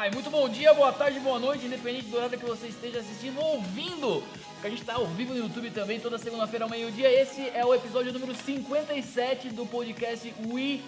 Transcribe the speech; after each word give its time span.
Ai, 0.00 0.12
muito 0.12 0.30
bom 0.30 0.48
dia, 0.48 0.72
boa 0.72 0.92
tarde, 0.92 1.18
boa 1.18 1.40
noite, 1.40 1.66
independente 1.66 2.04
do 2.04 2.16
horário 2.16 2.38
que 2.38 2.46
você 2.46 2.68
esteja 2.68 3.00
assistindo 3.00 3.40
ou 3.40 3.56
ouvindo, 3.56 4.22
porque 4.52 4.68
a 4.68 4.70
gente 4.70 4.82
está 4.82 4.94
ao 4.94 5.08
vivo 5.08 5.34
no 5.34 5.40
YouTube 5.40 5.72
também, 5.72 5.98
toda 5.98 6.16
segunda-feira 6.16 6.66
ao 6.66 6.70
meio-dia. 6.70 7.10
Esse 7.10 7.48
é 7.48 7.66
o 7.66 7.74
episódio 7.74 8.12
número 8.12 8.32
57 8.32 9.48
do 9.48 9.66
podcast 9.66 10.32
We 10.46 10.82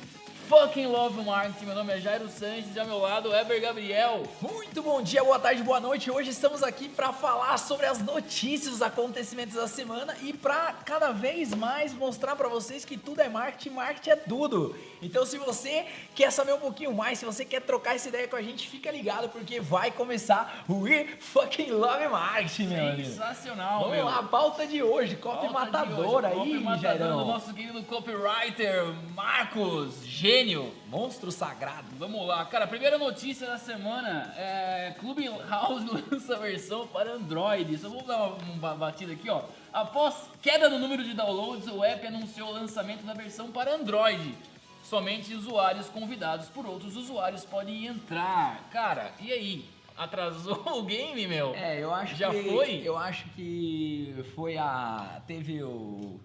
Fucking 0.50 0.86
Love 0.88 1.22
Marketing. 1.24 1.64
Meu 1.64 1.76
nome 1.76 1.92
é 1.92 2.00
Jairo 2.00 2.28
Sanches 2.28 2.74
e 2.74 2.80
ao 2.80 2.84
meu 2.84 2.98
lado, 2.98 3.32
Eber 3.32 3.60
Gabriel. 3.60 4.24
Muito 4.40 4.82
bom 4.82 5.00
dia, 5.00 5.22
boa 5.22 5.38
tarde, 5.38 5.62
boa 5.62 5.78
noite. 5.78 6.10
Hoje 6.10 6.30
estamos 6.30 6.64
aqui 6.64 6.88
para 6.88 7.12
falar 7.12 7.56
sobre 7.56 7.86
as 7.86 8.02
notícias, 8.02 8.74
os 8.74 8.82
acontecimentos 8.82 9.54
da 9.54 9.68
semana 9.68 10.16
e 10.20 10.32
para 10.32 10.72
cada 10.84 11.12
vez 11.12 11.54
mais 11.54 11.94
mostrar 11.94 12.34
para 12.34 12.48
vocês 12.48 12.84
que 12.84 12.96
tudo 12.96 13.20
é 13.20 13.28
marketing, 13.28 13.70
marketing 13.70 14.10
é 14.10 14.16
tudo. 14.16 14.76
Então, 15.00 15.24
se 15.24 15.38
você 15.38 15.86
quer 16.16 16.32
saber 16.32 16.52
um 16.52 16.58
pouquinho 16.58 16.92
mais, 16.92 17.20
se 17.20 17.24
você 17.24 17.44
quer 17.44 17.60
trocar 17.60 17.94
essa 17.94 18.08
ideia 18.08 18.26
com 18.26 18.34
a 18.34 18.42
gente, 18.42 18.68
fica 18.68 18.90
ligado 18.90 19.28
porque 19.28 19.60
vai 19.60 19.92
começar 19.92 20.64
o 20.66 20.80
We 20.80 21.16
Fucking 21.20 21.70
Love 21.70 22.08
Marketing, 22.08 22.66
meu 22.66 22.88
amigo. 22.88 23.08
Sensacional, 23.08 23.82
Vamos 23.82 23.94
meu. 23.94 24.04
lá, 24.04 24.18
a 24.18 24.22
pauta 24.24 24.66
de 24.66 24.82
hoje, 24.82 25.14
copy 25.14 25.46
Pauta 25.46 25.46
de 25.46 25.52
matador 25.54 26.16
hoje, 26.16 26.26
aí, 26.26 26.34
copy 26.34 26.58
matador 26.58 26.82
Jairão. 26.82 27.18
do 27.18 27.24
nosso 27.26 27.54
querido 27.54 27.84
copywriter 27.84 28.92
Marcos 29.14 30.04
Gênio. 30.40 30.72
Monstro 30.88 31.30
sagrado. 31.30 31.88
Vamos 31.98 32.26
lá, 32.26 32.42
cara, 32.46 32.66
primeira 32.66 32.96
notícia 32.96 33.46
da 33.46 33.58
semana 33.58 34.32
é 34.38 34.94
Clubhouse 34.98 35.84
lança 36.10 36.34
a 36.34 36.38
versão 36.38 36.86
para 36.86 37.12
Android. 37.12 37.76
Só 37.76 37.90
vou 37.90 38.02
dar 38.02 38.16
uma, 38.16 38.36
uma 38.54 38.74
batida 38.74 39.12
aqui, 39.12 39.28
ó. 39.28 39.42
Após 39.70 40.30
queda 40.40 40.70
no 40.70 40.78
número 40.78 41.04
de 41.04 41.12
downloads, 41.12 41.66
o 41.66 41.84
app 41.84 42.06
anunciou 42.06 42.48
o 42.48 42.52
lançamento 42.52 43.04
da 43.04 43.12
versão 43.12 43.52
para 43.52 43.74
Android. 43.74 44.34
Somente 44.82 45.34
usuários 45.34 45.90
convidados 45.90 46.48
por 46.48 46.64
outros 46.64 46.96
usuários 46.96 47.44
podem 47.44 47.84
entrar. 47.84 48.66
Cara, 48.70 49.12
e 49.20 49.30
aí? 49.30 49.64
Atrasou 49.94 50.62
o 50.78 50.82
game, 50.84 51.26
meu? 51.26 51.54
É, 51.54 51.78
eu 51.84 51.92
acho 51.92 52.16
Já 52.16 52.30
que. 52.30 52.44
foi? 52.44 52.80
Eu 52.82 52.96
acho 52.96 53.26
que 53.36 54.24
foi 54.34 54.56
a. 54.56 55.20
Teve 55.26 55.62
o. 55.62 56.18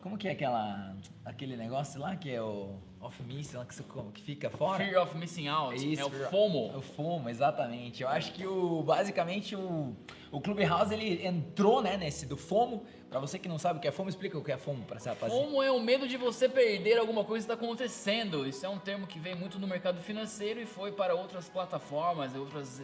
Como 0.00 0.16
que 0.16 0.28
é 0.28 0.30
aquela. 0.30 0.94
Aquele 1.24 1.56
negócio 1.56 2.00
lá 2.00 2.14
que 2.14 2.30
é 2.30 2.40
o. 2.40 2.78
Off 3.06 3.22
Miss, 3.22 3.52
lá 3.52 3.64
que, 3.64 3.82
que 4.14 4.22
fica 4.22 4.50
fora? 4.50 4.84
Fear 4.84 5.00
of 5.00 5.16
Missing 5.16 5.46
Out. 5.46 5.92
Isso, 5.92 6.02
é 6.02 6.04
o 6.04 6.10
FOMO. 6.28 6.72
É 6.74 6.76
o 6.76 6.82
FOMO, 6.82 7.28
exatamente. 7.28 8.02
Eu 8.02 8.08
acho 8.08 8.32
que 8.32 8.44
o 8.44 8.82
basicamente 8.82 9.54
o, 9.54 9.94
o 10.32 10.40
Clubhouse 10.40 10.92
ele 10.92 11.24
entrou, 11.24 11.80
né, 11.80 11.96
nesse 11.96 12.26
do 12.26 12.36
FOMO. 12.36 12.84
Pra 13.08 13.20
você 13.20 13.38
que 13.38 13.48
não 13.48 13.58
sabe 13.58 13.78
o 13.78 13.82
que 13.82 13.86
é 13.86 13.92
FOMO, 13.92 14.08
explica 14.08 14.36
o 14.36 14.42
que 14.42 14.50
é 14.50 14.58
FOMO 14.58 14.84
pra 14.84 14.96
essa 14.96 15.10
rapaziada. 15.10 15.44
FOMO 15.44 15.62
é 15.62 15.70
o 15.70 15.78
medo 15.78 16.08
de 16.08 16.16
você 16.16 16.48
perder 16.48 16.98
alguma 16.98 17.22
coisa 17.22 17.46
que 17.46 17.52
está 17.52 17.64
acontecendo. 17.64 18.44
Isso 18.44 18.66
é 18.66 18.68
um 18.68 18.78
termo 18.78 19.06
que 19.06 19.20
vem 19.20 19.36
muito 19.36 19.56
no 19.60 19.68
mercado 19.68 20.00
financeiro 20.00 20.60
e 20.60 20.66
foi 20.66 20.90
para 20.90 21.14
outras 21.14 21.48
plataformas, 21.48 22.34
outras, 22.34 22.82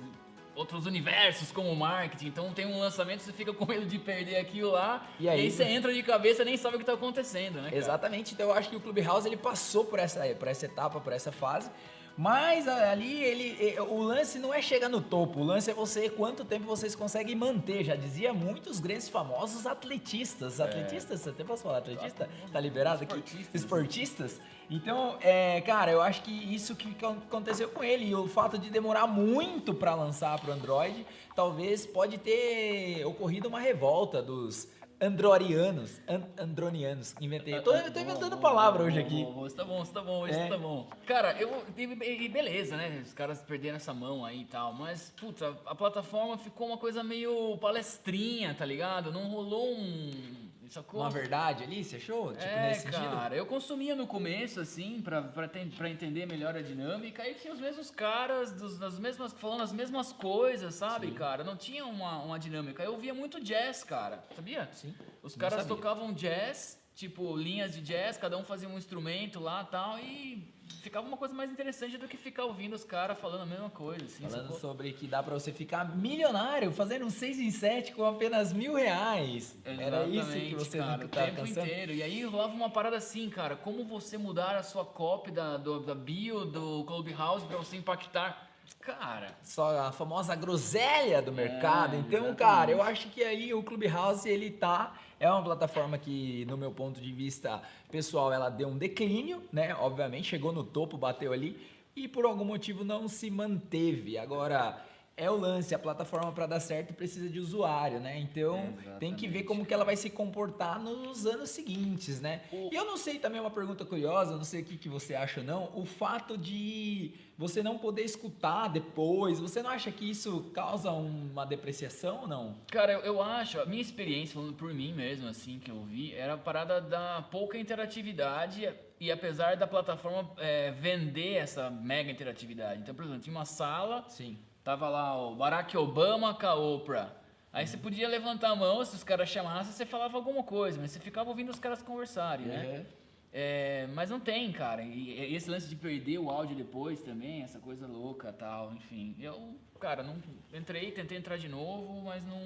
outros 0.55 0.87
universos 0.87 1.51
como 1.51 1.71
o 1.71 1.77
marketing. 1.77 2.27
Então 2.27 2.53
tem 2.53 2.67
um 2.67 2.79
lançamento, 2.79 3.21
você 3.21 3.33
fica 3.33 3.53
com 3.53 3.67
medo 3.67 3.87
de 3.87 3.99
perder 3.99 4.37
aquilo 4.37 4.71
lá. 4.71 5.07
E 5.19 5.29
aí? 5.29 5.51
você 5.51 5.65
entra 5.65 5.93
de 5.93 6.03
cabeça 6.03 6.43
e 6.43 6.45
nem 6.45 6.57
sabe 6.57 6.77
o 6.77 6.79
que 6.79 6.83
está 6.83 6.95
acontecendo, 6.95 7.57
né? 7.57 7.65
cara? 7.65 7.77
Exatamente, 7.77 8.35
então 8.35 8.49
eu 8.49 8.55
acho 8.55 8.71
que 8.71 8.77
o 8.77 8.81
Clubhouse 8.81 9.27
ele 9.27 9.37
passou 9.37 9.85
por 9.85 9.99
essa, 9.99 10.21
por 10.35 10.49
essa 10.49 10.67
etapa, 10.67 11.01
por 11.01 11.13
essa 11.13 11.33
fase. 11.33 11.71
Mas 12.17 12.69
ali 12.69 13.23
ele, 13.23 13.81
o 13.81 14.03
lance 14.03 14.39
não 14.39 14.53
é 14.53 14.61
chegar 14.61 14.89
no 14.89 15.01
topo, 15.01 15.41
o 15.41 15.45
lance 15.45 15.71
é 15.71 15.75
você 15.75 16.11
quanto 16.11 16.45
tempo 16.45 16.67
vocês 16.67 16.95
conseguem 16.95 17.35
manter. 17.35 17.85
Já 17.85 17.97
dizia 17.97 18.33
muitos 18.33 18.81
grandes 18.81 19.09
famosos 19.09 19.67
atletistas. 19.67 20.61
Atletistas, 20.61 21.27
até 21.27 21.43
posso 21.43 21.63
falar 21.63 21.79
atletista? 21.79 22.29
Tá 22.53 22.61
liberado 22.61 23.03
aqui? 23.03 23.15
Esportistas. 23.15 23.55
Esportistas. 23.55 24.41
Então, 24.71 25.17
é, 25.21 25.61
cara, 25.61 25.91
eu 25.91 26.01
acho 26.01 26.23
que 26.23 26.31
isso 26.31 26.75
que 26.75 26.95
aconteceu 27.05 27.69
com 27.69 27.85
ele 27.85 28.07
e 28.07 28.15
o 28.15 28.27
fato 28.27 28.59
de 28.59 28.71
demorar 28.71 29.07
muito 29.07 29.75
para 29.75 29.95
lançar 29.95 30.39
para 30.41 30.51
o 30.51 30.53
Android, 30.55 31.07
talvez 31.35 31.87
pode 31.87 32.19
ter 32.19 33.05
ocorrido 33.05 33.49
uma 33.49 33.61
revolta 33.61 34.23
dos 34.23 34.69
androrianos, 35.03 36.01
an- 36.09 36.23
andronianos. 36.39 37.15
Inventei. 37.21 37.55
Eu 37.57 37.63
tô, 37.63 37.75
eu 37.75 37.93
tô 37.93 37.99
inventando 38.01 38.39
palavra 38.39 38.85
hoje 38.85 38.99
aqui. 39.01 39.25
Você 39.35 39.57
tá 39.57 39.65
bom, 39.65 39.85
tá 39.85 40.01
bom, 40.01 40.21
hoje 40.21 40.35
É. 40.39 40.47
tá 40.49 40.57
bom. 40.57 40.87
Cara, 41.07 41.37
eu. 41.41 41.65
E, 41.77 41.83
e 42.25 42.29
beleza, 42.29 42.77
né? 42.77 43.03
Os 43.05 43.13
caras 43.13 43.43
perderam 43.43 43.77
essa 43.77 43.93
mão 43.93 44.25
aí 44.25 44.43
e 44.43 44.45
tal. 44.45 44.73
Mas, 44.73 45.13
puta, 45.21 45.57
a 45.67 45.75
plataforma 45.75 46.39
ficou 46.39 46.69
uma 46.69 46.79
coisa 46.79 47.03
meio 47.03 47.59
palestrinha, 47.59 48.55
tá 48.55 48.65
ligado? 48.65 49.11
Não 49.13 49.29
rolou 49.29 49.75
um. 49.75 50.51
Sacou? 50.73 51.01
Uma 51.01 51.11
verdade 51.11 51.65
ali, 51.65 51.85
você 51.85 51.97
achou? 51.97 52.33
Tipo, 52.33 52.45
é, 52.45 52.69
nesse 52.69 52.83
sentido? 52.83 53.11
cara, 53.11 53.37
eu 53.37 53.45
consumia 53.45 53.95
no 53.95 54.07
começo, 54.07 54.59
assim, 54.59 55.03
pra, 55.03 55.21
pra, 55.21 55.47
ten- 55.47 55.69
pra 55.69 55.91
entender 55.91 56.25
melhor 56.25 56.57
a 56.57 56.63
dinâmica, 56.63 57.29
e 57.29 57.35
tinha 57.35 57.53
os 57.53 57.61
mesmos 57.61 57.91
caras, 57.91 58.53
dos, 58.53 58.79
das 58.79 58.99
mesmas, 58.99 59.33
falando 59.35 59.63
as 59.63 59.73
mesmas 59.73 60.13
coisas, 60.15 60.75
sabe, 60.75 61.11
cara? 61.11 61.45
Não 61.45 61.57
tinha 61.57 61.85
uma, 61.85 62.23
uma 62.23 62.39
dinâmica. 62.39 62.83
Eu 62.83 62.97
via 62.97 63.13
muito 63.13 63.39
jazz, 63.39 63.85
cara, 63.85 64.25
sabia? 64.35 64.67
Sim. 64.73 64.95
Os 65.23 65.37
caras 65.37 65.67
tocavam 65.67 66.11
jazz, 66.15 66.81
tipo, 66.95 67.37
linhas 67.37 67.73
de 67.75 67.83
jazz, 67.83 68.17
cada 68.17 68.39
um 68.39 68.43
fazia 68.45 68.67
um 68.69 68.79
instrumento 68.79 69.41
lá 69.41 69.63
e 69.63 69.71
tal, 69.71 69.99
e 69.99 70.55
ficava 70.81 71.07
uma 71.07 71.17
coisa 71.17 71.35
mais 71.35 71.51
interessante 71.51 71.97
do 71.99 72.07
que 72.09 72.17
ficar 72.17 72.45
ouvindo 72.45 72.75
os 72.75 72.85
caras 72.85 73.19
falando 73.19 73.43
a 73.43 73.47
mesma 73.47 73.71
coisa, 73.71 74.05
assim, 74.05 74.23
Falando 74.29 74.43
sacou? 74.45 74.59
sobre 74.61 74.93
que 74.93 75.07
dá 75.07 75.23
pra 75.23 75.35
você 75.35 75.53
ficar 75.53 75.97
milionário 75.97 76.73
fazendo 76.73 77.05
um 77.05 77.11
6 77.11 77.39
em 77.39 77.51
7 77.51 77.93
com 77.93 78.05
apenas 78.05 78.53
mil 78.53 78.75
reais. 78.75 79.57
Era 79.65 80.05
isso 80.07 80.13
que 80.13 80.17
Exatamente, 80.17 80.55
você 80.55 80.79
cara, 80.79 81.05
o 81.05 81.09
tempo 81.09 81.35
pensando? 81.43 81.67
inteiro. 81.67 81.93
E 81.93 82.03
aí 82.03 82.25
rolava 82.25 82.53
uma 82.55 82.71
parada 82.71 82.97
assim, 82.97 83.29
cara, 83.31 83.57
como 83.57 83.85
você 83.85 84.17
mudar 84.17 84.57
a 84.57 84.63
sua 84.63 84.85
copy 84.85 85.31
da, 85.31 85.57
do- 85.57 85.81
da 85.81 85.95
bio 85.95 86.45
do 86.45 86.85
Clubhouse 86.85 87.47
pra 87.47 87.57
você 87.57 87.77
impactar. 87.77 88.52
Cara, 88.81 89.29
Só 89.43 89.79
a 89.79 89.93
famosa 89.93 90.35
groselha 90.35 91.23
do 91.23 91.31
mercado. 91.31 91.95
então, 91.97 92.27
exatamente. 92.27 92.37
cara, 92.39 92.71
eu 92.73 92.83
acho 92.83 93.09
que 93.11 93.23
aí 93.23 93.55
o 93.55 93.63
Clubhouse, 93.63 94.29
ele 94.29 94.51
tá... 94.51 94.95
É 95.21 95.31
uma 95.31 95.43
plataforma 95.43 95.97
que, 95.97 96.45
no 96.47 96.57
meu 96.57 96.73
ponto 96.73 97.01
de 97.01 97.13
vista 97.13 97.63
pessoal, 97.93 98.33
ela 98.33 98.49
deu 98.51 98.67
um 98.67 98.77
declínio, 98.77 99.45
né? 99.53 99.73
Obviamente, 99.77 100.29
chegou 100.29 100.53
no 100.53 100.65
topo, 100.65 100.99
bateu 100.99 101.33
ali. 101.33 101.57
E 101.95 102.09
por 102.09 102.25
algum 102.25 102.45
motivo 102.45 102.85
não 102.85 103.07
se 103.09 103.31
manteve. 103.31 104.19
Agora... 104.19 104.85
É 105.23 105.31
o 105.31 105.37
lance, 105.37 105.73
a 105.73 105.79
plataforma 105.79 106.33
para 106.33 106.47
dar 106.47 106.59
certo 106.59 106.93
precisa 106.95 107.29
de 107.29 107.39
usuário, 107.39 108.01
né? 108.01 108.19
Então 108.19 108.75
tem 108.99 109.15
que 109.15 109.29
ver 109.29 109.45
como 109.45 109.65
que 109.65 109.73
ela 109.73 109.85
vai 109.85 109.95
se 109.95 110.11
comportar 110.11 110.81
nos 110.83 111.27
anos 111.27 111.51
seguintes, 111.51 112.21
né? 112.21 112.43
O- 112.53 112.71
E 112.73 112.75
eu 112.75 112.85
não 112.85 112.97
sei 112.97 113.21
também 113.21 113.41
uma 113.41 113.51
pergunta 113.51 113.85
curiosa, 113.85 114.37
não 114.37 114.43
sei 114.43 114.63
o 114.63 114.65
que, 114.65 114.77
que 114.77 114.89
você 114.89 115.15
acha 115.15 115.39
ou 115.41 115.47
não, 115.47 115.71
o 115.77 115.85
fato 115.85 116.37
de 116.37 117.15
você 117.39 117.63
não 117.63 117.79
poder 117.79 118.03
escutar 118.03 118.67
depois, 118.69 119.39
você 119.39 119.63
não 119.63 119.71
acha 119.71 119.93
que 119.93 120.11
isso 120.11 120.51
causa 120.53 120.91
uma 120.91 121.45
depreciação 121.45 122.23
ou 122.23 122.27
não? 122.29 122.57
cara, 122.71 122.93
eu, 122.95 123.01
eu 123.01 123.23
acho, 123.23 123.61
a 123.61 123.67
minha 123.67 123.81
experiência, 123.83 124.35
falando 124.35 124.55
por 124.55 124.75
mim 124.75 124.93
mesmo, 124.93 125.29
assim, 125.29 125.61
que 125.61 125.71
eu 125.71 125.83
vi, 125.85 126.13
era 126.15 126.35
a 126.35 126.39
parada 126.39 126.81
da 126.81 127.23
pouca 127.31 127.57
interatividade 127.59 128.69
e 128.99 129.11
apesar 129.11 129.57
da 129.57 129.67
plataforma 129.67 130.31
é, 130.39 130.71
vender 130.73 131.35
essa 131.35 131.71
mega 131.71 132.11
interatividade. 132.11 132.81
Então, 132.81 132.95
por 132.95 133.05
exemplo, 133.05 133.23
tinha 133.23 133.37
uma 133.37 133.45
sala, 133.45 134.05
Sim. 134.09 134.37
Tava 134.65 134.89
lá 134.89 135.21
o 135.21 135.35
Barack 135.35 135.77
Obama 135.77 136.35
com 136.35 136.47
a 136.47 136.55
Oprah. 136.55 137.13
Aí 137.53 137.67
você 137.67 137.77
podia 137.77 138.09
levantar 138.09 138.51
a 138.51 138.57
mão, 138.57 138.85
se 138.85 138.95
os 138.95 139.05
caras 139.05 139.29
chamassem, 139.29 139.73
você 139.73 139.85
falava 139.85 140.17
alguma 140.17 140.43
coisa, 140.43 140.81
mas 140.81 140.93
você 140.93 141.01
ficava 141.01 141.29
ouvindo 141.29 141.51
os 141.51 141.59
caras 141.59 141.83
conversarem, 141.83 142.47
né? 142.47 142.87
É, 143.33 143.89
mas 143.95 144.11
não 144.11 144.21
tem, 144.21 144.53
cara. 144.53 144.83
E 144.83 145.35
esse 145.35 145.51
lance 145.51 145.69
de 145.69 145.75
perder 145.75 146.19
o 146.19 146.31
áudio 146.31 146.55
depois 146.55 147.03
também, 147.03 147.43
essa 147.43 147.59
coisa 147.59 147.87
louca 147.87 148.33
tal, 148.33 148.73
enfim. 148.75 149.17
Eu, 149.19 149.55
cara, 149.81 150.03
não 150.03 150.17
entrei, 150.55 150.93
tentei 150.93 151.19
entrar 151.19 151.37
de 151.39 151.49
novo, 151.49 152.03
mas 152.03 152.25
não, 152.27 152.41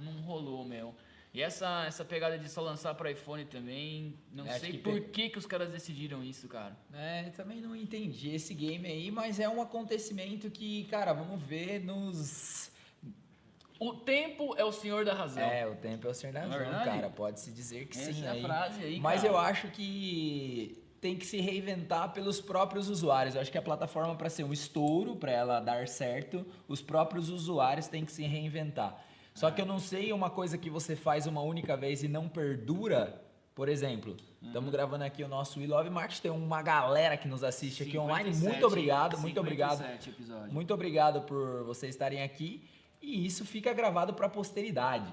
não 0.00 0.22
rolou, 0.22 0.64
meu. 0.64 0.94
E 1.34 1.40
essa, 1.40 1.84
essa 1.86 2.04
pegada 2.04 2.38
de 2.38 2.46
só 2.48 2.60
lançar 2.60 2.94
para 2.94 3.10
iPhone 3.10 3.44
também, 3.46 4.14
não 4.30 4.44
Acho 4.44 4.60
sei 4.60 4.72
que 4.72 4.78
por 4.78 4.92
pe- 5.00 5.08
que, 5.08 5.28
que 5.30 5.38
os 5.38 5.46
caras 5.46 5.70
decidiram 5.70 6.22
isso, 6.22 6.46
cara. 6.46 6.76
É, 6.92 7.30
também 7.30 7.58
não 7.60 7.74
entendi 7.74 8.34
esse 8.34 8.52
game 8.52 8.86
aí, 8.86 9.10
mas 9.10 9.40
é 9.40 9.48
um 9.48 9.62
acontecimento 9.62 10.50
que, 10.50 10.84
cara, 10.84 11.14
vamos 11.14 11.42
ver 11.42 11.80
nos. 11.82 12.70
O 13.80 13.94
tempo 13.94 14.54
é 14.58 14.64
o 14.64 14.70
senhor 14.70 15.04
da 15.06 15.14
razão. 15.14 15.42
É, 15.42 15.66
o 15.66 15.74
tempo 15.74 16.06
é 16.06 16.10
o 16.10 16.14
senhor 16.14 16.32
da 16.34 16.40
é 16.40 16.46
razão, 16.46 16.84
cara. 16.84 17.08
Pode-se 17.10 17.50
dizer 17.50 17.86
que 17.86 17.98
Essa 17.98 18.12
sim 18.12 18.24
é 18.24 18.28
a 18.28 18.32
aí. 18.32 18.42
frase 18.42 18.84
aí, 18.84 19.00
Mas 19.00 19.22
cara. 19.22 19.32
eu 19.32 19.38
acho 19.38 19.68
que 19.68 20.78
tem 21.00 21.16
que 21.16 21.26
se 21.26 21.40
reinventar 21.40 22.12
pelos 22.12 22.40
próprios 22.42 22.88
usuários. 22.90 23.34
Eu 23.34 23.40
acho 23.40 23.50
que 23.50 23.58
a 23.58 23.62
plataforma, 23.62 24.14
para 24.14 24.28
ser 24.30 24.44
um 24.44 24.52
estouro, 24.52 25.16
para 25.16 25.32
ela 25.32 25.58
dar 25.60 25.88
certo, 25.88 26.46
os 26.68 26.80
próprios 26.82 27.28
usuários 27.30 27.88
têm 27.88 28.04
que 28.04 28.12
se 28.12 28.22
reinventar. 28.22 29.02
Só 29.34 29.50
que 29.50 29.60
eu 29.60 29.66
não 29.66 29.78
sei 29.78 30.12
uma 30.12 30.28
coisa 30.30 30.58
que 30.58 30.68
você 30.70 30.94
faz 30.94 31.26
uma 31.26 31.40
única 31.42 31.76
vez 31.76 32.02
e 32.02 32.08
não 32.08 32.28
perdura. 32.28 33.20
Por 33.54 33.68
exemplo, 33.68 34.16
estamos 34.42 34.66
Uhum. 34.68 34.72
gravando 34.72 35.04
aqui 35.04 35.22
o 35.22 35.28
nosso 35.28 35.60
We 35.60 35.66
Love 35.66 35.90
Market, 35.90 36.20
tem 36.20 36.30
uma 36.30 36.62
galera 36.62 37.16
que 37.18 37.28
nos 37.28 37.44
assiste 37.44 37.82
aqui 37.82 37.98
online. 37.98 38.32
57, 38.32 38.48
Muito 38.50 38.66
obrigado, 38.66 39.18
muito 39.18 39.40
obrigado. 39.40 39.76
57 39.78 40.10
episódio. 40.10 40.52
Muito 40.52 40.72
obrigado 40.74 41.20
por 41.22 41.62
vocês 41.64 41.94
estarem 41.94 42.22
aqui. 42.22 42.66
E 43.00 43.26
isso 43.26 43.44
fica 43.44 43.72
gravado 43.74 44.14
para 44.14 44.26
a 44.26 44.30
posteridade. 44.30 45.10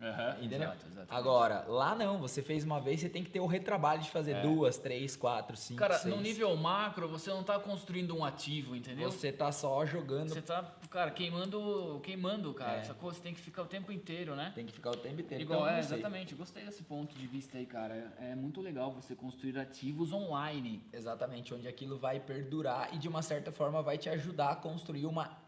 Uhum, 0.00 0.44
entendeu? 0.44 0.70
Exato, 0.72 1.06
Agora, 1.08 1.64
lá 1.66 1.94
não, 1.94 2.18
você 2.18 2.42
fez 2.42 2.64
uma 2.64 2.78
vez, 2.78 3.00
você 3.00 3.08
tem 3.08 3.24
que 3.24 3.30
ter 3.30 3.40
o 3.40 3.46
retrabalho 3.46 4.02
de 4.02 4.10
fazer 4.10 4.32
é. 4.32 4.42
duas, 4.42 4.76
três, 4.76 5.16
quatro, 5.16 5.56
cinco, 5.56 5.78
Cara, 5.78 5.98
seis. 5.98 6.14
no 6.14 6.20
nível 6.20 6.54
macro, 6.56 7.08
você 7.08 7.30
não 7.30 7.42
tá 7.42 7.58
construindo 7.58 8.14
um 8.14 8.22
ativo, 8.22 8.76
entendeu? 8.76 9.10
Você 9.10 9.32
tá 9.32 9.50
só 9.50 9.86
jogando. 9.86 10.28
Você 10.28 10.42
tá, 10.42 10.70
cara, 10.90 11.10
queimando, 11.10 12.00
queimando, 12.02 12.52
cara. 12.52 12.78
É. 12.78 12.84
Sacou? 12.84 13.12
Você 13.12 13.20
tem 13.20 13.32
que 13.32 13.40
ficar 13.40 13.62
o 13.62 13.66
tempo 13.66 13.90
inteiro, 13.90 14.36
né? 14.36 14.52
Tem 14.54 14.66
que 14.66 14.72
ficar 14.72 14.90
o 14.90 14.96
tempo 14.96 15.20
inteiro. 15.20 15.42
Igual, 15.42 15.60
então, 15.60 15.74
é, 15.74 15.78
exatamente. 15.78 16.34
Gostei 16.34 16.64
desse 16.64 16.82
ponto 16.82 17.16
de 17.16 17.26
vista 17.26 17.56
aí, 17.56 17.64
cara. 17.64 18.12
É 18.20 18.34
muito 18.34 18.60
legal 18.60 18.92
você 18.92 19.14
construir 19.14 19.58
ativos 19.58 20.12
online. 20.12 20.82
Exatamente, 20.92 21.54
onde 21.54 21.66
aquilo 21.66 21.98
vai 21.98 22.20
perdurar 22.20 22.94
e 22.94 22.98
de 22.98 23.08
uma 23.08 23.22
certa 23.22 23.50
forma 23.50 23.82
vai 23.82 23.96
te 23.96 24.10
ajudar 24.10 24.50
a 24.50 24.56
construir 24.56 25.06
uma 25.06 25.45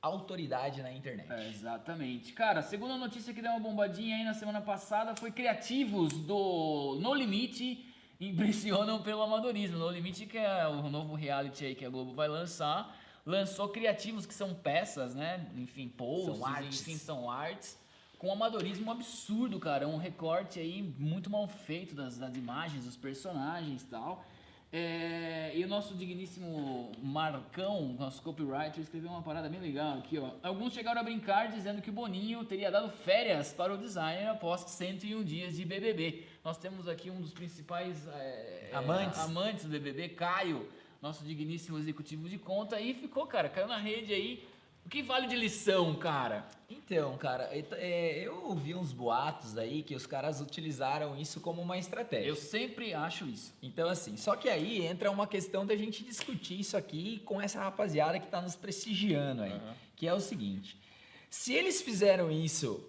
autoridade 0.00 0.82
na 0.82 0.92
internet. 0.92 1.30
É, 1.32 1.48
exatamente. 1.48 2.32
Cara, 2.32 2.60
a 2.60 2.62
segunda 2.62 2.96
notícia 2.96 3.34
que 3.34 3.42
deu 3.42 3.50
uma 3.50 3.60
bombadinha 3.60 4.16
aí 4.16 4.24
na 4.24 4.34
semana 4.34 4.60
passada 4.60 5.14
foi 5.16 5.30
criativos 5.30 6.12
do 6.12 6.98
No 7.00 7.14
Limite 7.14 7.86
impressionam 8.20 9.00
pelo 9.02 9.22
amadorismo. 9.22 9.78
No 9.78 9.90
Limite, 9.90 10.26
que 10.26 10.38
é 10.38 10.66
o 10.68 10.88
novo 10.88 11.14
reality 11.14 11.64
aí 11.64 11.74
que 11.74 11.84
a 11.84 11.90
Globo 11.90 12.14
vai 12.14 12.28
lançar, 12.28 12.96
lançou 13.26 13.68
criativos 13.68 14.24
que 14.24 14.34
são 14.34 14.54
peças, 14.54 15.14
né? 15.14 15.46
Enfim, 15.56 15.88
posts, 15.88 16.36
são 16.36 16.46
artes. 16.46 16.80
enfim, 16.80 16.96
são 16.96 17.30
artes. 17.30 17.78
Com 18.18 18.32
amadorismo 18.32 18.90
absurdo, 18.90 19.60
cara. 19.60 19.86
Um 19.86 19.96
recorte 19.96 20.58
aí 20.58 20.82
muito 20.98 21.30
mal 21.30 21.46
feito 21.46 21.94
das, 21.94 22.18
das 22.18 22.36
imagens, 22.36 22.84
dos 22.84 22.96
personagens 22.96 23.82
e 23.82 23.86
tal. 23.86 24.24
É, 24.70 25.52
e 25.54 25.64
o 25.64 25.68
nosso 25.68 25.94
digníssimo 25.94 26.92
Marcão, 27.02 27.96
nosso 27.98 28.20
copywriter, 28.22 28.80
escreveu 28.80 29.10
uma 29.10 29.22
parada 29.22 29.48
bem 29.48 29.60
legal 29.60 29.98
aqui, 29.98 30.18
ó. 30.18 30.32
Alguns 30.42 30.74
chegaram 30.74 31.00
a 31.00 31.04
brincar 31.04 31.50
dizendo 31.50 31.80
que 31.80 31.88
o 31.88 31.92
Boninho 31.92 32.44
teria 32.44 32.70
dado 32.70 32.90
férias 32.90 33.50
para 33.50 33.72
o 33.72 33.78
designer 33.78 34.28
após 34.28 34.60
101 34.62 35.24
dias 35.24 35.56
de 35.56 35.64
BBB. 35.64 36.26
Nós 36.44 36.58
temos 36.58 36.86
aqui 36.86 37.10
um 37.10 37.18
dos 37.18 37.32
principais 37.32 38.06
é, 38.08 38.70
amantes. 38.74 39.18
amantes 39.20 39.64
do 39.64 39.70
BBB, 39.70 40.10
Caio, 40.10 40.68
nosso 41.00 41.24
digníssimo 41.24 41.78
executivo 41.78 42.28
de 42.28 42.36
conta, 42.36 42.78
e 42.78 42.92
ficou, 42.92 43.26
cara, 43.26 43.48
caiu 43.48 43.68
na 43.68 43.78
rede 43.78 44.12
aí 44.12 44.46
o 44.88 44.90
que 44.90 45.02
vale 45.02 45.26
de 45.26 45.36
lição, 45.36 45.94
cara? 45.96 46.48
Então, 46.70 47.14
cara, 47.18 47.50
é, 47.52 48.22
eu 48.24 48.42
ouvi 48.46 48.74
uns 48.74 48.90
boatos 48.90 49.58
aí 49.58 49.82
que 49.82 49.94
os 49.94 50.06
caras 50.06 50.40
utilizaram 50.40 51.14
isso 51.14 51.42
como 51.42 51.60
uma 51.60 51.76
estratégia. 51.76 52.26
Eu 52.26 52.34
sempre 52.34 52.94
acho 52.94 53.26
isso. 53.26 53.52
Então, 53.62 53.86
assim, 53.86 54.16
só 54.16 54.34
que 54.34 54.48
aí 54.48 54.86
entra 54.86 55.10
uma 55.10 55.26
questão 55.26 55.66
da 55.66 55.76
gente 55.76 56.02
discutir 56.02 56.58
isso 56.58 56.74
aqui 56.74 57.18
com 57.26 57.38
essa 57.38 57.60
rapaziada 57.60 58.18
que 58.18 58.24
está 58.24 58.40
nos 58.40 58.56
prestigiando 58.56 59.42
aí. 59.42 59.52
Uhum. 59.52 59.74
Que 59.94 60.08
é 60.08 60.14
o 60.14 60.20
seguinte: 60.20 60.80
se 61.28 61.52
eles 61.52 61.82
fizeram 61.82 62.30
isso 62.30 62.82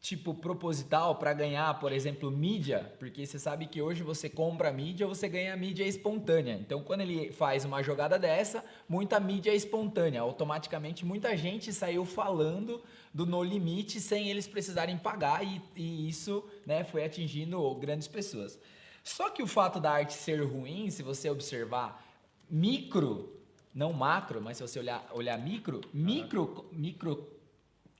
tipo 0.00 0.32
proposital 0.32 1.16
para 1.16 1.34
ganhar, 1.34 1.78
por 1.78 1.92
exemplo, 1.92 2.30
mídia, 2.30 2.90
porque 2.98 3.26
você 3.26 3.38
sabe 3.38 3.66
que 3.66 3.82
hoje 3.82 4.02
você 4.02 4.30
compra 4.30 4.72
mídia, 4.72 5.06
você 5.06 5.28
ganha 5.28 5.54
mídia 5.56 5.84
espontânea. 5.84 6.54
Então, 6.54 6.82
quando 6.82 7.02
ele 7.02 7.30
faz 7.32 7.66
uma 7.66 7.82
jogada 7.82 8.18
dessa, 8.18 8.64
muita 8.88 9.20
mídia 9.20 9.54
espontânea. 9.54 10.22
Automaticamente, 10.22 11.04
muita 11.04 11.36
gente 11.36 11.70
saiu 11.72 12.06
falando 12.06 12.82
do 13.12 13.26
no 13.26 13.42
limite 13.42 14.00
sem 14.00 14.30
eles 14.30 14.46
precisarem 14.46 14.96
pagar 14.96 15.44
e, 15.44 15.60
e 15.76 16.08
isso, 16.08 16.42
né, 16.64 16.82
foi 16.82 17.04
atingindo 17.04 17.74
grandes 17.74 18.08
pessoas. 18.08 18.58
Só 19.04 19.28
que 19.28 19.42
o 19.42 19.46
fato 19.46 19.78
da 19.78 19.90
arte 19.90 20.14
ser 20.14 20.42
ruim, 20.42 20.88
se 20.88 21.02
você 21.02 21.28
observar 21.28 22.02
micro, 22.48 23.38
não 23.74 23.92
macro, 23.92 24.40
mas 24.40 24.56
se 24.56 24.62
você 24.62 24.78
olhar, 24.78 25.06
olhar 25.12 25.38
micro, 25.38 25.82
micro, 25.92 26.66
micro 26.72 27.39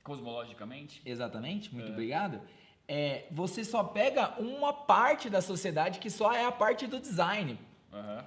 Cosmologicamente? 0.03 1.03
Exatamente, 1.05 1.75
muito 1.75 1.89
é. 1.89 1.93
obrigado. 1.93 2.41
É, 2.89 3.27
você 3.31 3.65
só 3.65 3.85
pega 3.85 4.35
uma 4.41 4.73
parte 4.73 5.31
da 5.31 5.41
sociedade 5.41 6.01
que 6.01 6.11
só 6.11 6.33
é 6.33 6.45
a 6.45 6.53
parte 6.53 6.87
do 6.87 6.99
design. 6.99 7.59
Uhum. 7.93 8.25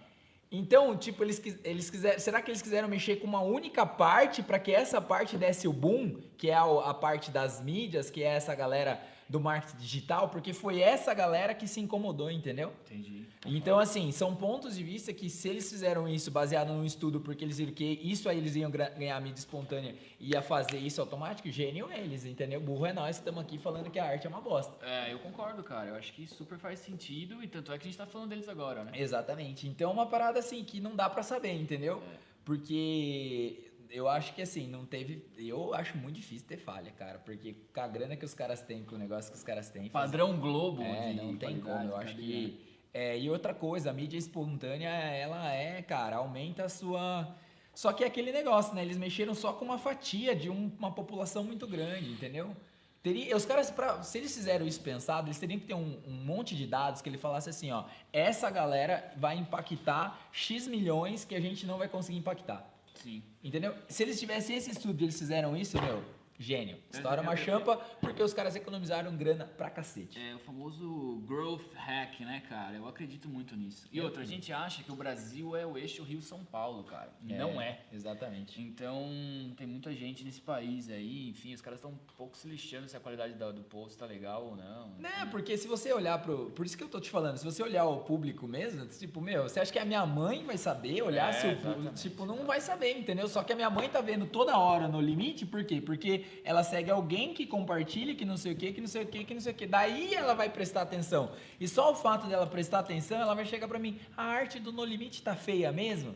Então, 0.55 0.95
tipo, 0.95 1.23
eles, 1.23 1.41
eles 1.63 1.89
quiseram. 1.89 2.19
Será 2.19 2.41
que 2.41 2.51
eles 2.51 2.61
quiseram 2.61 2.87
mexer 2.87 3.15
com 3.15 3.25
uma 3.25 3.41
única 3.41 3.85
parte 3.85 4.43
para 4.43 4.59
que 4.59 4.71
essa 4.71 5.01
parte 5.01 5.35
desse 5.35 5.67
o 5.67 5.73
boom, 5.73 6.21
que 6.37 6.49
é 6.49 6.53
a, 6.53 6.63
a 6.63 6.93
parte 6.93 7.31
das 7.31 7.59
mídias, 7.59 8.11
que 8.11 8.23
é 8.23 8.27
essa 8.27 8.53
galera 8.53 9.01
do 9.27 9.39
marketing 9.39 9.77
digital, 9.77 10.29
porque 10.29 10.53
foi 10.53 10.79
essa 10.81 11.13
galera 11.13 11.53
que 11.53 11.67
se 11.67 11.79
incomodou, 11.79 12.29
entendeu? 12.29 12.73
Entendi. 12.85 13.25
Então, 13.45 13.79
assim, 13.79 14.11
são 14.11 14.35
pontos 14.35 14.75
de 14.75 14.83
vista 14.83 15.11
que 15.13 15.29
se 15.29 15.49
eles 15.49 15.69
fizeram 15.69 16.07
isso 16.07 16.31
baseado 16.31 16.69
num 16.69 16.85
estudo, 16.85 17.19
porque 17.19 17.43
eles 17.43 17.57
viram 17.57 17.73
que 17.73 17.99
isso 18.03 18.29
aí 18.29 18.37
eles 18.37 18.55
iam 18.55 18.71
ganhar 18.71 19.19
mídia 19.21 19.39
espontânea 19.39 19.95
e 20.19 20.31
ia 20.31 20.41
fazer 20.41 20.77
isso 20.77 21.01
automático, 21.01 21.49
gênio 21.49 21.89
é 21.91 21.99
eles, 21.99 22.25
entendeu? 22.25 22.61
Burro 22.61 22.85
é 22.85 22.93
nós 22.93 23.17
que 23.17 23.21
estamos 23.21 23.41
aqui 23.41 23.57
falando 23.57 23.89
que 23.89 23.99
a 23.99 24.05
arte 24.05 24.25
é 24.25 24.29
uma 24.29 24.41
bosta. 24.41 24.73
É, 24.85 25.11
eu 25.11 25.19
concordo, 25.19 25.63
cara. 25.63 25.89
Eu 25.89 25.95
acho 25.95 26.13
que 26.13 26.25
super 26.27 26.57
faz 26.57 26.79
sentido 26.79 27.43
e 27.43 27.47
tanto 27.47 27.71
é 27.71 27.77
que 27.77 27.83
a 27.83 27.89
gente 27.89 27.97
tá 27.97 28.05
falando 28.05 28.29
deles 28.29 28.47
agora, 28.47 28.83
né? 28.83 28.91
Exatamente. 28.95 29.67
Então, 29.67 29.89
é 29.89 29.93
uma 29.93 30.05
parada 30.05 30.39
assim 30.39 30.63
que 30.63 30.79
não 30.79 30.95
dá 30.95 31.09
para 31.09 31.23
saber, 31.23 31.53
entendeu? 31.53 32.01
É. 32.13 32.33
Porque 32.45 33.71
eu 33.93 34.09
acho 34.09 34.33
que 34.33 34.41
assim, 34.41 34.67
não 34.67 34.85
teve. 34.85 35.23
Eu 35.37 35.71
acho 35.75 35.95
muito 35.97 36.15
difícil 36.15 36.47
ter 36.47 36.57
falha, 36.57 36.91
cara. 36.91 37.19
Porque 37.19 37.55
com 37.71 37.79
a 37.79 37.87
grana 37.87 38.15
que 38.15 38.25
os 38.25 38.33
caras 38.33 38.61
têm, 38.63 38.83
com 38.83 38.95
o 38.95 38.97
negócio 38.97 39.31
que 39.31 39.37
os 39.37 39.43
caras 39.43 39.69
têm. 39.69 39.87
Padrão 39.87 40.29
faz... 40.29 40.39
Globo, 40.39 40.81
É, 40.81 41.13
não 41.13 41.37
tem 41.37 41.61
como. 41.61 41.89
Eu 41.89 41.95
acho 41.95 42.15
que. 42.15 42.59
É, 42.91 43.17
e 43.17 43.29
outra 43.29 43.53
coisa, 43.53 43.91
a 43.91 43.93
mídia 43.93 44.17
espontânea, 44.17 44.89
ela 44.89 45.51
é, 45.51 45.81
cara, 45.83 46.17
aumenta 46.17 46.65
a 46.65 46.69
sua. 46.69 47.35
Só 47.73 47.93
que 47.93 48.03
é 48.03 48.07
aquele 48.07 48.31
negócio, 48.31 48.73
né? 48.73 48.81
Eles 48.81 48.97
mexeram 48.97 49.35
só 49.35 49.53
com 49.53 49.63
uma 49.63 49.77
fatia 49.77 50.35
de 50.35 50.49
um, 50.49 50.71
uma 50.77 50.91
população 50.91 51.43
muito 51.43 51.67
grande, 51.67 52.11
entendeu? 52.11 52.55
Teria, 53.03 53.35
os 53.35 53.45
caras, 53.45 53.69
pra, 53.69 54.01
se 54.01 54.17
eles 54.17 54.33
fizeram 54.33 54.65
isso 54.65 54.79
pensado, 54.79 55.27
eles 55.27 55.37
teriam 55.37 55.59
que 55.59 55.67
ter 55.67 55.73
um, 55.73 55.99
um, 56.07 56.13
monte 56.13 56.55
de 56.55 56.65
dados 56.65 57.01
que 57.01 57.09
ele 57.09 57.17
falasse 57.17 57.49
assim, 57.49 57.69
ó, 57.69 57.83
essa 58.13 58.49
galera 58.49 59.11
vai 59.17 59.37
impactar 59.37 60.29
X 60.31 60.67
milhões 60.67 61.25
que 61.25 61.35
a 61.35 61.39
gente 61.39 61.65
não 61.65 61.77
vai 61.77 61.89
conseguir 61.89 62.17
impactar. 62.17 62.72
Sim. 62.95 63.23
Entendeu? 63.43 63.75
Se 63.87 64.03
eles 64.03 64.19
tivessem 64.19 64.55
esse 64.55 64.71
estudo 64.71 65.01
e 65.01 65.05
eles 65.05 65.17
fizeram 65.17 65.55
isso, 65.57 65.81
meu, 65.81 66.03
Gênio. 66.39 66.77
Estoura 66.91 67.21
uma 67.21 67.35
champa 67.35 67.77
porque 68.01 68.21
os 68.21 68.33
caras 68.33 68.55
economizaram 68.55 69.15
grana 69.15 69.45
pra 69.45 69.69
cacete. 69.69 70.19
É 70.19 70.35
o 70.35 70.39
famoso 70.39 71.21
growth 71.25 71.73
hack, 71.73 72.19
né, 72.21 72.43
cara? 72.49 72.75
Eu 72.75 72.87
acredito 72.87 73.29
muito 73.29 73.55
nisso. 73.55 73.87
E 73.91 74.01
outra, 74.01 74.23
a 74.23 74.25
gente 74.25 74.51
acha 74.51 74.83
que 74.83 74.91
o 74.91 74.95
Brasil 74.95 75.55
é 75.55 75.65
o 75.65 75.77
eixo 75.77 76.03
Rio-São 76.03 76.43
Paulo, 76.43 76.83
cara. 76.83 77.13
É, 77.29 77.37
não 77.37 77.61
é. 77.61 77.81
Exatamente. 77.91 78.61
Então, 78.61 79.03
tem 79.55 79.67
muita 79.67 79.93
gente 79.93 80.23
nesse 80.23 80.41
país 80.41 80.89
aí, 80.89 81.29
enfim, 81.29 81.53
os 81.53 81.61
caras 81.61 81.79
estão 81.79 81.91
um 81.91 81.99
pouco 82.17 82.35
se 82.37 82.47
lixando 82.47 82.87
se 82.87 82.97
a 82.97 82.99
qualidade 82.99 83.33
do, 83.33 83.53
do 83.53 83.63
post 83.63 83.97
tá 83.97 84.05
legal 84.05 84.45
ou 84.45 84.55
não. 84.55 84.89
Né, 84.97 85.27
porque 85.31 85.57
se 85.57 85.67
você 85.67 85.93
olhar 85.93 86.19
pro. 86.21 86.51
Por 86.51 86.65
isso 86.65 86.77
que 86.77 86.83
eu 86.83 86.89
tô 86.89 86.99
te 86.99 87.09
falando, 87.09 87.37
se 87.37 87.45
você 87.45 87.61
olhar 87.61 87.85
o 87.85 87.99
público 87.99 88.47
mesmo, 88.47 88.85
tipo, 88.87 89.21
meu, 89.21 89.43
você 89.43 89.59
acha 89.59 89.71
que 89.71 89.79
a 89.79 89.85
minha 89.85 90.05
mãe 90.05 90.43
vai 90.43 90.57
saber 90.57 91.01
olhar 91.01 91.29
é, 91.29 91.33
se 91.33 91.47
o 91.47 91.57
público. 91.57 91.95
Tipo, 91.95 92.25
não 92.25 92.45
vai 92.45 92.59
saber, 92.59 92.97
entendeu? 92.97 93.27
Só 93.27 93.43
que 93.43 93.53
a 93.53 93.55
minha 93.55 93.69
mãe 93.69 93.89
tá 93.89 94.01
vendo 94.01 94.25
toda 94.25 94.57
hora 94.57 94.87
no 94.87 94.99
limite, 94.99 95.45
por 95.45 95.63
quê? 95.63 95.81
Porque 95.81 96.22
ela 96.43 96.63
segue 96.63 96.89
alguém 96.89 97.33
que 97.33 97.45
compartilha, 97.45 98.15
que 98.15 98.25
não 98.25 98.37
sei 98.37 98.53
o 98.53 98.55
que, 98.55 98.71
que 98.73 98.81
não 98.81 98.87
sei 98.87 99.03
o 99.03 99.05
que, 99.05 99.23
que 99.23 99.33
não 99.33 99.41
sei 99.41 99.51
o 99.53 99.55
que. 99.55 99.65
Daí 99.65 100.13
ela 100.13 100.33
vai 100.33 100.49
prestar 100.49 100.81
atenção. 100.81 101.31
E 101.59 101.67
só 101.67 101.91
o 101.91 101.95
fato 101.95 102.27
dela 102.27 102.45
prestar 102.47 102.79
atenção, 102.79 103.19
ela 103.19 103.33
vai 103.33 103.45
chegar 103.45 103.67
para 103.67 103.79
mim, 103.79 103.99
a 104.15 104.23
arte 104.23 104.59
do 104.59 104.71
No 104.71 104.83
Limite 104.83 105.21
tá 105.21 105.35
feia 105.35 105.71
mesmo? 105.71 106.15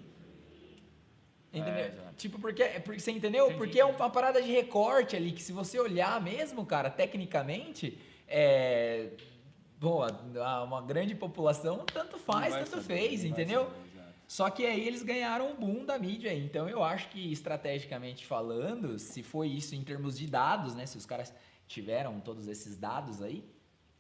Entendeu? 1.51 1.85
É, 1.85 1.93
tipo, 2.17 2.39
porque, 2.39 2.63
porque 2.83 2.99
você 2.99 3.11
entendeu? 3.11 3.45
Entendi. 3.45 3.57
Porque 3.57 3.79
é 3.79 3.85
uma 3.85 4.09
parada 4.09 4.41
de 4.41 4.51
recorte 4.51 5.15
ali, 5.15 5.31
que 5.31 5.41
se 5.41 5.51
você 5.51 5.79
olhar 5.79 6.21
mesmo, 6.21 6.65
cara, 6.65 6.89
tecnicamente, 6.89 7.97
é. 8.27 9.11
Bom, 9.79 10.01
uma 10.65 10.81
grande 10.81 11.13
população 11.13 11.85
tanto 11.85 12.17
faz, 12.17 12.51
tanto 12.55 12.81
saber, 12.81 12.83
fez, 12.83 13.23
entendeu? 13.23 13.65
Saber. 13.65 13.86
Só 14.27 14.49
que 14.49 14.65
aí 14.65 14.85
eles 14.85 15.03
ganharam 15.03 15.51
um 15.51 15.55
boom 15.55 15.85
da 15.85 15.97
mídia. 15.97 16.33
Então 16.33 16.67
eu 16.67 16.83
acho 16.83 17.09
que 17.09 17.31
estrategicamente 17.31 18.25
falando, 18.25 18.99
se 18.99 19.23
foi 19.23 19.47
isso 19.47 19.73
em 19.73 19.83
termos 19.83 20.17
de 20.17 20.27
dados, 20.27 20.75
né? 20.75 20.85
Se 20.85 20.97
os 20.97 21.05
caras 21.05 21.33
tiveram 21.65 22.19
todos 22.19 22.47
esses 22.47 22.77
dados 22.77 23.21
aí, 23.21 23.43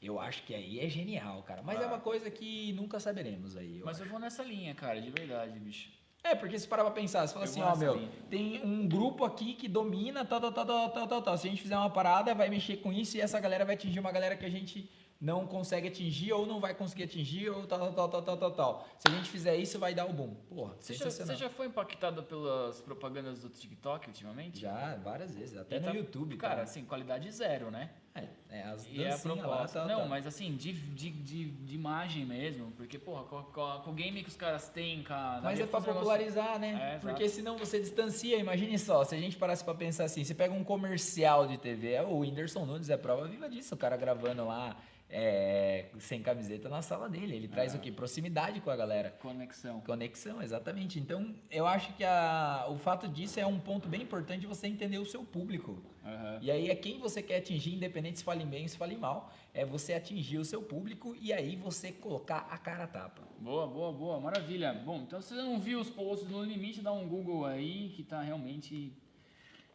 eu 0.01 0.19
acho 0.19 0.43
que 0.43 0.53
aí 0.53 0.79
é 0.79 0.89
genial, 0.89 1.41
cara. 1.43 1.61
Mas 1.63 1.79
é 1.79 1.83
ah. 1.83 1.85
é 1.85 1.87
uma 1.87 1.99
coisa 1.99 2.29
que 2.29 2.73
nunca 2.73 2.99
saberemos 2.99 3.55
aí. 3.55 3.79
Eu 3.79 3.85
Mas 3.85 3.97
acho. 3.97 4.05
eu 4.05 4.11
vou 4.11 4.19
nessa 4.19 4.43
linha, 4.43 4.75
cara, 4.75 5.01
de 5.01 5.09
verdade, 5.09 5.57
bicho. 5.59 5.89
É, 6.23 6.35
porque 6.35 6.59
se 6.59 6.67
parar 6.67 6.83
pra 6.83 6.91
pensar, 6.91 7.25
você 7.25 7.33
fala 7.33 7.45
eu 7.45 7.49
assim, 7.49 7.61
ó, 7.61 7.75
meu, 7.75 7.95
linha. 7.95 8.11
tem 8.29 8.61
um 8.65 8.85
grupo 8.87 9.23
aqui 9.23 9.53
que 9.53 9.67
domina, 9.67 10.25
tal, 10.25 10.41
tal, 10.41 10.51
tal, 10.51 10.65
tal, 10.65 10.89
tal, 10.89 11.07
tal, 11.07 11.21
tal. 11.21 11.37
Se 11.37 11.47
a 11.47 11.49
gente 11.49 11.61
fizer 11.61 11.77
uma 11.77 11.89
parada, 11.89 12.35
vai 12.35 12.49
mexer 12.49 12.77
com 12.77 12.91
isso 12.91 13.15
e 13.15 13.21
essa 13.21 13.39
galera 13.39 13.63
vai 13.63 13.75
atingir 13.75 13.99
uma 13.99 14.11
galera 14.11 14.35
que 14.35 14.45
a 14.45 14.49
gente 14.49 14.89
não 15.19 15.47
consegue 15.47 15.87
atingir 15.87 16.31
ou 16.31 16.45
não 16.45 16.59
vai 16.59 16.73
conseguir 16.75 17.03
atingir 17.03 17.49
ou 17.49 17.65
tal, 17.65 17.91
tal, 17.91 18.07
tal, 18.09 18.21
tal, 18.21 18.37
tal, 18.37 18.51
tal. 18.51 18.87
Se 18.99 19.07
a 19.07 19.11
gente 19.15 19.29
fizer 19.29 19.55
isso, 19.55 19.79
vai 19.79 19.93
dar 19.93 20.05
o 20.05 20.13
boom. 20.13 20.35
Porra, 20.47 20.75
você 20.79 20.93
já, 20.93 21.09
você 21.09 21.35
já 21.35 21.49
foi 21.49 21.67
impactado 21.67 22.21
pelas 22.23 22.81
propagandas 22.81 23.41
do 23.41 23.49
TikTok 23.49 24.07
ultimamente? 24.07 24.59
Já, 24.59 24.95
várias 24.97 25.35
vezes, 25.35 25.57
até 25.57 25.77
e 25.77 25.79
no 25.79 25.85
tá, 25.87 25.93
YouTube. 25.93 26.37
Cara, 26.37 26.53
cara, 26.55 26.63
assim, 26.63 26.85
qualidade 26.85 27.31
zero, 27.31 27.71
né? 27.71 27.89
É, 28.13 28.27
é 28.49 28.63
as 28.63 28.87
E 28.87 29.03
é 29.03 29.07
a 29.07 29.09
dancinhas 29.11 29.37
lá, 29.37 29.43
proposta. 29.43 29.79
tá, 29.81 29.85
não, 29.87 30.01
tá. 30.01 30.05
mas 30.05 30.25
assim, 30.25 30.55
de, 30.55 30.73
de, 30.73 31.09
de, 31.11 31.45
de 31.51 31.75
imagem 31.75 32.25
mesmo. 32.25 32.71
Porque, 32.71 32.97
porra, 32.97 33.23
com, 33.23 33.43
com, 33.43 33.81
com 33.83 33.91
o 33.91 33.93
game 33.93 34.21
que 34.23 34.29
os 34.29 34.35
caras 34.35 34.69
têm, 34.69 35.03
cara. 35.03 35.41
Mas 35.41 35.59
é 35.59 35.65
pra 35.65 35.77
um 35.77 35.81
negócio- 35.81 35.99
popularizar, 35.99 36.59
né? 36.59 36.95
É. 36.95 36.99
Porque 36.99 37.27
senão 37.29 37.57
você 37.57 37.79
distancia. 37.79 38.37
Imagine 38.37 38.77
só, 38.77 39.03
se 39.03 39.15
a 39.15 39.19
gente 39.19 39.35
parasse 39.37 39.63
pra 39.63 39.73
pensar 39.73 40.05
assim, 40.05 40.23
você 40.23 40.33
pega 40.33 40.53
um 40.53 40.63
comercial 40.63 41.47
de 41.47 41.57
TV, 41.57 41.93
é 41.93 42.03
o 42.03 42.19
Whindersson 42.19 42.65
Nunes 42.65 42.89
é 42.89 42.97
prova 42.97 43.27
viva 43.27 43.49
disso, 43.49 43.75
o 43.75 43.77
cara 43.77 43.95
gravando 43.97 44.45
lá 44.45 44.75
é, 45.09 45.85
sem 45.99 46.21
camiseta 46.21 46.67
na 46.69 46.81
sala 46.81 47.07
dele. 47.09 47.35
Ele 47.35 47.47
traz 47.47 47.73
É. 47.73 47.77
o 47.77 47.79
quê? 47.79 47.91
Proximidade 47.91 48.59
com 48.61 48.69
a 48.69 48.75
galera. 48.75 49.11
Conexão. 49.21 49.79
Conexão, 49.81 50.41
exatamente. 50.41 50.99
Então, 50.99 51.33
eu 51.49 51.65
acho 51.65 51.93
que 51.93 52.03
a, 52.03 52.65
o 52.69 52.77
fato 52.77 53.07
disso 53.07 53.39
é 53.39 53.45
um 53.45 53.59
ponto 53.59 53.87
bem 53.87 54.01
importante 54.01 54.45
você 54.45 54.67
entender 54.67 54.97
o 54.99 55.05
seu 55.05 55.23
público. 55.23 55.81
Aham. 56.05 56.39
E 56.41 56.51
aí 56.51 56.69
é 56.69 56.75
quem 56.75 56.99
você 56.99 57.21
quer 57.21 57.37
atingir, 57.37 57.73
independente 57.75 58.19
se 58.19 58.23
fale 58.23 58.45
bem 58.45 58.63
ou 58.63 58.67
se 58.69 58.77
fale 58.77 58.95
mal, 58.95 59.31
é 59.53 59.65
você 59.65 59.93
atingir 59.93 60.37
o 60.37 60.45
seu 60.45 60.61
público 60.61 61.15
e 61.19 61.33
aí 61.33 61.55
você 61.55 61.91
colocar 61.91 62.47
a 62.49 62.57
cara 62.57 62.85
a 62.85 62.87
tapa. 62.87 63.21
Boa, 63.39 63.67
boa, 63.67 63.91
boa, 63.91 64.19
maravilha. 64.19 64.73
Bom, 64.73 65.01
então 65.01 65.21
se 65.21 65.29
você 65.35 65.41
não 65.41 65.59
viu 65.59 65.79
os 65.79 65.89
posts 65.89 66.29
no 66.29 66.43
limite, 66.43 66.81
dá 66.81 66.91
um 66.91 67.07
Google 67.07 67.45
aí 67.45 67.89
que 67.95 68.03
tá 68.03 68.21
realmente 68.21 68.93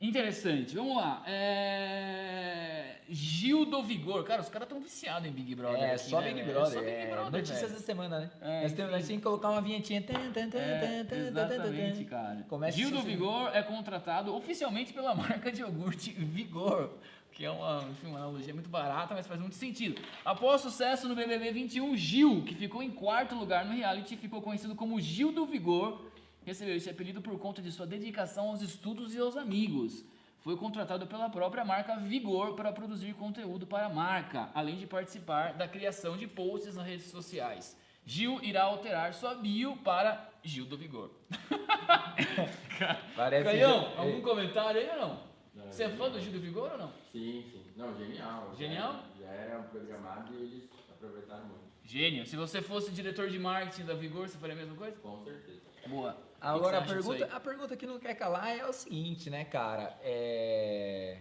interessante. 0.02 0.74
Vamos 0.74 0.96
lá. 0.96 1.22
É... 1.26 2.96
Gil 3.08 3.66
do 3.66 3.82
Vigor. 3.82 4.24
Cara, 4.24 4.40
os 4.40 4.48
caras 4.48 4.68
tão 4.68 4.80
viciados 4.80 5.28
em 5.28 5.30
Big 5.32 5.54
Brother. 5.54 5.82
É, 5.82 5.94
aqui, 5.94 6.04
só 6.04 6.20
né, 6.20 6.32
Big? 6.32 6.50
Brother. 6.50 6.72
Só 6.72 6.80
Big 6.80 6.90
é, 6.90 7.06
Brother. 7.10 7.32
notícias 7.32 7.60
velho. 7.60 7.74
da 7.74 7.80
semana, 7.80 8.20
né? 8.20 8.30
É, 8.40 8.62
nós, 8.62 8.72
temos, 8.72 9.06
que 9.06 9.18
colocar 9.20 9.50
uma 9.50 9.60
vinhetinha. 9.60 10.02
É, 10.02 11.28
exatamente, 11.28 12.04
cara. 12.04 12.44
Começa 12.48 12.76
Gil 12.76 12.90
do 12.90 12.98
assim. 12.98 13.06
Vigor 13.06 13.50
é 13.54 13.62
contratado 13.62 14.34
oficialmente 14.34 14.92
pela 14.92 15.14
marca 15.14 15.52
de 15.52 15.60
iogurte 15.60 16.10
Vigor, 16.12 16.90
que 17.32 17.44
é 17.44 17.50
uma, 17.50 17.84
enfim, 17.90 18.06
uma 18.06 18.18
analogia 18.18 18.54
muito 18.54 18.70
barata, 18.70 19.14
mas 19.14 19.26
faz 19.26 19.38
muito 19.40 19.56
sentido. 19.56 20.00
Após 20.24 20.62
sucesso 20.62 21.06
no 21.06 21.14
BBB 21.14 21.52
21, 21.52 21.96
Gil, 21.96 22.42
que 22.44 22.54
ficou 22.54 22.82
em 22.82 22.90
quarto 22.90 23.34
lugar 23.34 23.64
no 23.64 23.74
reality, 23.74 24.16
ficou 24.16 24.40
conhecido 24.40 24.74
como 24.74 24.98
Gil 25.00 25.32
do 25.32 25.44
Vigor, 25.44 26.11
recebeu 26.44 26.76
esse 26.76 26.90
apelido 26.90 27.20
por 27.22 27.38
conta 27.38 27.60
de 27.62 27.70
sua 27.72 27.86
dedicação 27.86 28.48
aos 28.48 28.62
estudos 28.62 29.14
e 29.14 29.18
aos 29.18 29.36
amigos. 29.36 30.04
Foi 30.40 30.56
contratado 30.56 31.06
pela 31.06 31.30
própria 31.30 31.64
marca 31.64 31.96
Vigor 31.96 32.54
para 32.54 32.72
produzir 32.72 33.14
conteúdo 33.14 33.66
para 33.66 33.86
a 33.86 33.88
marca, 33.88 34.50
além 34.54 34.76
de 34.76 34.86
participar 34.86 35.52
da 35.54 35.68
criação 35.68 36.16
de 36.16 36.26
posts 36.26 36.74
nas 36.74 36.84
redes 36.86 37.06
sociais. 37.06 37.76
Gil 38.04 38.42
irá 38.42 38.64
alterar 38.64 39.14
sua 39.14 39.34
bio 39.36 39.76
para 39.76 40.28
Gil 40.42 40.64
do 40.66 40.76
Vigor. 40.76 41.10
Parece 43.14 43.44
Caião, 43.44 43.90
que- 43.92 43.98
algum 43.98 44.20
comentário 44.22 44.80
aí 44.80 44.88
ou 44.90 44.96
não? 44.96 45.32
Não, 45.54 45.66
Você 45.72 45.84
é 45.84 45.88
fã 45.90 46.10
do 46.10 46.18
Gil 46.20 46.32
do 46.32 46.40
Vigor 46.40 46.72
ou 46.72 46.78
não? 46.78 46.92
Sim, 47.12 47.44
sim. 47.52 47.62
Não, 47.76 47.96
genial. 47.96 48.52
Genial? 48.56 49.04
Já 49.20 49.26
era, 49.26 49.38
já 49.38 49.42
era 49.54 49.62
programado 49.62 50.34
e 50.34 50.36
eles 50.42 50.64
aproveitaram 50.90 51.44
muito. 51.46 51.62
Gênio. 51.84 52.26
Se 52.26 52.36
você 52.36 52.62
fosse 52.62 52.90
diretor 52.90 53.28
de 53.28 53.38
marketing 53.38 53.84
da 53.84 53.94
Vigor, 53.94 54.28
você 54.28 54.38
faria 54.38 54.54
a 54.54 54.58
mesma 54.58 54.74
coisa? 54.76 54.96
Com 54.98 55.22
certeza. 55.24 55.60
Boa. 55.86 56.16
Agora, 56.42 56.78
a 56.78 56.82
pergunta, 56.82 57.24
a 57.26 57.40
pergunta 57.40 57.76
que 57.76 57.86
não 57.86 58.00
quer 58.00 58.14
calar 58.14 58.58
é 58.58 58.66
o 58.66 58.72
seguinte, 58.72 59.30
né, 59.30 59.44
cara? 59.44 59.96
É... 60.02 61.18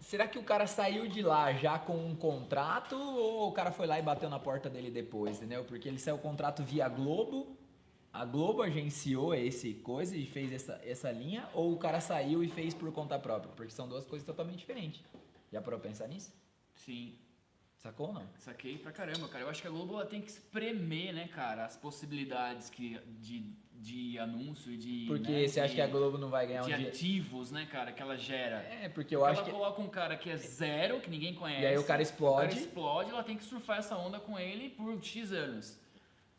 Será 0.00 0.26
que 0.26 0.38
o 0.38 0.42
cara 0.42 0.66
saiu 0.66 1.06
de 1.06 1.22
lá 1.22 1.52
já 1.52 1.78
com 1.78 1.96
um 1.96 2.16
contrato 2.16 2.96
ou 2.96 3.48
o 3.48 3.52
cara 3.52 3.70
foi 3.70 3.86
lá 3.86 3.98
e 3.98 4.02
bateu 4.02 4.28
na 4.28 4.38
porta 4.38 4.68
dele 4.68 4.90
depois, 4.90 5.36
entendeu? 5.36 5.64
Porque 5.64 5.86
ele 5.86 5.98
saiu 5.98 6.16
o 6.16 6.18
contrato 6.18 6.64
via 6.64 6.88
Globo, 6.88 7.56
a 8.12 8.24
Globo 8.24 8.62
agenciou 8.62 9.34
esse 9.34 9.74
coisa 9.74 10.16
e 10.16 10.26
fez 10.26 10.52
essa, 10.52 10.80
essa 10.82 11.10
linha, 11.12 11.48
ou 11.54 11.72
o 11.72 11.78
cara 11.78 12.00
saiu 12.00 12.42
e 12.42 12.48
fez 12.48 12.74
por 12.74 12.90
conta 12.90 13.18
própria? 13.18 13.52
Porque 13.54 13.70
são 13.70 13.86
duas 13.86 14.04
coisas 14.06 14.26
totalmente 14.26 14.58
diferentes. 14.58 15.04
Já 15.52 15.60
parou 15.60 15.78
pensar 15.78 16.08
nisso? 16.08 16.32
Sim. 16.74 17.16
Sacou 17.88 18.08
ou 18.08 18.12
não? 18.12 18.22
Saquei 18.38 18.76
pra 18.76 18.92
caramba, 18.92 19.26
cara. 19.28 19.44
Eu 19.44 19.48
acho 19.48 19.62
que 19.62 19.68
a 19.68 19.70
Globo 19.70 19.94
ela 19.94 20.04
tem 20.04 20.20
que 20.20 20.28
espremer, 20.30 21.14
né, 21.14 21.26
cara, 21.34 21.64
as 21.64 21.74
possibilidades 21.74 22.68
que, 22.68 23.00
de, 23.18 23.50
de 23.76 24.18
anúncio 24.18 24.70
e 24.70 24.76
de. 24.76 25.04
Porque 25.06 25.32
né, 25.32 25.48
você 25.48 25.58
acha 25.60 25.70
de- 25.70 25.76
que 25.76 25.80
a 25.80 25.86
Globo 25.86 26.18
não 26.18 26.28
vai 26.28 26.46
ganhar 26.46 26.64
um 26.64 26.66
de 26.66 26.74
ativos, 26.74 27.50
né, 27.50 27.66
cara, 27.70 27.90
que 27.90 28.02
ela 28.02 28.16
gera. 28.18 28.56
É, 28.82 28.90
porque 28.90 29.16
eu 29.16 29.20
Porque 29.20 29.32
acho 29.32 29.40
ela 29.40 29.50
que... 29.50 29.56
coloca 29.56 29.80
um 29.80 29.88
cara 29.88 30.16
que 30.18 30.28
é 30.28 30.36
zero, 30.36 31.00
que 31.00 31.08
ninguém 31.08 31.34
conhece. 31.34 31.62
E 31.62 31.66
aí 31.66 31.78
o 31.78 31.84
cara 31.84 32.02
explode. 32.02 32.46
O 32.46 32.48
cara 32.50 32.60
explode, 32.60 33.10
ela 33.10 33.22
tem 33.24 33.38
que 33.38 33.44
surfar 33.44 33.78
essa 33.78 33.96
onda 33.96 34.20
com 34.20 34.38
ele 34.38 34.68
por 34.68 35.02
X 35.02 35.32
anos. 35.32 35.78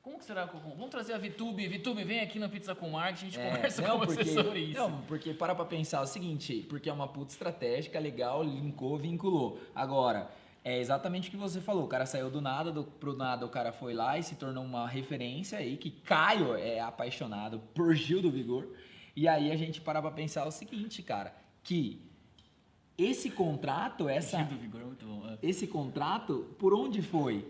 Como 0.03 0.18
que 0.20 0.25
será? 0.25 0.48
que 0.48 0.53
eu- 0.56 0.60
Vamos 0.62 0.89
trazer 0.89 1.13
a 1.13 1.18
Vitube. 1.18 1.68
Vitube, 1.68 2.03
vem 2.03 2.20
aqui 2.22 2.38
no 2.39 2.48
Pizza 2.48 2.74
com 2.75 2.91
Marketing, 2.91 3.25
a 3.25 3.29
gente 3.32 3.39
É, 3.39 3.50
conversa 3.56 3.82
não, 3.82 4.00
com 4.00 4.06
porque, 4.06 4.24
você 4.24 4.34
sobre 4.34 4.60
isso. 4.60 4.79
Não, 4.79 5.01
porque 5.01 5.34
para 5.34 5.56
pra 5.56 5.65
pensar 5.65 6.01
o 6.01 6.06
seguinte, 6.06 6.63
porque 6.70 6.89
é 6.89 6.94
uma 6.94 7.08
puta 7.08 7.32
estratégica, 7.32 8.00
legal, 8.00 8.44
linkou, 8.44 8.98
vinculou. 8.98 9.60
Agora, 9.75 10.29
é 10.63 10.80
exatamente 10.80 11.30
o 11.30 11.32
que 11.32 11.38
você 11.38 11.62
falou, 11.62 11.86
o 11.86 11.88
cara 11.88 12.06
saiu 12.06 12.30
do 12.30 12.42
nada, 12.42 12.72
do, 12.72 12.84
pro 12.84 13.16
nada 13.16 13.46
o 13.46 13.50
cara 13.50 13.72
foi 13.72 13.94
lá 13.94 14.18
e 14.18 14.24
se 14.24 14.36
tornou 14.36 14.63
uma 14.63 14.88
referência 14.88 15.58
aí, 15.58 15.78
que 15.78 15.89
Caio 15.89 16.56
é 16.56 16.80
apaixonado 16.80 17.60
por 17.74 17.94
Gil 17.96 18.22
do 18.22 18.30
Vigor. 18.30 18.68
E 19.16 19.28
aí 19.28 19.51
a 19.51 19.56
gente 19.56 19.82
para 19.82 20.01
pra 20.01 20.12
pensar 20.12 20.46
o 20.46 20.51
seguinte, 20.51 21.01
cara, 21.01 21.34
que 21.63 22.01
esse 22.98 23.30
contrato, 23.30 24.10
essa, 24.10 24.38
Gil 24.38 24.48
do 24.48 24.58
Vigor 24.58 24.82
é 24.82 24.86
muito 24.86 25.06
bom. 25.06 25.28
é. 25.30 25.38
esse 25.42 25.66
contrato, 25.66 26.56
por 26.60 26.74
onde 26.74 27.01
foi? 27.01 27.50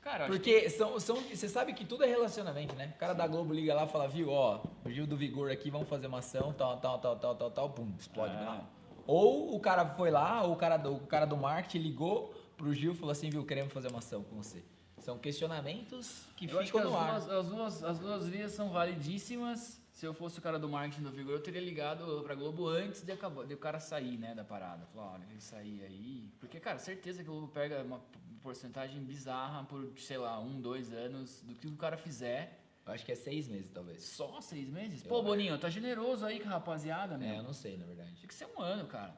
Cara, 0.00 0.26
Porque 0.26 0.70
são, 0.70 0.98
são, 0.98 1.16
você 1.16 1.48
sabe 1.48 1.74
que 1.74 1.84
tudo 1.84 2.02
é 2.02 2.06
relacionamento, 2.06 2.74
né? 2.74 2.92
O 2.94 2.98
cara 2.98 3.12
da 3.12 3.26
Globo 3.26 3.52
liga 3.52 3.74
lá 3.74 3.84
e 3.84 3.88
fala, 3.88 4.08
viu, 4.08 4.30
ó, 4.30 4.62
Gil 4.86 5.06
do 5.06 5.16
Vigor 5.16 5.50
aqui, 5.50 5.70
vamos 5.70 5.88
fazer 5.88 6.06
uma 6.06 6.20
ação, 6.20 6.52
tal, 6.54 6.78
tal, 6.78 6.98
tal, 6.98 7.16
tal, 7.16 7.34
tal, 7.34 7.50
tal, 7.50 7.70
pum, 7.70 7.92
explode. 7.98 8.32
Não. 8.34 8.77
Ou 9.08 9.56
o 9.56 9.58
cara 9.58 9.86
foi 9.94 10.10
lá, 10.10 10.42
ou 10.42 10.52
o 10.52 10.56
cara, 10.56 10.76
do, 10.76 10.96
o 10.96 11.06
cara 11.06 11.24
do 11.24 11.34
marketing 11.34 11.78
ligou 11.78 12.34
pro 12.58 12.74
Gil 12.74 12.92
e 12.92 12.94
falou 12.94 13.10
assim, 13.10 13.30
viu, 13.30 13.42
queremos 13.42 13.72
fazer 13.72 13.88
uma 13.88 14.00
ação 14.00 14.22
com 14.22 14.36
você. 14.36 14.62
São 14.98 15.18
questionamentos 15.18 16.26
que 16.36 16.44
Eu 16.44 16.60
acho 16.60 16.70
que 16.70 16.76
ficam 16.76 16.90
no 16.90 16.94
ar. 16.94 17.18
duas, 17.18 17.30
as, 17.30 17.48
duas, 17.48 17.84
as 17.84 17.98
duas 17.98 18.28
vias 18.28 18.52
são 18.52 18.68
validíssimas. 18.68 19.80
Se 19.92 20.04
eu 20.04 20.12
fosse 20.12 20.38
o 20.38 20.42
cara 20.42 20.58
do 20.58 20.68
marketing 20.68 21.04
do 21.04 21.10
Vigor, 21.10 21.32
eu 21.32 21.42
teria 21.42 21.62
ligado 21.62 22.22
pra 22.22 22.34
Globo 22.34 22.68
antes 22.68 23.00
de, 23.00 23.10
acabar, 23.10 23.46
de 23.46 23.54
o 23.54 23.56
cara 23.56 23.80
sair, 23.80 24.18
né, 24.18 24.34
da 24.34 24.44
parada. 24.44 24.84
Falar, 24.92 25.14
olha, 25.14 25.24
ele 25.30 25.40
sair 25.40 25.82
aí. 25.84 26.30
Porque, 26.38 26.60
cara, 26.60 26.78
certeza 26.78 27.24
que 27.24 27.30
a 27.30 27.32
Globo 27.32 27.48
pega 27.48 27.82
uma 27.82 28.02
porcentagem 28.42 29.02
bizarra 29.02 29.64
por, 29.64 29.90
sei 29.96 30.18
lá, 30.18 30.38
um, 30.38 30.60
dois 30.60 30.92
anos 30.92 31.40
do 31.44 31.54
que 31.54 31.66
o 31.66 31.76
cara 31.76 31.96
fizer. 31.96 32.57
Eu 32.88 32.94
acho 32.94 33.04
que 33.04 33.12
é 33.12 33.14
seis 33.14 33.46
meses, 33.46 33.70
talvez. 33.70 34.02
Só 34.02 34.40
seis 34.40 34.66
meses? 34.70 35.04
Eu 35.04 35.10
Pô. 35.10 35.22
Boninho, 35.22 35.58
tá 35.58 35.68
generoso 35.68 36.24
aí 36.24 36.40
com 36.40 36.48
a 36.48 36.52
rapaziada, 36.52 37.18
meu. 37.18 37.28
É, 37.28 37.38
eu 37.38 37.42
não 37.42 37.52
sei, 37.52 37.76
na 37.76 37.84
verdade. 37.84 38.14
Tinha 38.14 38.26
que 38.26 38.34
ser 38.34 38.46
um 38.46 38.62
ano, 38.62 38.86
cara. 38.86 39.14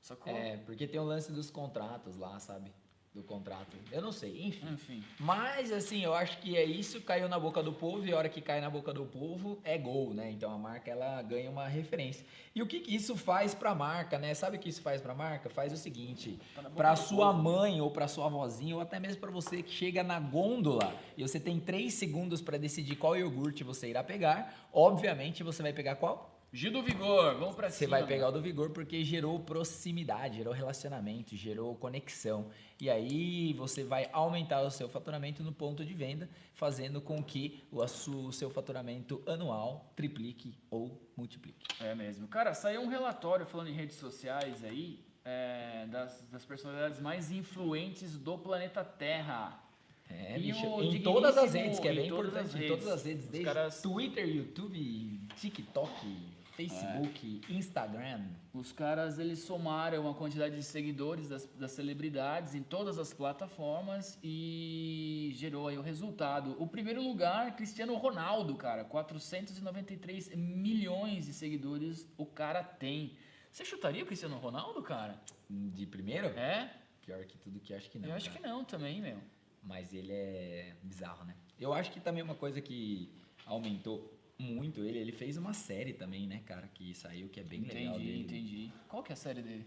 Sacou? 0.00 0.32
É, 0.32 0.56
porque 0.56 0.86
tem 0.86 0.98
o 0.98 1.04
lance 1.04 1.30
dos 1.30 1.50
contratos 1.50 2.16
lá, 2.16 2.40
sabe? 2.40 2.72
Do 3.14 3.22
contrato. 3.24 3.76
Eu 3.90 4.00
não 4.02 4.12
sei, 4.12 4.46
enfim. 4.46 4.66
Enfim. 4.72 5.02
Mas, 5.18 5.72
assim, 5.72 6.04
eu 6.04 6.14
acho 6.14 6.38
que 6.38 6.56
é 6.56 6.62
isso, 6.64 7.00
caiu 7.00 7.28
na 7.28 7.38
boca 7.40 7.60
do 7.62 7.72
povo, 7.72 8.06
e 8.06 8.12
a 8.12 8.16
hora 8.16 8.28
que 8.28 8.40
cai 8.40 8.60
na 8.60 8.70
boca 8.70 8.92
do 8.92 9.04
povo 9.06 9.58
é 9.64 9.76
gol, 9.76 10.14
né? 10.14 10.30
Então 10.30 10.52
a 10.52 10.58
marca, 10.58 10.90
ela 10.90 11.20
ganha 11.22 11.50
uma 11.50 11.66
referência. 11.66 12.24
E 12.54 12.62
o 12.62 12.66
que, 12.66 12.78
que 12.80 12.94
isso 12.94 13.16
faz 13.16 13.54
pra 13.54 13.74
marca, 13.74 14.18
né? 14.18 14.34
Sabe 14.34 14.56
o 14.56 14.60
que 14.60 14.68
isso 14.68 14.82
faz 14.82 15.00
pra 15.00 15.14
marca? 15.14 15.48
Faz 15.50 15.72
o 15.72 15.76
seguinte, 15.76 16.38
Tá 16.54 16.62
pra 16.70 16.94
sua 16.94 17.32
povo. 17.32 17.42
mãe 17.42 17.80
ou 17.80 17.90
pra 17.90 18.06
sua 18.06 18.26
avózinha, 18.26 18.76
ou 18.76 18.80
até 18.80 19.00
mesmo 19.00 19.20
pra 19.20 19.30
você 19.32 19.62
que 19.62 19.70
chega 19.72 20.02
na 20.04 20.20
gôndola 20.20 20.94
e 21.16 21.22
você 21.22 21.40
tem 21.40 21.58
três 21.58 21.94
segundos 21.94 22.40
pra 22.40 22.56
decidir 22.56 22.94
qual 22.96 23.16
iogurte 23.16 23.64
você 23.64 23.88
irá 23.88 24.04
pegar, 24.04 24.68
obviamente 24.72 25.42
você 25.42 25.60
vai 25.62 25.72
pegar 25.72 25.96
qual? 25.96 26.37
Gil 26.50 26.72
do 26.72 26.82
Vigor, 26.82 27.34
vamos 27.38 27.54
pra 27.54 27.68
Você 27.68 27.84
cima. 27.84 27.98
vai 27.98 28.06
pegar 28.06 28.28
o 28.28 28.32
do 28.32 28.40
Vigor 28.40 28.70
porque 28.70 29.04
gerou 29.04 29.38
proximidade, 29.40 30.38
gerou 30.38 30.52
relacionamento, 30.54 31.36
gerou 31.36 31.74
conexão. 31.76 32.48
E 32.80 32.88
aí 32.88 33.52
você 33.52 33.84
vai 33.84 34.08
aumentar 34.14 34.62
o 34.62 34.70
seu 34.70 34.88
faturamento 34.88 35.42
no 35.42 35.52
ponto 35.52 35.84
de 35.84 35.92
venda, 35.92 36.26
fazendo 36.54 37.02
com 37.02 37.22
que 37.22 37.62
o, 37.70 37.86
seu 38.32 38.48
faturamento 38.48 39.22
anual 39.26 39.92
triplique 39.94 40.54
ou 40.70 40.98
multiplique. 41.14 41.66
É 41.80 41.94
mesmo. 41.94 42.26
Cara, 42.28 42.54
saiu 42.54 42.80
um 42.80 42.88
relatório 42.88 43.44
falando 43.44 43.68
em 43.68 43.74
redes 43.74 43.96
sociais 43.96 44.64
aí, 44.64 45.00
é, 45.26 45.86
das, 45.88 46.28
das 46.32 46.46
personalidades 46.46 46.98
mais 46.98 47.30
influentes 47.30 48.16
do 48.16 48.38
planeta 48.38 48.82
Terra. 48.82 49.62
É, 50.08 50.38
E 50.38 50.40
bicho, 50.44 50.64
em 50.82 51.02
todas 51.02 51.36
as 51.36 51.52
redes, 51.52 51.78
que 51.78 51.86
é 51.88 51.92
em 51.92 51.96
bem 51.96 52.06
importante, 52.06 52.56
em 52.56 52.66
todas 52.68 52.86
as 52.88 53.04
redes, 53.04 53.26
desde 53.26 53.44
caras- 53.44 53.82
Twitter, 53.82 54.26
YouTube, 54.26 55.20
TikTok, 55.36 56.37
Facebook, 56.58 57.40
Instagram. 57.48 58.26
Os 58.52 58.72
caras, 58.72 59.16
eles 59.20 59.38
somaram 59.38 60.10
a 60.10 60.14
quantidade 60.14 60.56
de 60.56 60.62
seguidores 60.64 61.28
das, 61.28 61.46
das 61.54 61.70
celebridades 61.70 62.52
em 62.52 62.64
todas 62.64 62.98
as 62.98 63.14
plataformas 63.14 64.18
e 64.24 65.30
gerou 65.36 65.68
aí 65.68 65.78
o 65.78 65.82
resultado. 65.82 66.60
O 66.60 66.66
primeiro 66.66 67.00
lugar, 67.00 67.54
Cristiano 67.54 67.94
Ronaldo, 67.94 68.56
cara. 68.56 68.82
493 68.84 70.34
milhões 70.34 71.26
de 71.26 71.32
seguidores 71.32 72.08
o 72.18 72.26
cara 72.26 72.64
tem. 72.64 73.16
Você 73.52 73.64
chutaria 73.64 74.02
o 74.02 74.06
Cristiano 74.06 74.36
Ronaldo, 74.38 74.82
cara? 74.82 75.22
De 75.48 75.86
primeiro? 75.86 76.26
É? 76.26 76.74
Pior 77.06 77.24
que 77.24 77.38
tudo 77.38 77.60
que 77.60 77.72
acho 77.72 77.88
que 77.88 78.00
não. 78.00 78.08
Eu 78.08 78.16
acho 78.16 78.30
cara. 78.30 78.40
que 78.40 78.48
não 78.48 78.64
também, 78.64 79.00
meu. 79.00 79.18
Mas 79.62 79.94
ele 79.94 80.12
é 80.12 80.74
bizarro, 80.82 81.24
né? 81.24 81.36
Eu 81.56 81.72
acho 81.72 81.92
que 81.92 82.00
também 82.00 82.20
uma 82.20 82.34
coisa 82.34 82.60
que 82.60 83.12
aumentou 83.46 84.17
muito 84.38 84.84
ele, 84.84 84.98
ele 84.98 85.12
fez 85.12 85.36
uma 85.36 85.52
série 85.52 85.92
também, 85.92 86.26
né, 86.26 86.40
cara, 86.46 86.68
que 86.68 86.94
saiu, 86.94 87.28
que 87.28 87.40
é 87.40 87.42
bem 87.42 87.62
legal 87.62 87.96
Entendi, 87.96 88.04
dele. 88.04 88.22
entendi. 88.22 88.72
Qual 88.88 89.02
que 89.02 89.12
é 89.12 89.14
a 89.14 89.16
série 89.16 89.42
dele? 89.42 89.66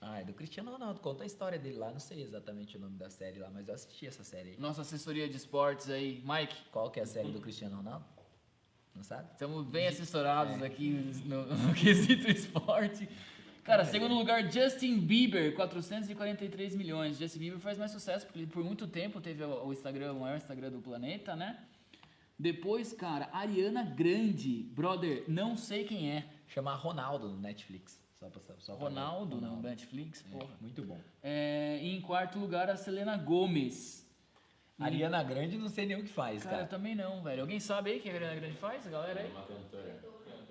Ah, 0.00 0.20
é 0.20 0.24
do 0.24 0.32
Cristiano 0.32 0.70
Ronaldo. 0.70 1.00
Conta 1.00 1.24
a 1.24 1.26
história 1.26 1.58
dele 1.58 1.76
lá. 1.76 1.90
Não 1.90 1.98
sei 1.98 2.22
exatamente 2.22 2.76
o 2.76 2.80
nome 2.80 2.96
da 2.96 3.10
série 3.10 3.38
lá, 3.38 3.50
mas 3.50 3.66
eu 3.68 3.74
assisti 3.74 4.06
essa 4.06 4.22
série 4.22 4.50
aí. 4.50 4.56
Nossa 4.58 4.82
assessoria 4.82 5.28
de 5.28 5.36
esportes 5.36 5.90
aí. 5.90 6.22
Mike, 6.24 6.56
Qual 6.70 6.90
que 6.90 7.00
é 7.00 7.02
a 7.02 7.06
série 7.06 7.30
do 7.32 7.40
Cristiano 7.40 7.76
Ronaldo? 7.76 8.04
Não 8.94 9.02
sabe? 9.02 9.28
estamos 9.32 9.66
bem 9.66 9.86
assessorados 9.88 10.62
aqui 10.62 10.90
no, 11.24 11.46
no 11.46 11.74
quesito 11.74 12.30
esporte. 12.30 13.08
Cara, 13.64 13.84
segundo 13.84 14.14
lugar, 14.14 14.52
Justin 14.52 15.00
Bieber, 15.00 15.54
443 15.54 16.74
milhões. 16.74 17.16
Justin 17.16 17.38
Bieber 17.38 17.58
faz 17.58 17.78
mais 17.78 17.90
sucesso, 17.90 18.26
porque 18.26 18.40
ele 18.40 18.46
por 18.48 18.62
muito 18.62 18.86
tempo 18.86 19.20
teve 19.20 19.42
o 19.44 19.66
o 19.68 19.72
Instagram, 19.72 20.12
o 20.12 20.20
maior 20.20 20.36
Instagram 20.36 20.70
do 20.70 20.80
planeta, 20.80 21.34
né? 21.34 21.58
Depois, 22.38 22.92
cara, 22.92 23.28
Ariana 23.32 23.82
Grande, 23.84 24.64
brother, 24.74 25.24
não 25.28 25.56
sei 25.56 25.84
quem 25.84 26.10
é. 26.10 26.24
Chama 26.48 26.74
Ronaldo 26.74 27.28
no 27.28 27.38
Netflix. 27.38 28.00
Só 28.18 28.28
pra, 28.28 28.40
só 28.58 28.74
pra 28.76 28.84
Ronaldo, 28.88 29.40
no 29.40 29.56
Netflix, 29.62 30.24
É, 30.28 30.38
porra. 30.38 30.54
muito 30.60 30.82
bom. 30.82 30.98
É, 31.22 31.78
e 31.82 31.96
em 31.96 32.00
quarto 32.00 32.38
lugar, 32.38 32.68
a 32.70 32.76
Selena 32.76 33.16
Gomes. 33.16 34.02
E- 34.78 34.82
Ariana 34.84 35.22
Grande 35.22 35.56
não 35.58 35.68
sei 35.68 35.86
nem 35.86 35.96
o 35.98 36.02
que 36.02 36.08
faz, 36.08 36.42
Cara, 36.42 36.54
eu 36.56 36.58
cara. 36.60 36.68
também 36.70 36.94
não, 36.94 37.22
velho. 37.22 37.42
Alguém 37.42 37.58
sabe 37.60 37.90
aí 37.90 37.98
o 37.98 38.02
que 38.02 38.10
a 38.10 38.14
Ariana 38.14 38.34
Grande 38.36 38.56
faz, 38.56 38.86
a 38.86 38.90
galera 38.90 39.20
aí? 39.20 39.30
Uma 39.30 39.42
cantora. 39.42 40.04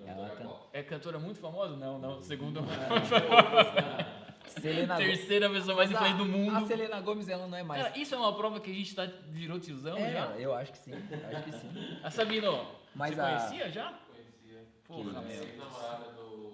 Ela 0.04 0.28
Cantora 0.28 0.36
can- 0.36 0.44
pop. 0.48 0.68
É 0.72 0.82
cantora 0.82 1.18
muito 1.18 1.38
famosa? 1.38 1.76
Não, 1.76 1.98
não. 1.98 2.20
Segundo. 2.22 2.60
Selena. 4.62 4.96
Terceira 4.96 5.50
pessoa 5.50 5.76
mais 5.76 5.90
influente 5.90 6.16
do 6.16 6.22
A 6.22 6.26
mundo. 6.26 6.66
Selena 6.66 7.00
Gomes, 7.00 7.28
ela 7.28 7.46
não 7.46 7.58
é 7.58 7.62
mais. 7.62 7.82
Cara, 7.82 7.98
isso 7.98 8.14
é 8.14 8.18
uma 8.18 8.34
prova 8.34 8.60
que 8.60 8.70
a 8.70 8.74
gente 8.74 8.94
tá, 8.94 9.06
virou 9.30 9.58
tiozão 9.60 9.96
é, 9.98 10.12
já? 10.12 10.26
eu 10.38 10.54
acho 10.54 10.72
que 10.72 10.78
sim. 10.78 10.92
Acho 10.94 11.42
que 11.44 11.52
sim. 11.52 11.98
A 12.02 12.10
Sabino, 12.10 12.66
Mas 12.94 13.14
você 13.14 13.20
a- 13.20 13.24
conhecia 13.38 13.70
já? 13.70 13.92
Conhecia. 14.08 14.64
Porra, 14.86 15.20
meu. 15.22 15.56
Namorada 15.58 16.04
do. 16.12 16.52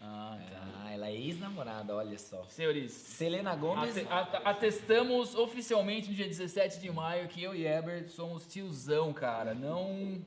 Ah, 0.00 0.38
tá. 0.50 0.79
Ela 1.00 1.08
é 1.08 1.14
ex-namorada, 1.16 1.96
olha 1.96 2.18
só. 2.18 2.44
Senhores, 2.48 2.92
Selena 2.92 3.56
Gomes. 3.56 3.96
ate- 4.10 4.36
atestamos 4.44 5.34
oficialmente 5.34 6.10
no 6.10 6.14
dia 6.14 6.26
17 6.26 6.78
de 6.78 6.90
maio 6.92 7.26
que 7.26 7.42
eu 7.42 7.54
e 7.54 7.66
Eber 7.66 8.06
somos 8.10 8.46
tiozão, 8.46 9.10
cara. 9.10 9.54
Não 9.54 10.20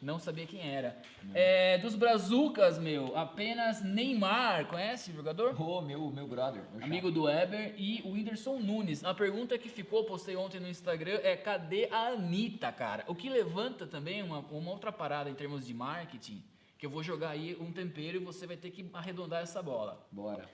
não 0.00 0.18
sabia 0.18 0.46
quem 0.46 0.60
era. 0.66 0.98
É, 1.34 1.76
dos 1.78 1.94
Brazucas, 1.94 2.78
meu, 2.78 3.16
apenas 3.16 3.82
Neymar. 3.82 4.66
Conhece 4.66 5.10
o 5.10 5.14
jogador? 5.14 5.58
Ô, 5.60 5.80
meu, 5.82 6.10
meu 6.10 6.26
brother. 6.26 6.62
meu. 6.74 6.84
Amigo 6.84 7.10
do 7.10 7.24
Weber 7.24 7.74
e 7.76 8.00
o 8.04 8.10
Whindersson 8.12 8.58
Nunes. 8.58 9.04
A 9.04 9.12
pergunta 9.14 9.58
que 9.58 9.68
ficou, 9.68 10.04
postei 10.04 10.36
ontem 10.36 10.58
no 10.60 10.68
Instagram, 10.68 11.20
é 11.22 11.36
cadê 11.36 11.88
a 11.90 12.08
Anitta, 12.08 12.70
cara? 12.72 13.04
O 13.08 13.14
que 13.14 13.28
levanta 13.28 13.86
também 13.86 14.22
uma, 14.22 14.38
uma 14.50 14.70
outra 14.70 14.90
parada 14.92 15.28
em 15.28 15.34
termos 15.34 15.66
de 15.66 15.72
marketing, 15.74 16.42
que 16.84 16.86
eu 16.86 16.90
vou 16.90 17.02
jogar 17.02 17.30
aí 17.30 17.56
um 17.58 17.72
tempero 17.72 18.18
e 18.18 18.20
você 18.20 18.46
vai 18.46 18.58
ter 18.58 18.70
que 18.70 18.86
arredondar 18.92 19.42
essa 19.42 19.62
bola. 19.62 20.06
Bora. 20.12 20.46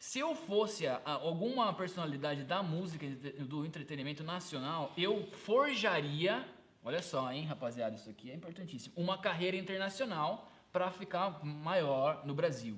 Se 0.00 0.18
eu 0.18 0.34
fosse 0.34 0.84
a- 0.88 1.00
alguma 1.04 1.72
personalidade 1.72 2.42
da 2.42 2.60
música 2.60 3.06
do 3.44 3.64
entretenimento 3.64 4.24
nacional, 4.24 4.92
eu 4.98 5.28
forjaria, 5.30 6.44
olha 6.82 7.00
só, 7.00 7.30
hein, 7.32 7.44
rapaziada, 7.44 7.94
isso 7.94 8.10
aqui 8.10 8.32
é 8.32 8.34
importantíssimo, 8.34 8.92
uma 8.96 9.16
carreira 9.16 9.56
internacional 9.56 10.50
para 10.72 10.90
ficar 10.90 11.44
maior 11.44 12.26
no 12.26 12.34
Brasil. 12.34 12.76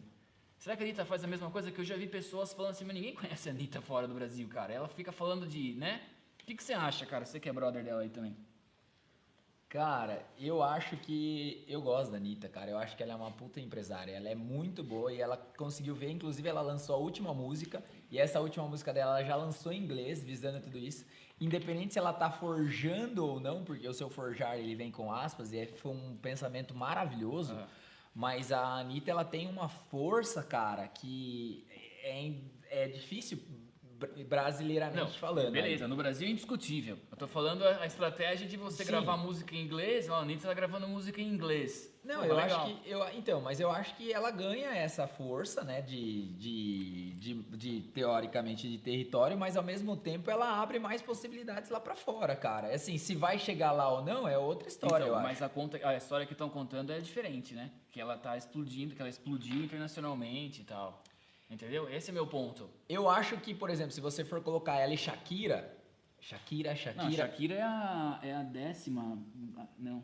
Será 0.59 0.77
que 0.77 0.83
a 0.83 0.87
Anitta 0.87 1.07
faz 1.07 1.25
a 1.25 1.27
mesma 1.27 1.51
coisa? 1.51 1.73
Que 1.73 1.81
eu 1.81 1.85
já 1.85 1.97
vi 1.97 2.07
pessoas 2.07 2.53
falando 2.53 2.73
assim, 2.73 2.85
mas 2.85 2.95
ninguém 2.95 3.15
conhece 3.17 3.49
a 3.49 3.53
Anitta 3.53 3.81
fora 3.81 4.07
do 4.07 4.13
Brasil, 4.13 4.47
cara. 4.49 4.71
Ela 4.71 4.89
fica 4.89 5.13
falando 5.13 5.47
de, 5.47 5.73
né? 5.77 6.03
O 6.43 6.45
que, 6.45 6.55
que 6.55 6.63
você 6.63 6.75
acha, 6.75 7.07
cara? 7.07 7.25
Você 7.25 7.41
que 7.41 7.49
é 7.49 7.53
brother 7.55 7.83
dela 7.83 8.03
aí 8.03 8.11
também. 8.11 8.37
Cara, 9.73 10.23
eu 10.39 10.63
acho 10.63 10.99
que. 10.99 11.65
Eu 11.67 11.81
gosto 11.81 12.11
da 12.11 12.19
Anitta, 12.19 12.47
cara. 12.47 12.71
Eu 12.71 12.77
acho 12.77 12.95
que 12.95 13.03
ela 13.03 13.15
é 13.15 13.17
uma 13.17 13.31
puta 13.31 13.59
empresária. 13.59 14.13
Ela 14.13 14.29
é 14.29 14.35
muito 14.35 14.85
boa 14.85 15.11
e 15.11 15.19
ela 15.19 15.35
conseguiu 15.57 15.95
ver. 15.95 16.11
Inclusive, 16.11 16.47
ela 16.47 16.61
lançou 16.61 16.95
a 16.95 16.99
última 16.99 17.33
música. 17.33 17.83
E 18.11 18.19
essa 18.19 18.39
última 18.39 18.69
música 18.69 18.93
dela, 18.93 19.19
ela 19.19 19.27
já 19.27 19.35
lançou 19.35 19.73
em 19.73 19.79
inglês, 19.83 20.23
visando 20.23 20.61
tudo 20.61 20.77
isso. 20.77 21.07
Independente 21.41 21.95
se 21.95 21.99
ela 21.99 22.13
tá 22.13 22.31
forjando 22.31 23.25
ou 23.27 23.41
não, 23.41 23.65
porque 23.65 23.89
o 23.89 23.95
seu 23.95 24.11
forjar 24.11 24.59
ele 24.59 24.75
vem 24.75 24.91
com 24.91 25.11
aspas 25.11 25.55
e 25.55 25.61
é- 25.61 25.67
foi 25.67 25.93
um 25.93 26.19
pensamento 26.19 26.75
maravilhoso. 26.75 27.57
Mas 28.15 28.53
a 28.53 28.63
Anitta, 28.81 29.11
ela 29.11 29.25
tem 29.25 29.49
uma 29.49 29.71
força, 29.71 30.43
cara, 30.43 30.87
que 30.87 31.65
é, 32.03 32.31
é 32.69 32.89
difícil 32.89 33.39
br- 34.07 34.23
brasileiramente 34.25 35.19
falando. 35.19 35.47
né? 35.47 35.51
beleza, 35.63 35.87
no 35.89 35.97
Brasil 35.97 36.27
é 36.29 36.31
indiscutível. 36.31 36.99
Eu 37.11 37.17
tô 37.17 37.27
falando 37.27 37.63
a, 37.65 37.83
a 37.83 37.87
estratégia 37.87 38.47
de 38.47 38.57
você 38.57 38.85
Sim. 38.85 38.91
gravar 38.91 39.17
música 39.17 39.55
em 39.55 39.61
inglês, 39.63 40.09
ó, 40.09 40.15
a 40.17 40.19
Anitta 40.21 40.49
tá 40.49 40.55
gravando 40.55 40.87
música 40.89 41.21
em 41.21 41.29
inglês. 41.29 41.91
Não, 42.05 42.21
Pô, 42.21 42.25
eu 42.27 42.35
legal. 42.35 42.63
acho 42.67 42.75
que. 42.81 42.91
Eu, 42.91 43.09
então, 43.15 43.41
mas 43.41 43.61
eu 43.61 43.71
acho 43.71 43.95
que 43.95 44.13
ela 44.13 44.31
ganha 44.33 44.71
essa 44.75 45.07
força, 45.07 45.63
né, 45.63 45.81
de, 45.83 46.33
de, 46.33 47.13
de, 47.15 47.35
de, 47.57 47.81
teoricamente 47.93 48.69
de 48.69 48.77
território, 48.79 49.39
mas 49.39 49.57
ao 49.57 49.63
mesmo 49.63 49.97
tempo 49.97 50.29
ela 50.29 50.61
abre 50.61 50.81
mais 50.81 51.01
possibilidades 51.01 51.71
lá 51.71 51.79
pra 51.79 51.95
fora, 51.95 52.35
cara. 52.35 52.75
Assim, 52.75 52.99
se 52.99 53.15
vai 53.15 53.39
chegar 53.39 53.71
lá 53.71 53.89
ou 53.89 54.03
não 54.05 54.27
é 54.27 54.37
outra 54.37 54.67
história, 54.69 55.05
Então, 55.05 55.17
eu 55.17 55.23
mas 55.23 55.37
acho. 55.41 55.45
a, 55.45 55.49
conta, 55.49 55.79
a 55.89 55.97
história 55.97 56.27
que 56.27 56.33
estão 56.33 56.49
contando 56.51 56.91
é 56.93 56.99
diferente, 56.99 57.55
né? 57.55 57.71
Que 57.93 58.01
ela 58.01 58.17
tá 58.19 58.37
explodindo, 58.37 58.97
que 58.97 59.01
ela 59.01 59.09
explodiu 59.11 59.63
internacionalmente 59.63 60.63
e 60.63 60.65
tal. 60.65 61.02
Entendeu? 61.53 61.87
Esse 61.91 62.11
é 62.11 62.15
meu 62.15 62.27
ponto. 62.27 62.71
Eu 62.89 63.11
acho 63.11 63.37
que, 63.37 63.55
por 63.55 63.69
exemplo, 63.69 63.93
se 63.93 64.01
você 64.01 64.25
for 64.25 64.41
colocar 64.43 64.79
ela 64.79 64.95
e 64.95 64.97
Shakira. 64.97 65.77
Shakira, 66.19 66.75
Shakira. 66.75 67.05
Não, 67.05 67.13
Shakira 67.13 67.55
é 67.55 67.63
a, 67.63 68.21
é 68.23 68.33
a 68.33 68.43
décima. 68.43 69.19
Não. 69.79 70.03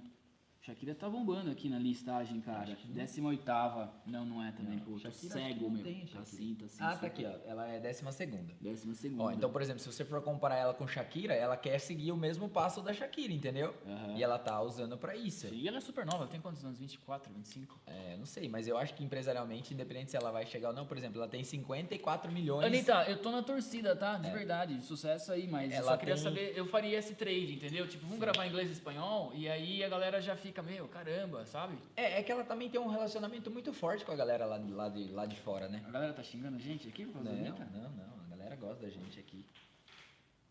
Shakira 0.69 0.95
tá 0.95 1.09
bombando 1.09 1.51
aqui 1.51 1.67
na 1.67 1.79
listagem, 1.79 2.43
cara. 2.43 2.77
Décima 2.91 3.31
oitava. 3.31 3.91
Não, 4.05 4.27
não 4.27 4.45
é 4.45 4.53
também, 4.53 4.77
Não, 4.77 4.85
pô. 4.85 4.99
Shakira 4.99 5.13
que 5.13 5.27
cego, 5.49 5.71
meu. 5.71 5.83
tem, 5.83 6.01
tá 6.01 6.07
Shakira. 6.19 6.25
sim, 6.27 6.55
tá 6.61 6.69
sim. 6.69 6.77
Ah, 6.79 6.93
sim. 6.93 7.01
tá 7.01 7.07
aqui, 7.07 7.25
ó. 7.25 7.33
Ela 7.51 7.69
é 7.69 7.81
décima 7.81 8.13
segunda. 8.13 8.53
Décima 8.61 8.95
segunda. 8.95 9.23
Ó, 9.23 9.31
então, 9.31 9.51
por 9.51 9.63
exemplo, 9.63 9.81
se 9.81 9.91
você 9.91 10.05
for 10.05 10.21
comparar 10.21 10.57
ela 10.57 10.75
com 10.75 10.87
Shakira, 10.87 11.33
ela 11.33 11.57
quer 11.57 11.79
seguir 11.79 12.13
o 12.13 12.19
mesmo 12.19 12.51
passo 12.51 12.83
da 12.83 12.93
Shakira, 12.93 13.33
entendeu? 13.33 13.75
Aham. 13.87 14.17
E 14.19 14.23
ela 14.23 14.39
tá 14.39 14.61
usando 14.61 14.99
pra 14.99 15.17
isso. 15.17 15.47
E 15.55 15.67
ela 15.67 15.79
é 15.79 15.81
super 15.81 16.05
nova, 16.05 16.19
ela 16.25 16.27
tem 16.29 16.39
quantos 16.41 16.63
anos? 16.63 16.79
24, 16.79 17.33
25? 17.33 17.81
É, 17.87 18.19
não 18.19 18.27
sei, 18.27 18.47
mas 18.47 18.69
eu 18.69 18.77
acho 18.77 18.93
que 18.93 19.03
empresarialmente, 19.03 19.73
independente 19.73 20.11
se 20.11 20.19
ela 20.19 20.31
vai 20.31 20.45
chegar 20.45 20.69
ou 20.69 20.75
não, 20.75 20.85
por 20.85 20.99
exemplo, 20.99 21.17
ela 21.19 21.29
tem 21.31 21.43
54 21.43 22.31
milhões. 22.31 22.67
Anitta, 22.67 23.05
eu 23.09 23.17
tô 23.23 23.31
na 23.31 23.43
torcida, 23.43 23.97
tá? 23.97 24.19
De 24.19 24.31
verdade, 24.31 24.79
sucesso 24.83 25.33
aí, 25.33 25.47
mas 25.49 25.73
eu 25.73 25.79
Ela 25.79 25.93
só 25.93 25.97
queria 25.97 26.15
tem- 26.15 26.25
saber, 26.25 26.53
eu 26.55 26.67
faria 26.67 26.99
esse 26.99 27.15
trade, 27.15 27.55
entendeu? 27.55 27.89
Tipo, 27.89 28.05
vamos 28.05 28.19
gravar 28.21 28.45
em 28.45 28.51
inglês 28.51 28.69
e 28.69 28.73
espanhol, 28.73 29.33
e 29.35 29.49
aí 29.49 29.83
a 29.83 29.89
galera 29.89 30.21
já 30.21 30.37
fica, 30.37 30.58
meu, 30.63 30.87
caramba, 30.89 31.45
sabe? 31.47 31.77
É, 31.97 32.19
é 32.19 32.23
que 32.23 32.31
ela 32.33 32.45
também 32.45 32.69
tem 32.71 32.81
um 32.81 32.89
relacionamento 32.89 33.51
muito 33.51 33.73
forte 33.73 34.05
com 34.05 34.13
a 34.13 34.17
galera 34.17 34.45
lá, 34.47 34.59
de- 34.59 34.73
lá, 34.73 34.89
de, 34.89 35.09
lá 35.13 35.27
de 35.27 35.37
fora, 35.37 35.69
né? 35.69 35.83
A 35.87 35.91
galera 35.91 36.13
tá 36.13 36.23
xingando 36.23 36.57
a 36.57 36.61
gente 36.61 36.89
aqui 36.89 37.05
por 37.07 37.15
causa 37.15 37.31
Não, 37.31 37.37
não, 37.45 37.91
não. 37.91 38.25
A 38.27 38.37
galera 38.37 38.57
gosta 38.57 38.83
da 38.83 38.89
gente 38.91 39.19
aqui. 39.19 39.45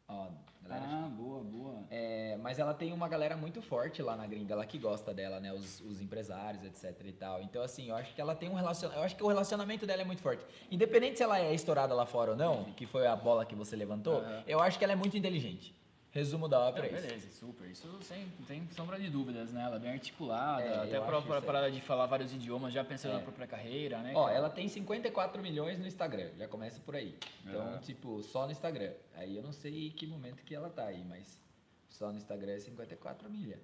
Ó, 0.09 0.27
galera. 0.63 0.85
Ah, 0.89 1.09
boa, 1.09 1.43
boa. 1.43 1.83
É, 1.91 2.37
mas 2.41 2.59
ela 2.59 2.73
tem 2.73 2.93
uma 2.93 3.09
galera 3.09 3.35
muito 3.35 3.61
forte 3.61 4.01
lá 4.01 4.15
na 4.15 4.25
gringa, 4.25 4.53
ela 4.53 4.65
que 4.65 4.77
gosta 4.77 5.13
dela, 5.13 5.39
né? 5.41 5.51
Os, 5.51 5.81
os 5.81 5.99
empresários, 5.99 6.63
etc 6.63 6.95
e 7.05 7.11
tal. 7.11 7.41
Então, 7.41 7.61
assim, 7.61 7.89
eu 7.89 7.95
acho 7.95 8.15
que 8.15 8.21
ela 8.21 8.33
tem 8.33 8.47
um 8.49 8.53
relacionamento. 8.53 9.01
Eu 9.01 9.05
acho 9.05 9.15
que 9.17 9.23
o 9.23 9.27
relacionamento 9.27 9.85
dela 9.85 10.01
é 10.01 10.05
muito 10.05 10.21
forte. 10.21 10.45
Independente 10.71 11.17
se 11.17 11.23
ela 11.23 11.39
é 11.39 11.53
estourada 11.53 11.93
lá 11.93 12.05
fora 12.05 12.31
ou 12.31 12.37
não, 12.37 12.63
que 12.77 12.85
foi 12.85 13.05
a 13.05 13.15
bola 13.17 13.45
que 13.45 13.53
você 13.53 13.75
levantou, 13.75 14.19
Aham. 14.21 14.43
eu 14.47 14.61
acho 14.61 14.77
que 14.77 14.83
ela 14.85 14.93
é 14.93 14.95
muito 14.95 15.17
inteligente. 15.17 15.75
Resumo 16.17 16.47
da 16.49 16.59
ópera 16.59 16.87
é 16.87 16.91
isso. 16.93 17.01
beleza, 17.07 17.31
super. 17.31 17.69
Isso 17.69 17.99
sem, 18.01 18.25
não 18.39 18.45
tem 18.47 18.67
sombra 18.71 18.99
de 18.99 19.07
dúvidas, 19.07 19.51
né? 19.53 19.61
Ela 19.61 19.75
é 19.75 19.79
bem 19.79 19.91
articulada, 19.91 20.63
É, 20.63 20.83
até 20.83 20.97
a 20.97 21.01
própria 21.01 21.39
parada 21.43 21.69
de 21.69 21.79
falar 21.79 22.07
vários 22.07 22.33
idiomas, 22.33 22.73
já 22.73 22.83
pensando 22.83 23.11
É. 23.11 23.17
na 23.17 23.21
própria 23.21 23.45
carreira, 23.45 23.99
né? 23.99 24.13
Ó, 24.15 24.25
cara? 24.25 24.35
ela 24.35 24.49
tem 24.49 24.67
54 24.67 25.39
milhões 25.43 25.77
no 25.77 25.85
Instagram, 25.85 26.31
já 26.35 26.47
começa 26.47 26.79
por 26.79 26.95
aí. 26.95 27.15
Então, 27.45 27.61
Aham. 27.61 27.77
tipo, 27.81 28.23
só 28.23 28.45
no 28.47 28.51
Instagram. 28.51 28.93
Aí 29.13 29.37
eu 29.37 29.43
não 29.43 29.51
sei 29.51 29.91
que 29.91 30.07
momento 30.07 30.43
que 30.43 30.55
ela 30.55 30.71
tá 30.71 30.85
aí, 30.85 31.03
mas 31.05 31.39
só 31.87 32.11
no 32.11 32.17
Instagram 32.17 32.53
é 32.53 32.59
54 32.59 33.29
milha. 33.29 33.59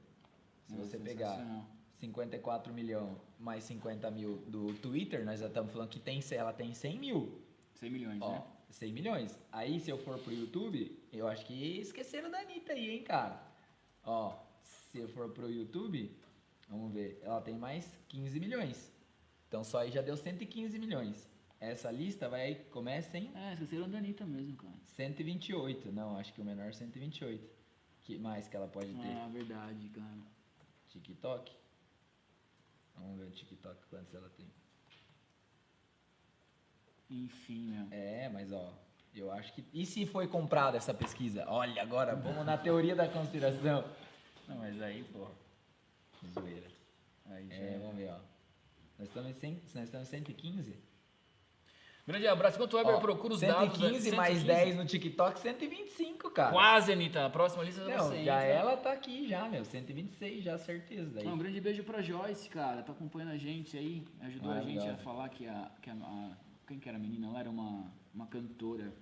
Se 0.68 0.76
Nossa, 0.76 0.92
você 0.92 1.00
pegar 1.00 1.30
sensacional. 1.32 1.66
54 2.00 2.72
milhões 2.72 3.18
mais 3.40 3.64
50 3.64 4.12
mil 4.12 4.44
do 4.48 4.74
Twitter, 4.76 5.26
nós 5.26 5.40
já 5.40 5.48
estamos 5.48 5.72
falando 5.72 5.90
que 5.90 6.00
tem, 6.00 6.22
ela 6.32 6.54
tem 6.54 6.72
100 6.72 7.00
mil. 7.00 7.42
100 7.74 7.90
milhões, 7.90 8.22
Ó, 8.22 8.32
né? 8.32 8.44
100 8.74 8.94
milhões. 8.94 9.40
Aí 9.52 9.80
se 9.80 9.90
eu 9.90 9.98
for 9.98 10.18
pro 10.20 10.34
YouTube, 10.34 11.00
eu 11.12 11.28
acho 11.28 11.46
que 11.46 11.80
esqueceram 11.80 12.30
da 12.30 12.40
Anitta 12.40 12.74
aí, 12.74 12.90
hein, 12.90 13.04
cara. 13.04 13.42
Ó, 14.04 14.38
se 14.62 14.98
eu 14.98 15.08
for 15.10 15.30
pro 15.30 15.50
YouTube, 15.50 16.12
vamos 16.68 16.94
ver, 16.94 17.20
ela 17.24 17.42
tem 17.42 17.58
mais 17.58 17.98
15 18.10 18.40
milhões. 18.40 18.92
Então 19.48 19.64
só 19.64 19.80
aí 19.80 19.92
já 19.92 20.02
deu 20.02 20.18
115 20.18 20.78
milhões. 20.80 21.30
Essa 21.60 21.90
lista 21.90 22.28
vai 22.28 22.56
começa 22.72 23.18
em 23.18 23.32
É, 23.36 23.54
esqueceram 23.54 23.90
da 23.90 23.98
Anitta 23.98 24.26
mesmo, 24.26 24.58
cara. 24.58 24.74
128. 24.84 25.92
Não, 25.92 26.18
acho 26.18 26.34
que 26.34 26.42
o 26.42 26.46
menor 26.46 26.68
é 26.68 26.74
128. 26.74 27.50
Que 28.02 28.18
mais 28.18 28.48
que 28.50 28.56
ela 28.58 28.68
pode 28.68 28.94
ter? 28.94 29.12
Ah, 29.14 29.30
verdade, 29.32 29.88
cara. 29.90 30.18
TikTok? 30.90 31.56
Vamos 32.96 33.18
ver 33.18 33.28
o 33.28 33.32
TikTok 33.32 33.86
quantos 33.88 34.14
ela 34.14 34.30
tem. 34.30 34.46
Enfim, 37.14 37.68
meu. 37.68 37.88
É, 37.92 38.28
mas 38.30 38.52
ó, 38.52 38.74
eu 39.16 39.32
acho 39.32 39.54
que. 39.54 39.64
E 39.72 39.86
se 39.86 40.06
foi 40.06 40.28
comprada 40.28 40.78
essa 40.78 40.94
pesquisa? 40.94 41.46
Olha, 41.48 41.82
agora 41.82 42.16
vamos 42.16 42.46
na 42.46 42.58
teoria 42.58 42.96
da 42.96 43.08
conspiração. 43.08 43.86
Não, 44.48 44.58
mas 44.58 44.82
aí, 44.82 45.04
pô. 45.04 45.28
Zoeira. 46.34 46.68
Aí 47.30 47.48
já... 47.48 47.56
É, 47.56 47.78
vamos 47.80 47.96
ver, 47.96 48.10
ó. 48.12 48.18
Nós 48.98 49.08
estamos 49.08 49.30
em, 49.30 49.34
100, 49.34 49.62
nós 49.76 49.84
estamos 49.86 50.08
em 50.08 50.12
115? 50.12 50.76
Grande 52.06 52.28
abraço. 52.28 52.58
Enquanto 52.58 52.74
o 52.74 52.78
Weber 52.78 52.96
Ó, 52.96 53.00
procura 53.00 53.34
os 53.34 53.40
dados... 53.40 53.78
115 53.78 54.12
né? 54.12 54.18
mais 54.18 54.38
115. 54.40 54.46
10 54.66 54.76
no 54.76 54.86
TikTok, 54.86 55.40
125, 55.40 56.32
cara. 56.32 56.52
Quase, 56.52 56.92
Anitta. 56.92 57.26
A 57.26 57.30
próxima 57.30 57.64
lista 57.64 57.82
Não, 57.86 57.98
você 58.10 58.24
já 58.26 58.44
entra. 58.44 58.54
ela 58.60 58.78
tá 58.78 58.92
aqui 58.92 59.28
já, 59.28 59.48
meu. 59.48 59.64
126 59.64 60.44
já, 60.44 60.58
certeza. 60.58 61.12
Daí. 61.12 61.28
Um 61.28 61.38
grande 61.38 61.62
beijo 61.62 61.84
pra 61.84 62.02
Joyce, 62.02 62.50
cara. 62.50 62.84
Tá 62.84 62.92
acompanhando 62.92 63.32
a 63.32 63.38
gente 63.38 63.78
aí. 63.78 64.06
Ajudou 64.22 64.52
a 64.52 64.62
gente 64.62 64.86
a 64.86 64.98
falar 64.98 65.30
que 65.30 65.48
a, 65.48 65.72
que 65.82 65.90
a, 65.90 65.94
a- 65.94 66.38
Quem 66.68 66.80
que 66.80 66.88
era 66.88 66.98
a 66.98 67.02
menina? 67.02 67.28
Ela 67.28 67.40
era 67.42 67.50
uma, 67.50 67.92
uma 68.14 68.28
cantora. 68.28 68.94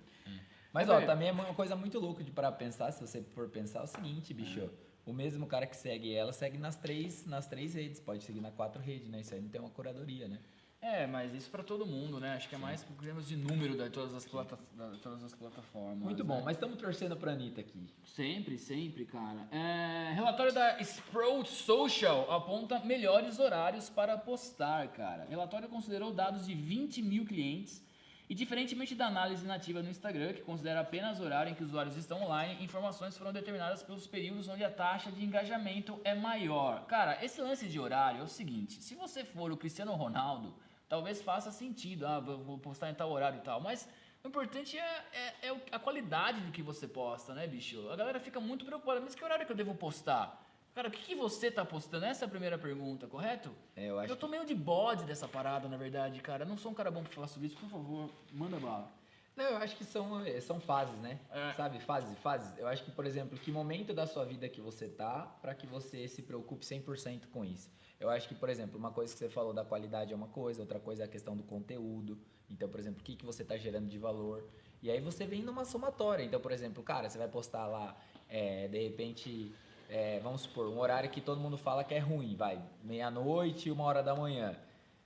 Mas, 0.72 0.88
Ô, 0.88 0.92
ó, 0.92 0.94
velho. 0.96 1.06
também 1.06 1.28
é 1.28 1.32
uma 1.32 1.54
coisa 1.54 1.76
muito 1.76 1.98
louca 1.98 2.24
de 2.24 2.30
parar 2.30 2.50
pra 2.52 2.58
pensar, 2.58 2.90
se 2.92 3.00
você 3.00 3.22
for 3.22 3.48
pensar, 3.48 3.80
é 3.80 3.82
o 3.82 3.86
seguinte, 3.86 4.32
bicho. 4.32 4.70
O 5.04 5.12
mesmo 5.12 5.46
cara 5.46 5.66
que 5.66 5.76
segue 5.76 6.14
ela, 6.14 6.32
segue 6.32 6.56
nas 6.58 6.76
três, 6.76 7.26
nas 7.26 7.46
três 7.46 7.74
redes. 7.74 8.00
Pode 8.00 8.22
seguir 8.22 8.40
na 8.40 8.50
quatro 8.50 8.80
redes, 8.80 9.08
né? 9.08 9.20
Isso 9.20 9.34
aí 9.34 9.40
não 9.40 9.48
tem 9.48 9.60
uma 9.60 9.70
curadoria, 9.70 10.28
né? 10.28 10.38
É, 10.82 11.06
mas 11.06 11.32
isso 11.32 11.48
pra 11.48 11.62
todo 11.62 11.86
mundo, 11.86 12.18
né? 12.18 12.34
Acho 12.34 12.48
que 12.48 12.56
é 12.56 12.58
mais 12.58 12.82
por 12.82 12.96
termos 12.96 13.28
de 13.28 13.36
número 13.36 13.76
de 13.76 13.88
todas 13.88 14.12
as, 14.14 14.24
plata, 14.26 14.58
da- 14.76 14.90
todas 15.00 15.22
as 15.22 15.32
plataformas. 15.32 15.98
Muito 16.02 16.24
bom, 16.24 16.38
né? 16.38 16.42
mas 16.44 16.56
estamos 16.56 16.76
torcendo 16.76 17.16
pra 17.16 17.30
Anitta 17.32 17.60
aqui. 17.60 17.86
Sempre, 18.04 18.58
sempre, 18.58 19.04
cara. 19.04 19.46
É, 19.52 20.12
relatório 20.12 20.52
da 20.52 20.80
Sprout 20.80 21.48
Social 21.48 22.28
aponta 22.32 22.80
melhores 22.80 23.38
horários 23.38 23.88
para 23.88 24.18
postar, 24.18 24.88
cara. 24.88 25.24
Relatório 25.30 25.68
considerou 25.68 26.12
dados 26.12 26.46
de 26.46 26.54
20 26.54 27.00
mil 27.00 27.24
clientes 27.24 27.80
e, 28.28 28.34
diferentemente 28.34 28.92
da 28.96 29.06
análise 29.06 29.46
nativa 29.46 29.82
no 29.82 29.88
Instagram, 29.88 30.32
que 30.32 30.40
considera 30.40 30.80
apenas 30.80 31.20
o 31.20 31.22
horário 31.22 31.52
em 31.52 31.54
que 31.54 31.62
os 31.62 31.68
usuários 31.68 31.96
estão 31.96 32.22
online, 32.24 32.60
informações 32.64 33.16
foram 33.16 33.32
determinadas 33.32 33.84
pelos 33.84 34.08
períodos 34.08 34.48
onde 34.48 34.64
a 34.64 34.70
taxa 34.70 35.12
de 35.12 35.24
engajamento 35.24 36.00
é 36.02 36.12
maior. 36.14 36.86
Cara, 36.86 37.24
esse 37.24 37.40
lance 37.40 37.68
de 37.68 37.78
horário 37.78 38.20
é 38.20 38.24
o 38.24 38.28
seguinte: 38.28 38.82
se 38.82 38.96
você 38.96 39.22
for 39.24 39.52
o 39.52 39.56
Cristiano 39.56 39.92
Ronaldo, 39.92 40.52
talvez 40.92 41.22
faça 41.22 41.50
sentido, 41.50 42.06
ah, 42.06 42.20
vou 42.20 42.58
postar 42.58 42.90
em 42.90 42.94
tal 42.94 43.10
horário 43.10 43.38
e 43.38 43.40
tal, 43.40 43.58
mas 43.62 43.88
o 44.22 44.28
importante 44.28 44.76
é, 44.78 45.04
é- 45.42 45.48
é 45.48 45.56
a 45.72 45.78
qualidade 45.78 46.38
do 46.42 46.52
que 46.52 46.60
você 46.62 46.86
posta, 46.86 47.32
né, 47.32 47.46
bicho? 47.46 47.88
A 47.88 47.96
galera 47.96 48.20
fica 48.20 48.38
muito 48.38 48.62
preocupada, 48.62 49.00
mas 49.00 49.14
que 49.14 49.24
horário 49.24 49.46
que 49.46 49.52
eu 49.52 49.56
devo 49.56 49.74
postar? 49.74 50.38
Cara, 50.74 50.88
o 50.88 50.90
que, 50.90 51.00
que 51.02 51.14
você 51.14 51.50
tá 51.50 51.64
postando? 51.64 52.04
Essa 52.04 52.26
é 52.26 52.26
a 52.26 52.28
primeira 52.28 52.58
pergunta, 52.58 53.06
correto? 53.06 53.50
É, 53.74 53.86
eu 53.88 53.98
acho 53.98 54.12
Eu 54.12 54.16
tô 54.16 54.28
meio 54.28 54.44
de 54.44 54.54
bode 54.54 55.04
dessa 55.04 55.26
parada, 55.26 55.66
na 55.66 55.78
verdade, 55.78 56.20
cara. 56.20 56.44
Eu 56.44 56.48
não 56.48 56.58
sou 56.58 56.70
um 56.70 56.74
cara 56.74 56.90
bom 56.90 57.02
pra 57.02 57.12
falar 57.12 57.26
sobre 57.26 57.46
isso, 57.48 57.56
por 57.56 57.70
favor, 57.70 58.10
manda 58.30 58.58
bala. 58.58 58.86
Não, 59.34 59.44
eu 59.44 59.56
acho 59.56 59.76
que 59.76 59.84
são, 59.84 60.24
eh, 60.26 60.40
são 60.40 60.60
fases, 60.60 60.98
né? 61.00 61.18
É. 61.30 61.52
Sabe, 61.54 61.80
fases, 61.80 62.18
fases. 62.18 62.58
Eu 62.58 62.66
acho 62.66 62.84
que, 62.84 62.90
por 62.90 63.06
exemplo, 63.06 63.38
que 63.38 63.50
momento 63.50 63.94
da 63.94 64.06
sua 64.06 64.24
vida 64.24 64.48
que 64.48 64.60
você 64.60 64.88
tá 64.88 65.22
para 65.40 65.54
que 65.54 65.66
você 65.66 66.06
se 66.06 66.22
preocupe 66.22 66.66
100% 66.66 67.28
com 67.32 67.44
isso. 67.44 67.70
Eu 67.98 68.10
acho 68.10 68.28
que, 68.28 68.34
por 68.34 68.48
exemplo, 68.48 68.78
uma 68.78 68.90
coisa 68.90 69.12
que 69.12 69.18
você 69.18 69.30
falou 69.30 69.54
da 69.54 69.64
qualidade 69.64 70.12
é 70.12 70.16
uma 70.16 70.26
coisa, 70.26 70.60
outra 70.60 70.78
coisa 70.78 71.04
é 71.04 71.06
a 71.06 71.08
questão 71.08 71.36
do 71.36 71.42
conteúdo. 71.42 72.18
Então, 72.50 72.68
por 72.68 72.78
exemplo, 72.78 73.00
o 73.00 73.04
que, 73.04 73.16
que 73.16 73.24
você 73.24 73.42
tá 73.44 73.56
gerando 73.56 73.88
de 73.88 73.98
valor. 73.98 74.44
E 74.82 74.90
aí 74.90 75.00
você 75.00 75.24
vem 75.24 75.42
numa 75.42 75.64
somatória. 75.64 76.24
Então, 76.24 76.40
por 76.40 76.52
exemplo, 76.52 76.82
cara, 76.82 77.08
você 77.08 77.16
vai 77.16 77.28
postar 77.28 77.66
lá, 77.66 77.96
eh, 78.28 78.68
de 78.68 78.82
repente, 78.82 79.54
eh, 79.88 80.20
vamos 80.22 80.42
supor, 80.42 80.66
um 80.68 80.78
horário 80.78 81.08
que 81.08 81.20
todo 81.20 81.40
mundo 81.40 81.56
fala 81.56 81.84
que 81.84 81.94
é 81.94 81.98
ruim, 81.98 82.36
vai, 82.36 82.62
meia-noite, 82.82 83.70
uma 83.70 83.84
hora 83.84 84.02
da 84.02 84.14
manhã. 84.14 84.58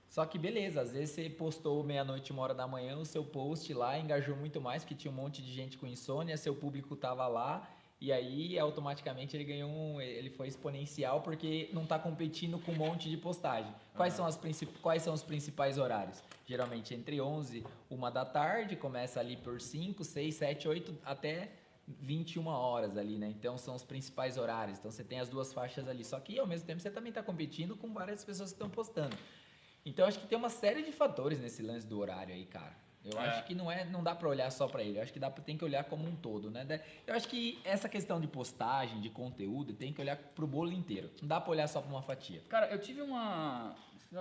Só 0.07 0.25
que 0.25 0.37
beleza, 0.39 0.81
às 0.81 0.91
vezes 0.91 1.11
você 1.11 1.29
postou 1.29 1.83
meia-noite, 1.83 2.31
uma 2.31 2.41
hora 2.41 2.53
da 2.53 2.67
manhã, 2.67 2.97
o 2.97 3.05
seu 3.05 3.23
post 3.23 3.71
lá 3.73 3.99
engajou 3.99 4.35
muito 4.35 4.61
mais, 4.61 4.83
porque 4.83 4.95
tinha 4.95 5.11
um 5.11 5.15
monte 5.15 5.41
de 5.41 5.53
gente 5.53 5.77
com 5.77 5.85
insônia, 5.85 6.37
seu 6.37 6.55
público 6.55 6.95
tava 6.95 7.27
lá, 7.27 7.69
e 7.99 8.11
aí 8.11 8.59
automaticamente 8.59 9.35
ele 9.35 9.43
ganhou 9.43 9.69
um. 9.69 9.99
Ele 9.99 10.29
foi 10.29 10.47
exponencial 10.47 11.21
porque 11.21 11.69
não 11.73 11.85
tá 11.85 11.97
competindo 11.97 12.59
com 12.59 12.71
um 12.71 12.75
monte 12.75 13.09
de 13.09 13.17
postagem. 13.17 13.73
Quais, 13.95 14.13
são, 14.13 14.25
as 14.25 14.37
princip, 14.37 14.71
quais 14.79 15.01
são 15.01 15.13
os 15.13 15.23
principais 15.23 15.79
horários? 15.79 16.23
Geralmente 16.45 16.93
entre 16.93 17.19
11, 17.19 17.65
uma 17.89 18.11
da 18.11 18.23
tarde, 18.23 18.75
começa 18.75 19.19
ali 19.19 19.35
por 19.35 19.59
5, 19.59 20.03
6, 20.03 20.35
7, 20.35 20.67
8, 20.67 20.97
até 21.03 21.49
21 21.87 22.45
horas 22.45 22.97
ali, 22.97 23.17
né? 23.17 23.29
Então 23.29 23.57
são 23.57 23.73
os 23.73 23.83
principais 23.83 24.37
horários. 24.37 24.77
Então 24.77 24.91
você 24.91 25.03
tem 25.03 25.19
as 25.19 25.27
duas 25.27 25.51
faixas 25.51 25.87
ali. 25.87 26.05
Só 26.05 26.19
que 26.19 26.37
ao 26.37 26.45
mesmo 26.45 26.67
tempo 26.67 26.79
você 26.79 26.91
também 26.91 27.09
está 27.09 27.23
competindo 27.23 27.75
com 27.75 27.91
várias 27.91 28.23
pessoas 28.23 28.51
que 28.51 28.55
estão 28.55 28.69
postando. 28.69 29.17
Então 29.89 30.05
acho 30.05 30.19
que 30.19 30.27
tem 30.27 30.37
uma 30.37 30.49
série 30.49 30.83
de 30.83 30.91
fatores 30.91 31.39
nesse 31.39 31.61
lance 31.61 31.85
do 31.87 31.97
horário 31.99 32.33
aí, 32.33 32.45
cara. 32.45 32.75
Eu 33.05 33.17
É. 33.21 33.27
acho 33.29 33.45
que 33.45 33.55
não 33.55 33.71
é, 33.71 33.85
não 33.85 34.03
dá 34.03 34.13
pra 34.13 34.27
olhar 34.27 34.51
só 34.51 34.67
pra 34.67 34.83
ele. 34.83 34.97
Eu 34.97 35.03
acho 35.03 35.13
que 35.13 35.19
dá 35.19 35.29
pra, 35.31 35.41
tem 35.41 35.57
que 35.57 35.63
olhar 35.63 35.85
como 35.85 36.05
um 36.05 36.15
todo, 36.15 36.51
né? 36.51 36.81
Eu 37.05 37.15
acho 37.15 37.27
que 37.29 37.57
essa 37.63 37.87
questão 37.87 38.19
de 38.19 38.27
postagem, 38.27 38.99
de 38.99 39.09
conteúdo, 39.09 39.73
tem 39.73 39.93
que 39.93 40.01
olhar 40.01 40.17
pro 40.17 40.45
bolo 40.45 40.73
inteiro. 40.73 41.09
Não 41.21 41.27
dá 41.29 41.39
pra 41.39 41.51
olhar 41.51 41.67
só 41.67 41.79
pra 41.81 41.89
uma 41.89 42.01
fatia. 42.01 42.43
Cara, 42.49 42.67
eu 42.67 42.79
tive 42.79 43.01
uma. 43.01 43.75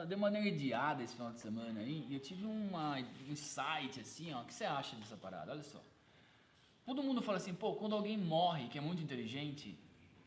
Deu 0.09 0.19
uma 0.19 0.31
nerdeada 0.31 1.03
esse 1.03 1.15
final 1.15 1.33
de 1.33 1.41
semana 1.41 1.79
aí, 1.81 2.07
e 2.09 2.15
eu 2.15 2.21
tive 2.21 2.45
uma, 2.45 2.97
um 2.97 3.31
insight 3.33 4.01
assim, 4.01 4.33
ó. 4.35 4.43
O 4.43 4.45
que 4.45 4.55
você 4.55 4.65
acha 4.65 4.95
dessa 4.97 5.17
parada? 5.17 5.51
Olha 5.53 5.63
só. 5.63 5.81
Todo 6.85 7.03
mundo 7.03 7.21
fala 7.23 7.39
assim, 7.39 7.55
pô, 7.55 7.75
quando 7.75 7.95
alguém 7.95 8.17
morre, 8.17 8.69
que 8.69 8.79
é 8.79 8.81
muito 8.81 9.03
inteligente, 9.03 9.77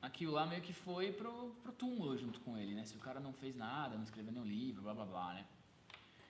aquilo 0.01 0.33
lá 0.33 0.45
meio 0.45 0.61
que 0.61 0.73
foi 0.73 1.11
pro, 1.11 1.55
pro 1.61 1.71
túmulo 1.71 2.17
junto 2.17 2.39
com 2.41 2.57
ele, 2.57 2.73
né? 2.73 2.85
Se 2.85 2.95
o 2.95 2.99
cara 2.99 3.19
não 3.19 3.33
fez 3.33 3.55
nada, 3.55 3.95
não 3.95 4.03
escreveu 4.03 4.31
nenhum 4.31 4.45
livro, 4.45 4.81
blá 4.81 4.93
blá 4.93 5.05
blá, 5.05 5.33
né? 5.33 5.45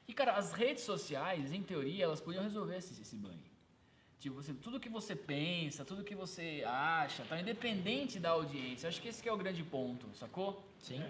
E, 0.08 0.14
cara, 0.14 0.34
as 0.34 0.54
redes 0.54 0.84
sociais, 0.84 1.54
em 1.54 1.62
teoria, 1.62 2.06
elas 2.06 2.20
podiam 2.20 2.44
resolver 2.44 2.78
esse, 2.78 3.00
esse 3.00 3.16
banho. 3.16 3.50
Tipo, 4.20 4.36
você, 4.36 4.54
tudo 4.54 4.80
que 4.80 4.90
você 4.90 5.16
pensa, 5.16 5.86
tudo 5.86 6.04
que 6.04 6.14
você 6.14 6.62
acha, 6.68 7.24
tá 7.24 7.40
independente 7.40 8.20
da 8.20 8.32
audiência. 8.32 8.90
Acho 8.90 9.02
que 9.02 9.08
esse 9.08 9.24
que 9.24 9.30
é 9.30 9.32
o 9.32 9.38
grande 9.38 9.64
ponto, 9.64 10.08
sacou? 10.14 10.62
Sim. 10.78 11.02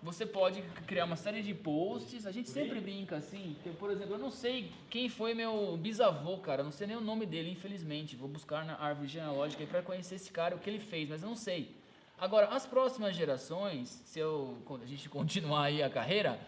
Você 0.00 0.24
pode 0.24 0.62
criar 0.86 1.06
uma 1.06 1.16
série 1.16 1.42
de 1.42 1.54
posts. 1.54 2.24
A 2.24 2.30
gente 2.30 2.50
sempre 2.50 2.78
brinca 2.78 3.16
assim. 3.16 3.56
que, 3.64 3.70
por 3.70 3.90
exemplo, 3.90 4.14
eu 4.14 4.18
não 4.18 4.30
sei 4.30 4.70
quem 4.90 5.08
foi 5.08 5.34
meu 5.34 5.76
bisavô, 5.76 6.38
cara. 6.38 6.60
Eu 6.60 6.66
não 6.66 6.72
sei 6.72 6.86
nem 6.86 6.96
o 6.96 7.00
nome 7.00 7.26
dele, 7.26 7.50
infelizmente. 7.50 8.14
Vou 8.14 8.28
buscar 8.28 8.64
na 8.64 8.78
árvore 8.78 9.08
genealógica 9.08 9.62
aí 9.62 9.66
pra 9.66 9.82
conhecer 9.82 10.14
esse 10.16 10.30
cara, 10.30 10.54
o 10.54 10.60
que 10.60 10.70
ele 10.70 10.78
fez, 10.78 11.08
mas 11.08 11.22
eu 11.22 11.28
não 11.30 11.36
sei. 11.36 11.74
Agora, 12.22 12.46
as 12.50 12.64
próximas 12.64 13.16
gerações, 13.16 13.88
se 14.04 14.20
eu, 14.20 14.56
a 14.80 14.86
gente 14.86 15.08
continuar 15.10 15.64
aí 15.64 15.82
a 15.82 15.90
carreira, 15.90 16.38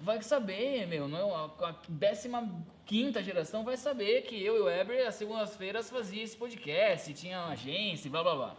vai 0.00 0.22
saber, 0.22 0.86
meu, 0.86 1.08
não 1.08 1.18
é? 1.18 1.34
a, 1.64 1.70
a 1.70 1.74
décima 1.88 2.48
quinta 2.86 3.20
geração 3.20 3.64
vai 3.64 3.76
saber 3.76 4.22
que 4.22 4.40
eu 4.40 4.56
e 4.56 4.60
o 4.60 4.64
Weber, 4.66 5.08
às 5.08 5.16
segundas-feiras, 5.16 5.90
fazia 5.90 6.22
esse 6.22 6.36
podcast, 6.36 7.12
tinha 7.14 7.36
uma 7.40 7.48
agência, 7.48 8.08
blá 8.08 8.22
blá 8.22 8.34
blá. 8.36 8.56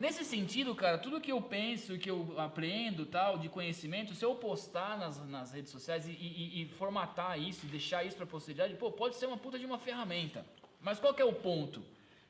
Nesse 0.00 0.24
sentido, 0.24 0.74
cara, 0.74 0.98
tudo 0.98 1.20
que 1.20 1.30
eu 1.30 1.40
penso, 1.40 1.96
que 1.96 2.10
eu 2.10 2.34
aprendo, 2.38 3.06
tal, 3.06 3.38
de 3.38 3.48
conhecimento, 3.48 4.16
se 4.16 4.24
eu 4.24 4.34
postar 4.34 4.98
nas, 4.98 5.24
nas 5.28 5.52
redes 5.52 5.70
sociais 5.70 6.08
e, 6.08 6.10
e- 6.10 6.62
e 6.62 6.66
formatar 6.70 7.38
isso, 7.40 7.66
deixar 7.66 8.02
isso 8.02 8.16
pra 8.16 8.26
posteridade, 8.26 8.74
pô, 8.74 8.90
pode 8.90 9.14
ser 9.14 9.26
uma 9.26 9.36
puta 9.36 9.60
de 9.60 9.64
uma 9.64 9.78
ferramenta. 9.78 10.44
Mas 10.80 10.98
qual 10.98 11.14
que 11.14 11.22
é 11.22 11.24
o 11.24 11.32
ponto? 11.32 11.84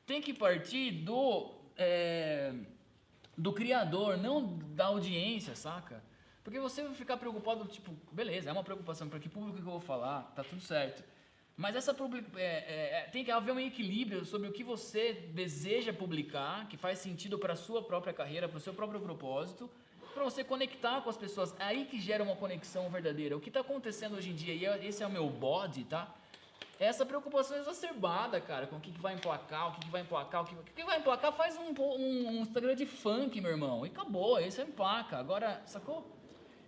Tem 0.04 0.20
que 0.20 0.34
partir 0.34 0.90
do, 0.90 1.50
é, 1.78 2.52
do 3.36 3.52
criador, 3.52 4.16
não 4.16 4.58
da 4.74 4.86
audiência, 4.86 5.54
saca? 5.54 6.02
Porque 6.44 6.58
você 6.58 6.82
vai 6.82 6.94
ficar 6.94 7.16
preocupado, 7.16 7.64
tipo, 7.66 7.94
beleza, 8.10 8.50
é 8.50 8.52
uma 8.52 8.64
preocupação, 8.64 9.08
para 9.08 9.18
que 9.18 9.28
público 9.28 9.56
que 9.56 9.62
eu 9.62 9.70
vou 9.70 9.80
falar, 9.80 10.32
tá 10.34 10.42
tudo 10.42 10.60
certo. 10.60 11.02
Mas 11.56 11.76
essa 11.76 11.94
é, 12.36 12.40
é, 12.40 12.98
é, 12.98 13.08
tem 13.12 13.24
que 13.24 13.30
haver 13.30 13.52
um 13.52 13.60
equilíbrio 13.60 14.24
sobre 14.24 14.48
o 14.48 14.52
que 14.52 14.64
você 14.64 15.12
deseja 15.12 15.92
publicar, 15.92 16.66
que 16.68 16.76
faz 16.76 16.98
sentido 16.98 17.38
para 17.38 17.54
sua 17.54 17.82
própria 17.82 18.12
carreira, 18.12 18.48
para 18.48 18.56
o 18.56 18.60
seu 18.60 18.74
próprio 18.74 19.00
propósito, 19.00 19.70
para 20.12 20.24
você 20.24 20.42
conectar 20.42 21.00
com 21.02 21.10
as 21.10 21.16
pessoas. 21.16 21.54
É 21.58 21.64
aí 21.64 21.84
que 21.84 22.00
gera 22.00 22.24
uma 22.24 22.36
conexão 22.36 22.88
verdadeira. 22.90 23.36
O 23.36 23.40
que 23.40 23.48
está 23.48 23.60
acontecendo 23.60 24.16
hoje 24.16 24.30
em 24.30 24.34
dia, 24.34 24.54
e 24.54 24.64
é- 24.64 24.86
esse 24.86 25.02
é 25.02 25.06
o 25.06 25.10
meu 25.10 25.28
bode, 25.28 25.84
tá? 25.84 26.14
Essa 26.82 27.06
preocupação 27.06 27.56
exacerbada, 27.58 28.40
cara, 28.40 28.66
com 28.66 28.74
o 28.74 28.80
que, 28.80 28.90
que 28.90 29.00
vai 29.00 29.14
emplacar, 29.14 29.68
o 29.68 29.72
que, 29.74 29.82
que 29.82 29.90
vai 29.92 30.00
emplacar, 30.00 30.42
o 30.42 30.44
que, 30.44 30.52
o 30.56 30.64
que 30.64 30.82
vai 30.82 30.98
emplacar, 30.98 31.32
faz 31.32 31.56
um, 31.56 31.72
um, 31.80 32.28
um 32.28 32.40
Instagram 32.40 32.74
de 32.74 32.86
funk, 32.86 33.40
meu 33.40 33.52
irmão, 33.52 33.86
e 33.86 33.88
acabou, 33.88 34.40
esse 34.40 34.60
é 34.60 34.64
emplaca. 34.64 35.16
Agora, 35.16 35.62
sacou? 35.64 36.10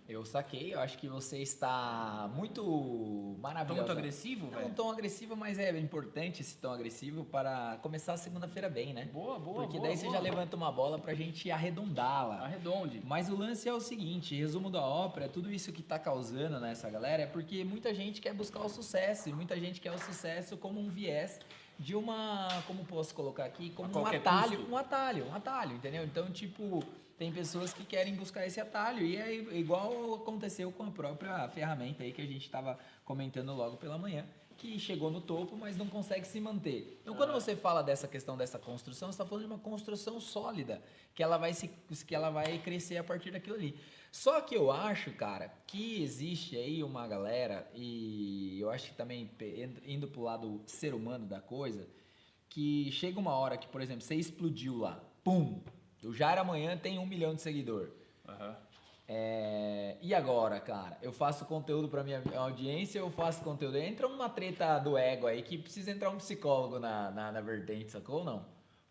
Eu 0.07 0.23
saquei, 0.23 0.71
eu 0.71 0.79
acho 0.79 0.99
que 0.99 1.07
você 1.07 1.39
está 1.39 2.29
muito 2.35 2.61
Tô 2.63 3.35
maravilhoso. 3.41 3.81
muito 3.87 3.91
agressivo, 3.91 4.51
Não 4.51 4.59
um 4.59 4.61
velho? 4.63 4.75
tom 4.75 4.91
agressivo, 4.91 5.35
mas 5.35 5.57
é 5.57 5.75
importante 5.79 6.41
esse 6.43 6.57
tom 6.57 6.71
agressivo 6.71 7.25
para 7.25 7.77
começar 7.81 8.13
a 8.13 8.17
segunda-feira 8.17 8.69
bem, 8.69 8.93
né? 8.93 9.05
Boa, 9.11 9.39
boa, 9.39 9.63
Porque 9.63 9.77
boa, 9.77 9.87
daí 9.87 9.97
você 9.97 10.03
boa. 10.05 10.17
já 10.17 10.21
levanta 10.21 10.55
uma 10.55 10.71
bola 10.71 10.99
pra 10.99 11.15
gente 11.15 11.49
arredondá-la. 11.49 12.35
Arredonde. 12.43 13.01
Mas 13.03 13.29
o 13.29 13.35
lance 13.35 13.67
é 13.67 13.73
o 13.73 13.79
seguinte, 13.79 14.35
resumo 14.35 14.69
da 14.69 14.81
ópera, 14.85 15.27
tudo 15.27 15.51
isso 15.51 15.73
que 15.73 15.81
tá 15.81 15.97
causando 15.97 16.59
nessa 16.59 16.87
galera 16.87 17.23
é 17.23 17.27
porque 17.27 17.63
muita 17.63 17.91
gente 17.91 18.21
quer 18.21 18.33
buscar 18.33 18.59
o 18.61 18.69
sucesso, 18.69 19.29
e 19.29 19.33
muita 19.33 19.59
gente 19.59 19.81
quer 19.81 19.91
o 19.91 19.97
sucesso 19.97 20.55
como 20.55 20.79
um 20.79 20.87
viés 20.87 21.39
de 21.79 21.95
uma, 21.95 22.47
como 22.67 22.85
posso 22.85 23.13
colocar 23.15 23.45
aqui, 23.45 23.71
como 23.71 23.89
A 23.97 24.01
um 24.01 24.05
atalho, 24.05 24.57
custo. 24.59 24.71
um 24.71 24.77
atalho, 24.77 25.27
um 25.29 25.33
atalho, 25.35 25.75
entendeu? 25.75 26.05
Então, 26.05 26.29
tipo, 26.29 26.83
tem 27.17 27.31
pessoas 27.31 27.73
que 27.73 27.85
querem 27.85 28.13
buscar 28.15 28.45
esse 28.45 28.59
atalho 28.59 29.05
e 29.05 29.15
é 29.15 29.33
igual 29.33 30.15
aconteceu 30.15 30.71
com 30.71 30.83
a 30.83 30.91
própria 30.91 31.47
ferramenta 31.49 32.03
aí 32.03 32.11
que 32.11 32.21
a 32.21 32.25
gente 32.25 32.49
tava 32.49 32.77
comentando 33.05 33.53
logo 33.53 33.77
pela 33.77 33.97
manhã, 33.97 34.25
que 34.57 34.79
chegou 34.79 35.09
no 35.09 35.21
topo, 35.21 35.55
mas 35.55 35.77
não 35.77 35.87
consegue 35.87 36.25
se 36.25 36.39
manter. 36.39 36.99
Então, 37.01 37.15
quando 37.15 37.31
você 37.33 37.55
fala 37.55 37.81
dessa 37.81 38.07
questão 38.07 38.37
dessa 38.37 38.59
construção, 38.59 39.09
você 39.09 39.13
está 39.13 39.25
falando 39.25 39.45
de 39.45 39.51
uma 39.51 39.59
construção 39.59 40.19
sólida, 40.19 40.81
que 41.13 41.21
ela 41.21 41.37
vai 41.37 41.53
se, 41.53 41.69
que 42.07 42.15
ela 42.15 42.29
vai 42.29 42.57
crescer 42.59 42.97
a 42.97 43.03
partir 43.03 43.31
daquilo 43.31 43.55
ali. 43.55 43.77
Só 44.11 44.39
que 44.39 44.55
eu 44.55 44.71
acho, 44.71 45.11
cara, 45.11 45.53
que 45.67 46.01
existe 46.01 46.55
aí 46.55 46.81
uma 46.83 47.05
galera 47.05 47.69
e 47.73 48.57
eu 48.59 48.69
acho 48.69 48.89
que 48.89 48.95
também 48.95 49.29
indo 49.85 50.07
pro 50.07 50.21
lado 50.21 50.61
ser 50.65 50.93
humano 50.93 51.25
da 51.25 51.41
coisa, 51.41 51.85
que 52.49 52.89
chega 52.93 53.19
uma 53.19 53.35
hora 53.35 53.57
que, 53.57 53.67
por 53.67 53.81
exemplo, 53.81 54.01
você 54.01 54.15
explodiu 54.15 54.77
lá, 54.77 55.03
pum, 55.21 55.61
o 56.05 56.13
Jair 56.13 56.39
amanhã 56.39 56.77
tem 56.77 56.99
um 56.99 57.05
milhão 57.05 57.33
de 57.33 57.41
seguidor. 57.41 57.89
É, 59.07 59.97
e 60.01 60.15
agora, 60.15 60.59
cara? 60.59 60.97
Eu 61.01 61.13
faço 61.13 61.45
conteúdo 61.45 61.87
pra 61.87 62.03
minha 62.03 62.23
audiência, 62.35 62.99
eu 62.99 63.11
faço 63.11 63.43
conteúdo. 63.43 63.77
Entra 63.77 64.07
uma 64.07 64.29
treta 64.29 64.79
do 64.79 64.97
ego 64.97 65.27
aí 65.27 65.41
que 65.43 65.57
precisa 65.57 65.91
entrar 65.91 66.09
um 66.09 66.17
psicólogo 66.17 66.79
na, 66.79 67.11
na, 67.11 67.31
na 67.31 67.41
vertente, 67.41 67.91
sacou 67.91 68.19
ou 68.19 68.23
não? 68.23 68.45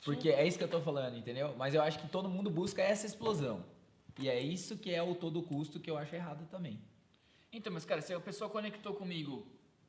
Porque 0.05 0.29
é 0.29 0.46
isso 0.46 0.59
que 0.59 0.64
eu 0.64 0.68
tô 0.68 0.81
falando, 0.81 1.16
entendeu? 1.16 1.55
Mas 1.57 1.74
eu 1.74 1.83
acho 1.83 1.98
que 1.98 2.07
todo 2.09 2.29
mundo 2.29 2.50
busca 2.50 2.83
essa 2.83 3.07
explosão. 3.07 3.64
E 4.18 4.29
é 4.29 4.38
isso 4.38 4.77
que 4.77 4.94
é 4.94 5.03
o 5.03 5.14
todo 5.14 5.42
custo 5.42 5.81
que 5.81 5.90
eu 5.90 5.98
acho 5.98 6.14
errado 6.14 6.46
também. 6.48 6.79
Então, 7.53 7.72
mas 7.72 7.85
cara, 7.85 8.00
se 8.00 8.12
a 8.12 8.20
pessoa 8.20 8.48
conectou 8.50 8.94
comigo, 8.94 9.46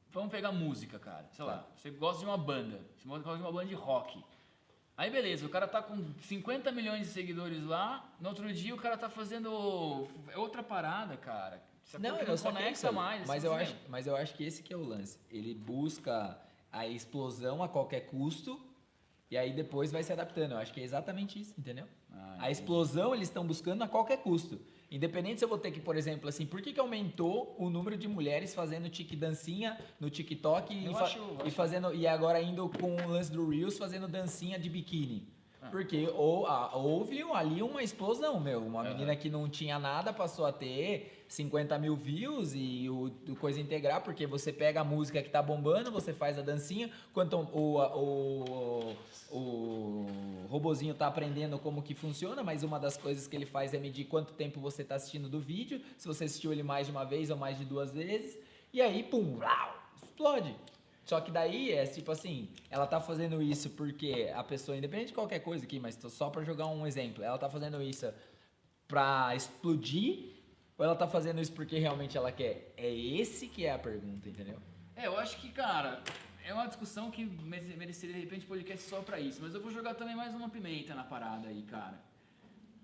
vamos 0.10 0.32
pegar 0.32 0.52
música, 0.52 0.98
cara. 0.98 1.28
Sei 1.32 1.44
lá, 1.46 1.68
você 1.76 1.92
gosta 1.92 2.20
de 2.22 2.26
uma 2.26 2.38
banda, 2.38 2.80
você 2.96 3.08
gosta 3.08 3.36
de 3.36 3.44
uma 3.44 3.52
banda 3.52 3.68
de 3.68 3.76
rock. 3.76 4.24
Aí 4.98 5.10
beleza, 5.10 5.46
o 5.46 5.50
cara 5.50 5.68
tá 5.68 5.82
com 5.82 6.14
50 6.22 6.72
milhões 6.72 7.08
de 7.08 7.14
seguidores 7.14 7.64
lá, 7.64 8.16
no 8.20 8.30
outro 8.30 8.52
dia 8.54 8.74
o 8.74 8.78
cara 8.78 8.98
tá 8.98 9.10
fazendo 9.10 9.52
outra 10.36 10.64
parada, 10.64 11.18
cara. 11.18 11.62
Você 11.84 12.00
Não, 12.00 12.24
não 12.24 12.38
só 12.38 12.52
conecta 12.52 12.92
mais. 12.92 13.28
Mas 13.28 13.44
você 13.44 13.48
eu, 13.48 13.52
não 13.52 13.60
acho, 13.60 13.76
mas 13.90 14.08
eu 14.08 14.16
acho 14.16 14.34
que 14.34 14.44
esse 14.44 14.64
que 14.64 14.74
é 14.74 14.78
o 14.78 14.84
lance. 14.84 15.20
Ele 15.30 15.54
busca 15.54 16.40
a 16.72 16.88
explosão 16.88 17.62
a 17.62 17.70
qualquer 17.70 18.02
custo 18.08 18.60
e 19.30 19.38
aí 19.38 19.54
depois 19.54 19.92
vai 19.92 20.02
se 20.02 20.12
adaptando. 20.14 20.54
Eu 20.54 20.58
acho 20.58 20.74
que 20.74 20.80
é 20.80 20.84
exatamente 20.84 21.40
isso, 21.40 21.54
entendeu? 21.60 21.88
Ah, 22.12 22.38
a 22.40 22.52
explosão 22.52 23.14
eles 23.14 23.28
estão 23.28 23.46
buscando 23.46 23.84
a 23.84 23.88
qualquer 23.88 24.18
custo. 24.18 24.60
Independente 24.92 25.40
se 25.40 25.46
eu 25.46 25.50
vou 25.50 25.58
ter 25.58 25.72
que, 25.72 25.80
por 25.80 25.98
exemplo, 25.98 26.30
assim, 26.30 26.46
por 26.46 26.62
que, 26.62 26.72
que 26.72 26.80
aumentou 26.80 27.56
o 27.60 27.70
número 27.70 27.98
de 27.98 28.08
mulheres 28.08 28.54
fazendo 28.54 28.88
tique 28.90 29.16
dancinha 29.16 29.78
no 30.00 30.10
TikTok 30.10 30.74
e, 30.74 30.94
fa- 30.94 31.04
acho- 31.06 31.38
e 31.46 31.52
fazendo 31.52 31.94
e 31.94 32.06
agora 32.08 32.42
indo 32.42 32.70
com 32.70 32.96
o 32.96 33.08
lance 33.10 33.32
do 33.32 33.50
Reels 33.50 33.78
fazendo 33.78 34.08
dancinha 34.08 34.58
de 34.60 34.70
biquíni? 34.70 35.28
Ah. 35.66 35.70
Porque 35.72 36.08
ou, 36.16 36.46
a- 36.46 36.76
houve 36.76 37.22
ali 37.34 37.62
uma 37.64 37.82
explosão, 37.82 38.40
meu. 38.40 38.62
Uma 38.66 38.82
Aham. 38.82 38.90
menina 38.92 39.16
que 39.16 39.30
não 39.30 39.50
tinha 39.50 39.80
nada 39.80 40.14
passou 40.14 40.46
a 40.46 40.52
ter 40.52 41.24
50 41.28 41.78
mil 41.80 41.96
views 41.96 42.54
e 42.54 42.88
o, 42.90 43.12
o 43.30 43.36
coisa 43.36 43.60
integrar, 43.60 44.02
porque 44.04 44.28
você 44.28 44.54
pega 44.54 44.82
a 44.82 44.84
música 44.84 45.22
que 45.24 45.30
tá 45.30 45.42
bombando, 45.42 45.92
você 45.92 46.14
faz 46.14 46.38
a 46.38 46.42
dancinha, 46.44 46.90
quanto 47.14 47.36
o, 47.52 47.82
a- 47.82 47.96
o, 47.98 48.96
o 49.32 50.06
robozinho 50.50 50.94
tá 50.94 51.08
aprendendo 51.08 51.58
como 51.60 51.82
que 51.82 51.96
funciona, 51.96 52.44
mas 52.44 52.64
uma 52.64 52.80
das 52.80 52.96
coisas 52.98 53.28
que 53.28 53.36
ele 53.36 53.46
faz 53.46 53.74
é 53.74 53.78
medir 53.80 54.06
quanto 54.06 54.34
tempo 54.34 54.60
você 54.60 54.84
tá 54.84 54.96
assistindo 54.96 55.28
do 55.28 55.40
vídeo, 55.40 55.82
se 55.98 56.08
você 56.08 56.26
assistiu 56.26 56.52
ele 56.52 56.64
mais 56.64 56.86
de 56.88 56.92
uma 56.92 57.04
vez 57.04 57.30
ou 57.30 57.38
mais 57.38 57.58
de 57.58 57.66
duas 57.66 57.92
vezes, 57.92 58.38
e 58.72 58.82
aí, 58.82 59.04
pum, 59.04 59.38
rau, 59.38 59.76
explode. 60.04 60.56
Só 61.06 61.22
que 61.22 61.32
daí 61.32 61.72
é 61.72 61.86
tipo 61.86 62.12
assim, 62.12 62.50
ela 62.70 62.88
tá 62.88 63.00
fazendo 63.00 63.42
isso 63.42 63.70
porque 63.70 64.32
a 64.36 64.44
pessoa, 64.44 64.76
independente 64.76 65.10
de 65.10 65.14
qualquer 65.14 65.40
coisa 65.40 65.64
aqui, 65.64 65.80
mas 65.80 65.96
só 66.10 66.30
pra 66.32 66.44
jogar 66.44 66.66
um 66.66 66.86
exemplo, 66.86 67.24
ela 67.24 67.38
tá 67.38 67.48
fazendo 67.48 67.82
isso 67.82 68.12
pra 68.88 69.36
explodir 69.36 70.34
ou 70.78 70.84
ela 70.84 70.96
tá 70.96 71.08
fazendo 71.08 71.40
isso 71.40 71.54
porque 71.54 71.78
realmente 71.78 72.18
ela 72.18 72.32
quer? 72.32 72.74
É 72.76 72.90
esse 72.92 73.48
que 73.48 73.66
é 73.66 73.72
a 73.72 73.80
pergunta, 73.80 74.28
entendeu? 74.28 74.60
É, 74.96 75.06
eu 75.06 75.16
acho 75.18 75.38
que, 75.38 75.50
cara, 75.50 76.02
é 76.44 76.52
uma 76.54 76.66
discussão 76.66 77.12
que 77.12 77.24
mere- 77.24 77.76
mereceria 77.78 78.16
de 78.16 78.22
repente 78.22 78.46
podcast 78.46 78.90
só 78.90 79.02
pra 79.02 79.20
isso, 79.20 79.40
mas 79.44 79.54
eu 79.54 79.62
vou 79.62 79.72
jogar 79.72 79.94
também 79.94 80.16
mais 80.16 80.34
uma 80.34 80.50
pimenta 80.50 80.96
na 80.96 81.04
parada 81.04 81.48
aí, 81.50 81.62
cara. 81.64 82.00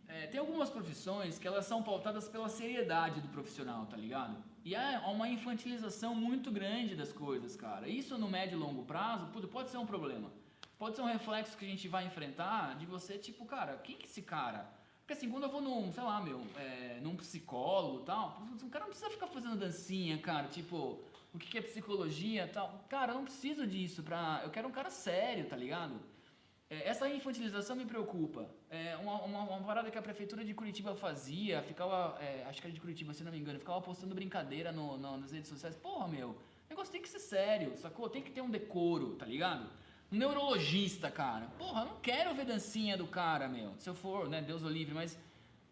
É, 0.08 0.28
tem 0.28 0.40
algumas 0.40 0.70
profissões 0.70 1.40
que 1.40 1.48
elas 1.48 1.66
são 1.66 1.82
pautadas 1.82 2.28
pela 2.28 2.50
seriedade 2.50 3.20
do 3.22 3.30
profissional, 3.30 3.86
tá 3.88 3.98
ligado? 3.98 4.36
E 4.64 4.76
é 4.76 5.00
uma 5.00 5.28
infantilização 5.28 6.14
muito 6.14 6.52
grande 6.52 6.96
das 6.96 7.12
coisas, 7.12 7.56
cara. 7.56 7.88
Isso 7.88 8.18
no 8.18 8.30
médio 8.30 8.58
e 8.58 8.60
longo 8.60 8.84
prazo 8.86 9.28
pode 9.28 9.70
ser 9.70 9.78
um 9.78 9.86
problema. 9.86 10.32
Pode 10.78 10.96
ser 10.96 11.02
um 11.02 11.06
reflexo 11.06 11.58
que 11.58 11.66
a 11.66 11.68
gente 11.68 11.88
vai 11.88 12.06
enfrentar 12.06 12.78
de 12.78 12.86
você, 12.86 13.18
tipo, 13.18 13.46
cara, 13.46 13.78
quem 13.78 13.96
que 13.96 14.04
é 14.04 14.06
esse 14.06 14.22
cara? 14.22 14.70
Porque 15.00 15.14
assim, 15.14 15.30
quando 15.30 15.44
eu 15.44 15.50
vou 15.50 15.62
num, 15.62 15.92
sei 15.92 16.04
lá, 16.04 16.22
meu, 16.22 16.46
é, 16.56 17.00
num 17.02 17.16
psicólogo 17.16 18.02
e 18.02 18.06
tal, 18.06 18.42
o 18.62 18.70
cara 18.70 18.86
não 18.86 18.92
precisa 18.92 19.10
ficar 19.10 19.28
fazendo 19.28 19.58
dancinha, 19.58 20.18
cara, 20.20 20.48
tipo, 20.48 21.00
o 21.34 21.40
que 21.40 21.58
é 21.58 21.62
psicologia 21.62 22.48
tal. 22.48 22.86
Cara, 22.88 23.12
eu 23.12 23.16
não 23.16 23.24
preciso 23.24 23.66
disso 23.66 24.04
pra. 24.04 24.42
Eu 24.44 24.50
quero 24.50 24.68
um 24.68 24.72
cara 24.72 24.90
sério, 24.90 25.46
tá 25.48 25.56
ligado? 25.56 26.00
É, 26.70 26.88
essa 26.88 27.10
infantilização 27.10 27.76
me 27.76 27.86
preocupa. 27.86 28.50
É 28.74 28.96
uma, 29.02 29.22
uma, 29.24 29.40
uma 29.42 29.60
parada 29.68 29.92
que 29.92 29.98
a 29.98 30.02
prefeitura 30.02 30.46
de 30.46 30.54
Curitiba 30.54 30.96
fazia, 30.96 31.62
ficava, 31.64 32.18
é, 32.22 32.46
acho 32.48 32.62
que 32.62 32.68
era 32.68 32.74
de 32.74 32.80
Curitiba, 32.80 33.14
se 33.14 33.22
não 33.22 33.30
me 33.32 33.38
engano, 33.38 33.60
ficava 33.60 33.82
postando 33.82 34.16
brincadeira 34.16 34.72
no, 34.72 34.98
no- 34.98 35.18
nas 35.18 35.32
redes 35.34 35.50
sociais. 35.50 35.76
Porra, 35.76 36.08
meu, 36.08 36.30
o 36.30 36.38
negócio 36.70 36.90
tem 36.90 37.02
que 37.02 37.10
ser 37.10 37.20
sério, 37.20 37.76
sacou? 37.76 38.10
Tem 38.10 38.22
que 38.22 38.32
ter 38.32 38.40
um 38.40 38.50
decoro, 38.50 39.16
tá 39.18 39.26
ligado? 39.26 39.70
Um 40.10 40.16
neurologista, 40.18 41.12
cara. 41.12 41.48
Porra, 41.58 41.82
eu 41.82 41.86
não 41.88 42.00
quero 42.00 42.34
ver 42.34 42.46
dancinha 42.46 42.96
do 42.98 43.06
cara, 43.08 43.50
meu. 43.50 43.74
Se 43.78 43.90
eu 43.90 43.94
for, 43.94 44.30
né, 44.30 44.42
Deus 44.42 44.64
o 44.64 44.70
livre, 44.70 44.94
mas 44.94 45.20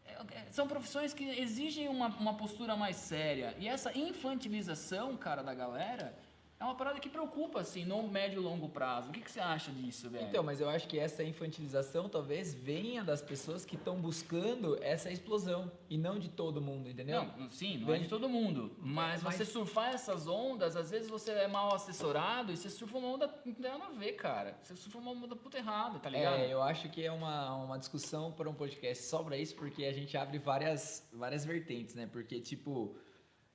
é, 0.05 0.11
é, 0.35 0.47
são 0.51 0.67
profissões 0.67 1.13
que 1.13 1.23
exigem 1.23 1.87
uma, 1.87 2.07
uma 2.07 2.33
postura 2.35 2.75
mais 2.75 2.97
séria. 2.97 3.55
E 3.59 3.65
essa 3.69 3.97
infantilização, 3.97 5.15
cara, 5.15 5.41
da 5.41 5.53
galera, 5.53 6.13
é 6.59 6.65
uma 6.65 6.75
parada 6.75 6.99
que 6.99 7.09
preocupa, 7.09 7.61
assim, 7.61 7.85
no 7.85 8.05
médio 8.09 8.41
e 8.41 8.43
longo 8.43 8.67
prazo. 8.67 9.09
O 9.09 9.13
que, 9.13 9.21
que 9.21 9.31
você 9.31 9.39
acha 9.39 9.71
disso, 9.71 10.09
velho? 10.09 10.25
Então, 10.27 10.43
mas 10.43 10.59
eu 10.59 10.67
acho 10.67 10.89
que 10.89 10.99
essa 10.99 11.23
infantilização 11.23 12.09
talvez 12.09 12.53
venha 12.53 13.01
das 13.01 13.21
pessoas 13.21 13.63
que 13.63 13.77
estão 13.77 13.95
buscando 13.95 14.77
essa 14.83 15.09
explosão 15.09 15.71
e 15.89 15.97
não 15.97 16.19
de 16.19 16.27
todo 16.27 16.59
mundo, 16.59 16.89
entendeu? 16.89 17.23
Não, 17.37 17.49
sim, 17.49 17.77
não 17.77 17.93
é 17.93 17.99
de 17.99 18.09
todo 18.09 18.27
mundo. 18.27 18.75
Mas, 18.77 19.23
Mas- 19.23 19.35
você 19.35 19.45
surfar 19.45 19.93
essas 19.93 20.27
ondas, 20.27 20.75
às 20.75 20.91
vezes 20.91 21.09
você 21.09 21.31
é 21.31 21.47
mal 21.47 21.73
assessorado 21.73 22.51
e 22.51 22.57
você 22.57 22.69
surfa 22.69 22.97
uma 22.97 23.07
onda 23.07 23.33
não 23.45 23.53
tem 23.53 23.71
nada 23.71 23.85
a 23.85 23.91
ver, 23.91 24.13
cara. 24.13 24.59
Você 24.61 24.75
surfa 24.75 24.97
uma 24.97 25.11
onda 25.11 25.37
puta 25.37 25.57
errada, 25.57 25.97
tá 25.97 26.09
ligado? 26.09 26.39
É, 26.39 26.53
eu 26.53 26.61
acho 26.61 26.89
que 26.89 27.05
é 27.05 27.11
uma, 27.11 27.55
uma 27.55 27.79
discussão 27.79 28.33
para 28.33 28.49
um 28.49 28.53
podcast 28.53 29.05
só 29.05 29.23
pra 29.23 29.37
isso, 29.37 29.55
porque 29.55 29.85
a 29.85 29.93
gente 29.93 30.17
abre 30.17 30.37
várias, 30.37 31.07
várias 31.13 31.45
vertentes, 31.45 31.95
né? 31.95 32.05
Porque, 32.11 32.41
tipo, 32.41 32.97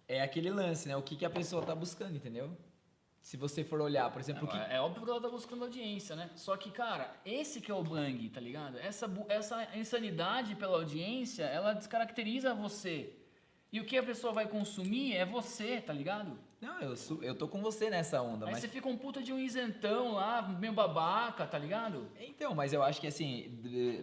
é 0.09 0.23
aquele 0.23 0.51
lance, 0.51 0.89
né? 0.89 0.97
O 0.97 1.03
que, 1.03 1.17
que 1.17 1.27
a 1.27 1.31
pessoa 1.31 1.63
tá 1.63 1.75
buscando, 1.75 2.17
entendeu? 2.17 2.57
Se 3.25 3.39
você 3.39 3.65
for 3.65 3.81
olhar, 3.81 4.11
por 4.13 4.21
exemplo, 4.21 4.45
o 4.45 4.47
que, 4.47 4.55
É, 4.55 4.77
é 4.77 4.81
óbvio 4.83 5.03
que 5.03 5.11
ela 5.11 5.19
tá 5.19 5.31
buscando 5.31 5.65
audiência, 5.65 6.15
né? 6.15 6.29
Só 6.37 6.59
que, 6.59 6.71
cara, 6.71 7.11
esse 7.25 7.59
que 7.59 7.71
é 7.71 7.75
o 7.75 7.83
bang, 7.83 8.29
tá 8.29 8.39
ligado? 8.39 8.77
Essa, 8.79 9.11
essa 9.31 9.67
insanidade 9.75 10.55
pela 10.57 10.77
audiência, 10.77 11.45
ela 11.45 11.73
descaracteriza 11.73 12.53
você. 12.53 13.15
E 13.73 13.81
o 13.81 13.85
que 13.87 13.97
a 13.97 14.03
pessoa 14.03 14.31
vai 14.31 14.47
consumir 14.47 15.17
é 15.17 15.25
você, 15.25 15.81
tá 15.81 15.91
ligado? 15.91 16.39
Não, 16.61 16.79
eu, 16.81 16.97
sou, 16.97 17.23
eu 17.23 17.35
tô 17.35 17.49
com 17.49 17.63
você 17.63 17.89
nessa 17.89 18.21
onda, 18.21 18.45
Aí 18.45 18.53
mas 18.53 18.61
você 18.61 18.69
fica 18.69 18.89
um 18.89 18.97
puta 18.97 19.23
de 19.23 19.33
um 19.33 19.39
isentão 19.39 20.13
lá, 20.13 20.43
meio 20.43 20.75
babaca, 20.75 21.47
tá 21.47 21.59
ligado? 21.59 22.07
Então, 22.21 22.55
mas 22.55 22.75
eu 22.75 22.83
acho 22.83 23.01
que 23.01 23.07
assim, 23.07 23.51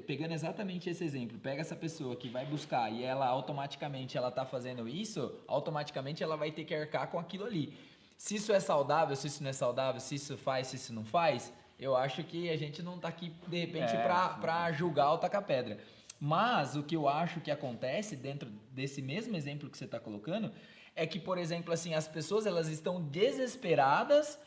pegando 0.08 0.34
exatamente 0.34 0.90
esse 0.90 1.04
exemplo, 1.04 1.38
pega 1.38 1.62
essa 1.62 1.76
pessoa 1.76 2.16
que 2.16 2.28
vai 2.28 2.46
buscar 2.46 2.92
e 2.92 3.04
ela 3.04 3.28
automaticamente 3.28 4.18
ela 4.18 4.32
tá 4.32 4.46
fazendo 4.46 4.90
isso, 4.90 5.40
automaticamente 5.48 6.24
ela 6.24 6.36
vai 6.36 6.52
ter 6.52 6.66
que 6.66 6.74
arcar 6.74 7.08
com 7.10 7.20
aquilo 7.20 7.46
ali. 7.46 7.78
Se 8.24 8.36
isso 8.36 8.54
é 8.54 8.60
saudável, 8.60 9.16
se 9.16 9.26
isso 9.26 9.42
não 9.42 9.50
é 9.50 9.54
saudável, 9.54 10.00
se 10.00 10.14
isso 10.14 10.38
faz, 10.38 10.68
se 10.68 10.76
isso 10.76 10.94
não 10.94 11.04
faz, 11.04 11.52
eu 11.80 11.96
acho 11.96 12.24
que 12.24 12.52
a 12.52 12.56
gente 12.56 12.84
não 12.84 13.00
tá 13.00 13.08
aqui 13.08 13.34
de 13.48 13.58
repente 13.58 13.96
É, 13.96 14.04
pra, 14.04 14.30
pra 14.30 14.72
julgar 14.72 15.10
ou 15.14 15.18
tacar 15.18 15.42
pedra. 15.42 15.80
Mas 16.20 16.76
o 16.76 16.84
que 16.84 16.96
eu 16.96 17.10
acho 17.10 17.42
que 17.42 17.50
acontece 17.50 18.16
dentro 18.16 18.48
desse 18.72 19.02
mesmo 19.02 19.36
exemplo 19.36 19.68
que 19.72 19.76
você 19.76 19.86
está 19.86 20.00
colocando 20.00 20.52
é 20.96 21.08
que, 21.08 21.20
por 21.20 21.40
exemplo, 21.40 21.74
assim, 21.74 21.96
as 21.96 22.08
pessoas 22.08 22.46
elas 22.46 22.68
estão 22.68 23.02
desesperadas 23.02 24.38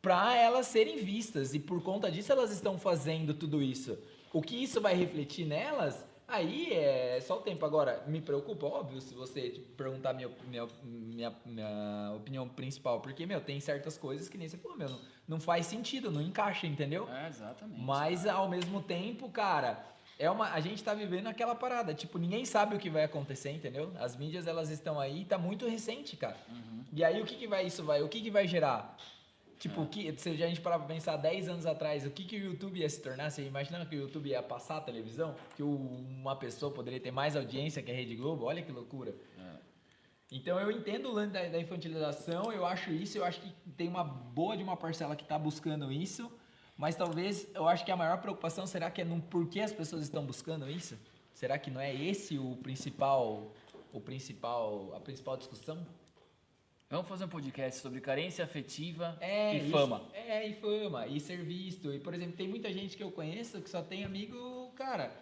para 0.00 0.34
elas 0.34 0.66
serem 0.68 0.96
vistas 1.04 1.52
e 1.52 1.58
por 1.58 1.82
conta 1.82 2.10
disso 2.10 2.32
elas 2.32 2.50
estão 2.50 2.78
fazendo 2.78 3.34
tudo 3.34 3.62
isso. 3.62 3.98
O 4.32 4.40
que 4.40 4.56
isso 4.64 4.80
vai 4.80 4.94
refletir 4.94 5.44
nelas? 5.44 6.06
Aí 6.30 6.72
é 6.72 7.20
só 7.20 7.38
o 7.38 7.40
tempo. 7.40 7.66
Agora, 7.66 8.02
me 8.06 8.20
preocupa, 8.20 8.66
óbvio, 8.66 9.00
se 9.00 9.14
você 9.14 9.50
tipo, 9.50 9.72
perguntar 9.72 10.12
minha, 10.12 10.30
minha, 10.46 10.68
minha, 10.82 11.36
minha 11.44 12.12
opinião 12.16 12.48
principal, 12.48 13.00
porque, 13.00 13.26
meu, 13.26 13.40
tem 13.40 13.58
certas 13.58 13.98
coisas 13.98 14.28
que 14.28 14.38
nem 14.38 14.48
você 14.48 14.56
falou, 14.56 14.78
meu, 14.78 14.88
não, 14.88 15.00
não 15.26 15.40
faz 15.40 15.66
sentido, 15.66 16.10
não 16.10 16.22
encaixa, 16.22 16.66
entendeu? 16.66 17.08
É, 17.10 17.28
exatamente. 17.28 17.80
Mas 17.80 18.26
ao 18.26 18.48
mesmo 18.48 18.80
tempo, 18.80 19.28
cara, 19.28 19.84
é 20.20 20.30
uma 20.30 20.52
a 20.52 20.60
gente 20.60 20.84
tá 20.84 20.94
vivendo 20.94 21.26
aquela 21.26 21.54
parada, 21.54 21.94
tipo, 21.94 22.18
ninguém 22.18 22.44
sabe 22.44 22.76
o 22.76 22.78
que 22.78 22.90
vai 22.90 23.04
acontecer, 23.04 23.50
entendeu? 23.50 23.92
As 23.98 24.16
mídias 24.16 24.46
elas 24.46 24.70
estão 24.70 25.00
aí, 25.00 25.24
tá 25.24 25.36
muito 25.36 25.66
recente, 25.66 26.16
cara. 26.16 26.36
Uhum. 26.48 26.84
E 26.92 27.02
aí 27.02 27.20
o 27.20 27.24
que 27.24 27.34
que 27.36 27.46
vai 27.46 27.66
isso 27.66 27.82
vai, 27.82 28.02
o 28.02 28.08
que 28.08 28.20
que 28.20 28.30
vai 28.30 28.46
gerar? 28.46 28.96
Tipo, 29.60 29.82
o 29.82 29.86
que, 29.86 30.10
se 30.16 30.30
a 30.30 30.34
gente 30.48 30.58
parar 30.62 30.78
pra 30.78 30.88
pensar 30.88 31.18
10 31.18 31.50
anos 31.50 31.66
atrás, 31.66 32.06
o 32.06 32.10
que 32.10 32.24
que 32.24 32.36
o 32.36 32.44
YouTube 32.46 32.80
ia 32.80 32.88
se 32.88 32.98
tornar? 33.02 33.30
Você 33.30 33.44
imaginando 33.44 33.84
que 33.84 33.94
o 33.94 34.00
YouTube 34.00 34.30
ia 34.30 34.42
passar 34.42 34.78
a 34.78 34.80
televisão? 34.80 35.36
Que 35.54 35.62
uma 35.62 36.34
pessoa 36.34 36.72
poderia 36.72 36.98
ter 36.98 37.10
mais 37.10 37.36
audiência 37.36 37.82
que 37.82 37.90
a 37.90 37.94
Rede 37.94 38.16
Globo? 38.16 38.46
Olha 38.46 38.62
que 38.62 38.72
loucura. 38.72 39.14
Então 40.32 40.58
eu 40.58 40.70
entendo 40.70 41.10
o 41.10 41.12
lance 41.12 41.34
da, 41.34 41.46
da 41.46 41.60
infantilização, 41.60 42.50
eu 42.50 42.64
acho 42.64 42.90
isso, 42.90 43.18
eu 43.18 43.24
acho 43.24 43.38
que 43.42 43.52
tem 43.76 43.86
uma 43.86 44.02
boa 44.02 44.56
de 44.56 44.62
uma 44.62 44.78
parcela 44.78 45.14
que 45.14 45.24
está 45.24 45.38
buscando 45.38 45.92
isso, 45.92 46.32
mas 46.74 46.96
talvez 46.96 47.46
eu 47.54 47.68
acho 47.68 47.84
que 47.84 47.90
a 47.90 47.96
maior 47.96 48.18
preocupação 48.18 48.66
será 48.66 48.90
que 48.90 49.02
é 49.02 49.04
no 49.04 49.20
porquê 49.20 49.60
as 49.60 49.74
pessoas 49.74 50.04
estão 50.04 50.24
buscando 50.24 50.70
isso? 50.70 50.96
Será 51.34 51.58
que 51.58 51.70
não 51.70 51.80
é 51.80 51.94
esse 51.94 52.38
o 52.38 52.56
principal, 52.62 53.52
o 53.92 54.00
principal, 54.00 54.94
a 54.94 55.00
principal 55.00 55.36
discussão? 55.36 55.84
Vamos 56.90 57.06
fazer 57.06 57.24
um 57.24 57.28
podcast 57.28 57.80
sobre 57.80 58.00
carência 58.00 58.44
afetiva 58.44 59.16
É, 59.20 59.54
e 59.54 59.60
isso- 59.62 59.70
fama. 59.70 60.02
É, 60.12 60.44
e 60.48 60.54
fama, 60.54 61.06
e 61.06 61.20
ser 61.20 61.36
visto. 61.44 61.92
E, 61.94 62.00
por 62.00 62.12
exemplo, 62.14 62.32
tem 62.36 62.48
muita 62.48 62.72
gente 62.72 62.96
que 62.96 63.02
eu 63.02 63.12
conheço 63.12 63.60
que 63.60 63.70
só 63.70 63.80
tem 63.80 64.04
amigo, 64.04 64.72
cara, 64.74 65.12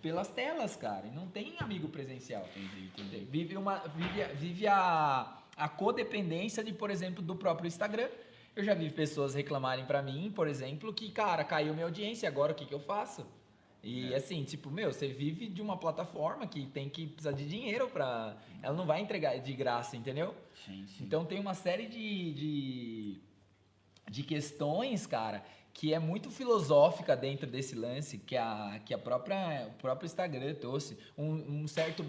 pelas 0.00 0.28
telas, 0.28 0.76
cara. 0.76 1.04
E 1.06 1.10
não 1.10 1.26
tem 1.26 1.56
amigo 1.58 1.88
presencial. 1.88 2.48
Entendi, 2.56 3.24
Vive, 3.28 3.56
uma, 3.56 3.78
vive, 3.88 4.22
a- 4.22 4.28
vive 4.28 4.66
a, 4.68 5.36
a 5.56 5.68
codependência 5.68 6.62
de, 6.62 6.72
por 6.72 6.90
exemplo, 6.92 7.20
do 7.20 7.34
próprio 7.34 7.66
Instagram. 7.66 8.08
Eu 8.54 8.62
já 8.62 8.72
vi 8.72 8.88
pessoas 8.88 9.34
reclamarem 9.34 9.84
pra 9.86 10.00
mim, 10.00 10.30
por 10.32 10.46
exemplo, 10.46 10.92
que, 10.94 11.10
cara, 11.10 11.42
caiu 11.42 11.74
minha 11.74 11.86
audiência, 11.86 12.28
agora 12.28 12.52
o 12.52 12.54
que, 12.54 12.64
que 12.66 12.72
eu 12.74 12.78
faço? 12.78 13.26
E 13.84 14.14
assim, 14.14 14.42
tipo, 14.44 14.70
meu, 14.70 14.90
você 14.90 15.08
vive 15.08 15.46
de 15.46 15.60
uma 15.60 15.76
plataforma 15.76 16.46
que 16.46 16.64
tem 16.66 16.88
que 16.88 17.06
precisar 17.06 17.32
de 17.32 17.46
dinheiro 17.46 17.88
pra. 17.90 18.34
Ela 18.62 18.74
não 18.74 18.86
vai 18.86 19.00
entregar 19.00 19.36
de 19.38 19.52
graça, 19.52 19.94
entendeu? 19.94 20.34
Sim, 20.64 20.86
sim. 20.86 21.04
Então 21.04 21.24
tem 21.24 21.38
uma 21.38 21.52
série 21.52 21.86
de, 21.86 22.32
de, 22.32 23.20
de 24.10 24.22
questões, 24.22 25.06
cara, 25.06 25.44
que 25.74 25.92
é 25.92 25.98
muito 25.98 26.30
filosófica 26.30 27.14
dentro 27.14 27.46
desse 27.46 27.74
lance, 27.74 28.16
que 28.16 28.36
a, 28.36 28.80
que 28.86 28.94
a 28.94 28.98
própria, 28.98 29.68
o 29.68 29.72
próprio 29.82 30.06
Instagram 30.06 30.54
trouxe. 30.54 30.96
Um, 31.16 31.62
um 31.62 31.68
certo. 31.68 32.04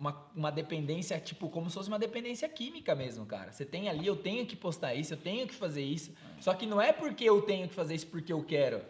Uma, 0.00 0.16
uma 0.34 0.50
dependência, 0.50 1.20
tipo, 1.20 1.50
como 1.50 1.68
se 1.68 1.74
fosse 1.74 1.88
uma 1.90 1.98
dependência 1.98 2.48
química 2.48 2.94
mesmo, 2.94 3.26
cara. 3.26 3.52
Você 3.52 3.66
tem 3.66 3.86
ali, 3.86 4.06
eu 4.06 4.16
tenho 4.16 4.46
que 4.46 4.56
postar 4.56 4.94
isso, 4.94 5.12
eu 5.12 5.18
tenho 5.18 5.46
que 5.46 5.54
fazer 5.54 5.82
isso. 5.82 6.14
Só 6.40 6.54
que 6.54 6.64
não 6.64 6.80
é 6.80 6.90
porque 6.90 7.22
eu 7.22 7.42
tenho 7.42 7.68
que 7.68 7.74
fazer 7.74 7.94
isso 7.96 8.06
porque 8.06 8.32
eu 8.32 8.42
quero. 8.42 8.82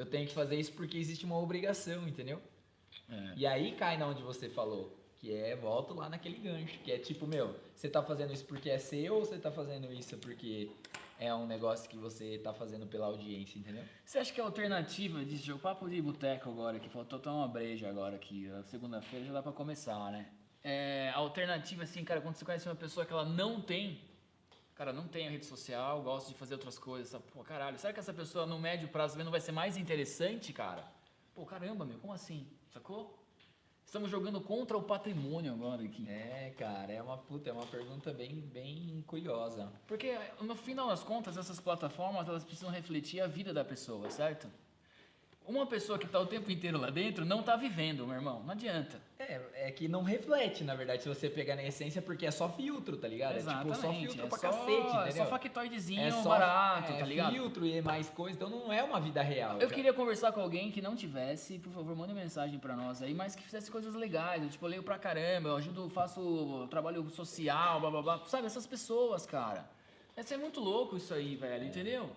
Eu 0.00 0.06
tenho 0.06 0.26
que 0.26 0.32
fazer 0.32 0.58
isso 0.58 0.72
porque 0.72 0.96
existe 0.96 1.26
uma 1.26 1.38
obrigação, 1.38 2.08
entendeu? 2.08 2.40
É. 3.06 3.34
E 3.36 3.46
aí 3.46 3.72
cai 3.72 3.98
na 3.98 4.06
onde 4.06 4.22
você 4.22 4.48
falou, 4.48 4.96
que 5.18 5.30
é 5.30 5.54
volto 5.54 5.92
lá 5.92 6.08
naquele 6.08 6.38
gancho, 6.38 6.78
que 6.78 6.90
é 6.90 6.98
tipo, 6.98 7.26
meu, 7.26 7.54
você 7.74 7.86
tá 7.86 8.02
fazendo 8.02 8.32
isso 8.32 8.46
porque 8.46 8.70
é 8.70 8.78
seu 8.78 9.16
ou 9.16 9.26
você 9.26 9.38
tá 9.38 9.50
fazendo 9.52 9.92
isso 9.92 10.16
porque 10.16 10.70
é 11.18 11.34
um 11.34 11.46
negócio 11.46 11.86
que 11.86 11.98
você 11.98 12.38
tá 12.38 12.54
fazendo 12.54 12.86
pela 12.86 13.08
audiência, 13.08 13.58
entendeu? 13.58 13.84
Você 14.02 14.18
acha 14.18 14.32
que 14.32 14.40
a 14.40 14.44
alternativa 14.44 15.22
disso, 15.22 15.44
jogo 15.44 15.60
papo 15.60 15.86
de 15.86 16.00
boteco 16.00 16.48
agora, 16.48 16.80
que 16.80 16.88
faltou 16.88 17.18
tomar 17.18 17.36
uma 17.36 17.48
breja 17.48 17.86
agora 17.86 18.16
aqui, 18.16 18.48
segunda-feira 18.64 19.26
já 19.26 19.32
dá 19.34 19.42
pra 19.42 19.52
começar, 19.52 20.10
né? 20.10 20.30
É, 20.64 21.10
a 21.14 21.18
alternativa, 21.18 21.82
assim, 21.82 22.02
cara, 22.04 22.22
quando 22.22 22.36
você 22.36 22.44
conhece 22.46 22.66
uma 22.66 22.74
pessoa 22.74 23.04
que 23.04 23.12
ela 23.12 23.26
não 23.26 23.60
tem, 23.60 24.00
cara, 24.80 24.94
não 24.94 25.06
tem 25.06 25.28
a 25.28 25.30
rede 25.30 25.44
social, 25.44 26.00
gosta 26.00 26.32
de 26.32 26.38
fazer 26.38 26.54
outras 26.54 26.78
coisas, 26.78 27.20
pô, 27.34 27.44
caralho, 27.44 27.78
será 27.78 27.92
que 27.92 28.00
essa 28.00 28.14
pessoa 28.14 28.46
no 28.46 28.58
médio 28.58 28.88
prazo 28.88 29.12
também 29.12 29.26
não 29.26 29.30
vai 29.30 29.40
ser 29.42 29.52
mais 29.52 29.76
interessante, 29.76 30.54
cara? 30.54 30.90
Pô, 31.34 31.44
caramba, 31.44 31.84
meu, 31.84 31.98
como 31.98 32.14
assim? 32.14 32.46
Sacou? 32.72 33.22
Estamos 33.84 34.10
jogando 34.10 34.40
contra 34.40 34.78
o 34.78 34.82
patrimônio 34.82 35.52
agora 35.52 35.82
aqui. 35.82 36.08
É, 36.08 36.54
cara, 36.56 36.90
é 36.90 37.02
uma 37.02 37.18
puta, 37.18 37.50
é 37.50 37.52
uma 37.52 37.66
pergunta 37.66 38.10
bem, 38.10 38.40
bem 38.40 39.04
curiosa. 39.06 39.70
Porque 39.86 40.18
no 40.40 40.56
final 40.56 40.88
das 40.88 41.02
contas, 41.02 41.36
essas 41.36 41.60
plataformas 41.60 42.26
elas 42.26 42.42
precisam 42.42 42.70
refletir 42.70 43.20
a 43.20 43.26
vida 43.26 43.52
da 43.52 43.62
pessoa, 43.62 44.08
certo? 44.08 44.50
Uma 45.46 45.66
pessoa 45.66 45.98
que 45.98 46.06
está 46.06 46.20
o 46.20 46.26
tempo 46.26 46.48
inteiro 46.52 46.78
lá 46.78 46.90
dentro 46.90 47.24
não 47.24 47.40
está 47.40 47.56
vivendo, 47.56 48.06
meu 48.06 48.14
irmão. 48.14 48.40
Não 48.44 48.52
adianta. 48.52 49.00
É, 49.18 49.40
é 49.54 49.70
que 49.72 49.88
não 49.88 50.04
reflete, 50.04 50.62
na 50.62 50.76
verdade, 50.76 51.02
se 51.02 51.08
você 51.08 51.28
pegar 51.28 51.56
na 51.56 51.64
essência, 51.64 52.00
porque 52.00 52.24
é 52.24 52.30
só 52.30 52.48
filtro, 52.50 52.96
tá 52.96 53.08
ligado? 53.08 53.36
Exatamente. 53.36 53.72
É 53.72 53.74
tipo, 53.74 53.82
só 53.86 53.92
filtro 53.92 54.26
é 54.26 54.28
pra 54.28 54.38
só, 54.38 54.48
cacete, 54.50 54.70
É 54.96 55.00
entendeu? 55.08 55.24
só 55.24 55.26
factoidezinho 55.26 56.02
É 56.02 56.10
só- 56.12 56.28
barato, 56.28 56.92
é, 56.92 56.98
tá 57.00 57.06
ligado? 57.06 57.32
filtro 57.32 57.66
e 57.66 57.82
mais 57.82 58.08
coisa, 58.10 58.36
então 58.36 58.48
não 58.48 58.72
é 58.72 58.82
uma 58.84 59.00
vida 59.00 59.22
real. 59.22 59.58
Eu 59.60 59.68
já. 59.68 59.74
queria 59.74 59.92
conversar 59.92 60.30
com 60.30 60.40
alguém 60.40 60.70
que 60.70 60.80
não 60.80 60.94
tivesse, 60.94 61.58
por 61.58 61.72
favor, 61.72 61.96
manda 61.96 62.14
mensagem 62.14 62.58
pra 62.60 62.76
nós 62.76 63.02
aí, 63.02 63.12
mas 63.12 63.34
que 63.34 63.42
fizesse 63.42 63.70
coisas 63.72 63.94
legais. 63.94 64.42
Eu, 64.44 64.50
tipo, 64.50 64.64
eu 64.66 64.70
leio 64.70 64.82
pra 64.84 64.98
caramba, 64.98 65.48
eu 65.48 65.56
ajudo, 65.56 65.88
faço 65.90 66.68
trabalho 66.70 67.08
social, 67.10 67.80
blá 67.80 67.90
blá 67.90 68.02
blá. 68.02 68.22
Sabe, 68.26 68.46
essas 68.46 68.66
pessoas, 68.68 69.26
cara. 69.26 69.68
Vai 70.14 70.22
ser 70.22 70.36
muito 70.36 70.60
louco 70.60 70.96
isso 70.96 71.12
aí, 71.12 71.34
velho, 71.34 71.64
entendeu? 71.64 72.08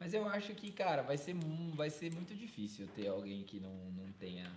Mas 0.00 0.14
eu 0.14 0.26
acho 0.26 0.54
que, 0.54 0.72
cara, 0.72 1.02
vai 1.02 1.18
ser, 1.18 1.36
vai 1.74 1.90
ser 1.90 2.10
muito 2.14 2.34
difícil 2.34 2.88
ter 2.88 3.08
alguém 3.08 3.44
que 3.44 3.60
não, 3.60 3.74
não 3.92 4.10
tenha 4.12 4.50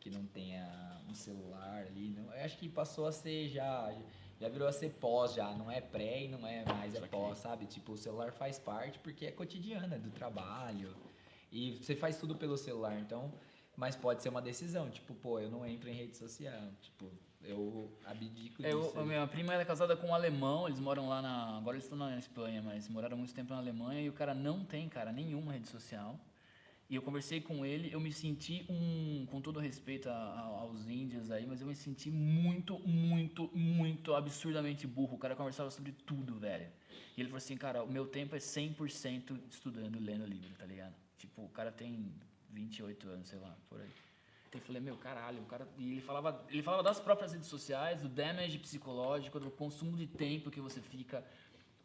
que 0.00 0.08
não 0.08 0.24
tenha 0.26 1.02
um 1.08 1.14
celular 1.14 1.84
ali. 1.86 2.10
Não, 2.10 2.32
eu 2.32 2.44
acho 2.44 2.56
que 2.56 2.68
passou 2.68 3.06
a 3.06 3.12
ser 3.12 3.48
já 3.48 3.94
já 4.40 4.48
virou 4.48 4.68
a 4.68 4.72
ser 4.72 4.90
pós 4.90 5.34
já, 5.34 5.52
não 5.54 5.70
é 5.70 5.80
pré 5.80 6.24
e 6.24 6.28
não 6.28 6.46
é 6.46 6.64
mais 6.64 6.94
é 6.94 7.00
pós, 7.08 7.38
sabe? 7.38 7.66
Tipo, 7.66 7.92
o 7.92 7.96
celular 7.96 8.32
faz 8.32 8.58
parte 8.58 8.98
porque 8.98 9.26
é 9.26 9.32
cotidiano, 9.32 9.94
é 9.94 9.98
do 9.98 10.10
trabalho. 10.10 10.94
E 11.50 11.72
você 11.72 11.94
faz 11.94 12.18
tudo 12.18 12.34
pelo 12.34 12.56
celular, 12.56 12.98
então, 12.98 13.32
mas 13.76 13.96
pode 13.96 14.22
ser 14.22 14.28
uma 14.28 14.42
decisão, 14.42 14.90
tipo, 14.90 15.14
pô, 15.14 15.38
eu 15.38 15.50
não 15.50 15.64
entro 15.66 15.88
em 15.88 15.94
rede 15.94 16.16
social, 16.16 16.70
tipo, 16.82 17.10
eu 17.46 17.90
abdico 18.04 18.62
É, 18.64 18.70
disso. 18.74 18.92
eu, 18.96 19.06
minha 19.06 19.26
prima 19.26 19.52
ela 19.52 19.62
é 19.62 19.64
casada 19.64 19.96
com 19.96 20.08
um 20.08 20.14
alemão, 20.14 20.66
eles 20.66 20.80
moram 20.80 21.08
lá 21.08 21.22
na. 21.22 21.56
Agora 21.58 21.76
eles 21.76 21.84
estão 21.84 21.98
na 21.98 22.16
Espanha, 22.18 22.60
mas 22.62 22.88
moraram 22.88 23.16
muito 23.16 23.34
tempo 23.34 23.52
na 23.52 23.58
Alemanha 23.58 24.00
e 24.02 24.08
o 24.08 24.12
cara 24.12 24.34
não 24.34 24.64
tem, 24.64 24.88
cara, 24.88 25.12
nenhuma 25.12 25.52
rede 25.52 25.68
social. 25.68 26.18
E 26.88 26.94
eu 26.94 27.02
conversei 27.02 27.40
com 27.40 27.66
ele, 27.66 27.92
eu 27.92 27.98
me 27.98 28.12
senti 28.12 28.64
um. 28.68 29.26
Com 29.26 29.40
todo 29.40 29.58
respeito 29.58 30.08
a- 30.08 30.12
a- 30.12 30.40
aos 30.60 30.88
índios 30.88 31.30
aí, 31.32 31.44
mas 31.44 31.60
eu 31.60 31.66
me 31.66 31.74
senti 31.74 32.10
muito, 32.10 32.78
muito, 32.86 33.50
muito 33.56 34.14
absurdamente 34.14 34.86
burro. 34.86 35.16
O 35.16 35.18
cara 35.18 35.34
conversava 35.34 35.68
sobre 35.70 35.90
tudo, 35.92 36.38
velho. 36.38 36.68
E 37.16 37.20
ele 37.20 37.28
falou 37.28 37.38
assim, 37.38 37.56
cara, 37.56 37.82
o 37.82 37.90
meu 37.90 38.06
tempo 38.06 38.36
é 38.36 38.38
100% 38.38 39.36
estudando, 39.50 39.98
lendo 39.98 40.24
livro, 40.26 40.54
tá 40.54 40.64
ligado? 40.64 40.94
Tipo, 41.18 41.42
o 41.44 41.48
cara 41.48 41.72
tem 41.72 42.12
28 42.50 43.08
anos, 43.08 43.28
sei 43.28 43.38
lá, 43.40 43.56
por 43.68 43.80
aí. 43.80 43.90
Eu 44.52 44.60
falei, 44.60 44.80
meu, 44.80 44.96
caralho, 44.96 45.42
o 45.42 45.46
cara. 45.46 45.68
E 45.78 45.92
ele 45.92 46.00
falava, 46.00 46.44
ele 46.48 46.62
falava 46.62 46.82
das 46.82 46.98
próprias 46.98 47.32
redes 47.32 47.48
sociais, 47.48 48.02
do 48.02 48.08
damage 48.08 48.58
psicológico, 48.58 49.38
do 49.38 49.50
consumo 49.50 49.96
de 49.96 50.06
tempo 50.06 50.50
que 50.50 50.60
você 50.60 50.80
fica. 50.80 51.24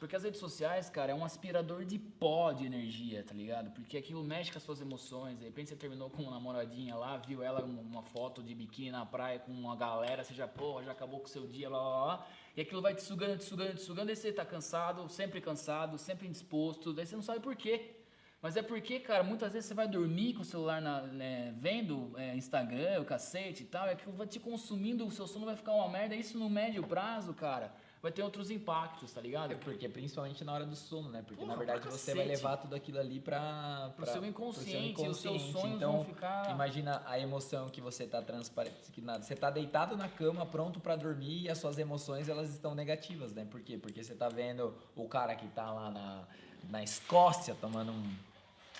Porque 0.02 0.15
as 0.15 0.24
redes 0.24 0.39
sociais, 0.39 0.89
cara, 0.89 1.12
é 1.12 1.15
um 1.15 1.24
aspirador 1.24 1.86
de 1.86 2.00
pó 2.00 2.52
de 2.52 2.65
energia, 2.65 3.24
tá 3.24 3.36
ligado? 3.36 3.69
Porque 3.69 3.95
aquilo 3.95 4.24
mexe 4.24 4.52
com 4.52 4.58
as 4.58 4.63
suas 4.63 4.82
emoções. 4.82 5.38
De 5.38 5.45
repente 5.45 5.69
você 5.69 5.76
terminou 5.76 6.10
com 6.10 6.24
uma 6.24 6.32
namoradinha 6.32 6.95
lá, 6.95 7.17
viu 7.17 7.43
ela 7.43 7.63
uma 7.63 7.82
uma 7.82 8.02
foto 8.02 8.41
de 8.41 8.56
biquíni 8.56 8.89
na 8.89 9.06
praia 9.06 9.38
com 9.38 9.52
uma 9.52 9.76
galera, 9.76 10.24
você 10.24 10.34
já, 10.34 10.47
porra, 10.47 10.84
já 10.84 10.91
acabou 10.91 11.19
com 11.19 11.28
o 11.28 11.30
seu 11.30 11.45
dia, 11.45 11.69
blá 11.69 11.80
blá 11.80 12.04
blá. 12.04 12.28
E 12.58 12.62
aquilo 12.62 12.82
vai 12.82 12.95
te 12.95 13.04
sugando, 13.04 13.38
te 13.38 13.43
sugando, 13.43 13.76
te 13.76 13.82
sugando, 13.82 14.10
e 14.12 14.15
você 14.15 14.34
tá 14.34 14.43
cansado, 14.43 15.08
sempre 15.08 15.39
cansado, 15.39 16.00
sempre 16.00 16.28
indisposto, 16.28 16.91
daí 16.93 17.06
você 17.06 17.15
não 17.15 17.21
sabe 17.21 17.39
por 17.41 17.56
quê. 17.56 18.01
Mas 18.42 18.58
é 18.58 18.64
porque, 18.64 19.00
cara, 19.00 19.24
muitas 19.24 19.54
vezes 19.54 19.68
você 19.68 19.74
vai 19.76 19.88
dormir 19.88 20.34
com 20.34 20.42
o 20.42 20.46
celular 20.46 20.82
na, 20.82 21.02
né, 21.04 21.54
vendo 21.60 22.12
é, 22.18 22.36
Instagram, 22.36 23.00
o 23.02 23.06
cacete 23.06 23.62
e 23.62 23.66
tal, 23.68 23.86
e 23.88 23.92
aquilo 23.92 24.14
vai 24.14 24.26
te 24.26 24.40
consumindo, 24.40 25.06
o 25.06 25.12
seu 25.12 25.28
sono 25.28 25.46
vai 25.46 25.56
ficar 25.56 25.74
uma 25.74 25.88
merda. 25.88 26.16
Isso 26.16 26.40
no 26.40 26.50
médio 26.50 26.82
prazo, 26.82 27.36
cara, 27.36 27.72
vai 28.02 28.12
ter 28.12 28.24
outros 28.24 28.50
impactos, 28.50 29.14
tá 29.14 29.22
ligado? 29.22 29.52
É 29.52 29.56
porque 29.56 29.88
principalmente 29.88 30.44
na 30.44 30.54
hora 30.54 30.66
do 30.66 30.76
sono, 30.76 31.08
né? 31.10 31.22
Porque 31.22 31.36
Porra, 31.46 31.50
na 31.54 31.56
verdade 31.56 31.88
você 31.88 32.16
vai 32.16 32.26
levar 32.26 32.58
tudo 32.58 32.76
aquilo 32.76 33.00
ali 33.00 33.20
pra, 33.20 33.92
Pro 33.96 34.06
pra- 34.06 34.14
seu 34.14 34.26
inconsciente, 34.26 34.94
pro 34.96 35.06
e 35.06 35.10
os 35.10 35.18
seus 35.18 35.40
sonhos 35.44 35.76
então, 35.76 35.92
vão 35.98 36.06
ficar- 36.06 36.50
Imagina 36.50 37.04
a 37.06 37.20
emoção 37.20 37.70
que 37.70 37.80
você 37.80 38.08
tá 38.08 38.24
transparente, 38.24 38.92
que 38.92 39.02
nada, 39.02 39.22
você 39.24 39.36
tá 39.36 39.52
deitado 39.52 39.96
na 39.96 40.10
cama 40.10 40.48
pronto 40.48 40.80
pra 40.80 40.96
dormir 40.96 41.44
e 41.44 41.50
as 41.50 41.60
suas 41.60 41.78
emoções 41.78 42.28
elas 42.28 42.50
estão 42.50 42.74
negativas, 42.74 43.34
né? 43.36 43.46
Por 43.46 43.62
quê? 43.62 43.78
Porque 43.78 44.04
você 44.04 44.16
tá 44.16 44.30
vendo 44.30 44.74
o 44.96 45.08
cara 45.08 45.36
que 45.36 45.48
tá 45.50 45.72
lá 45.72 45.92
na, 45.92 46.24
na 46.72 46.82
Escócia 46.84 47.56
tomando 47.62 47.92
um 47.92 48.31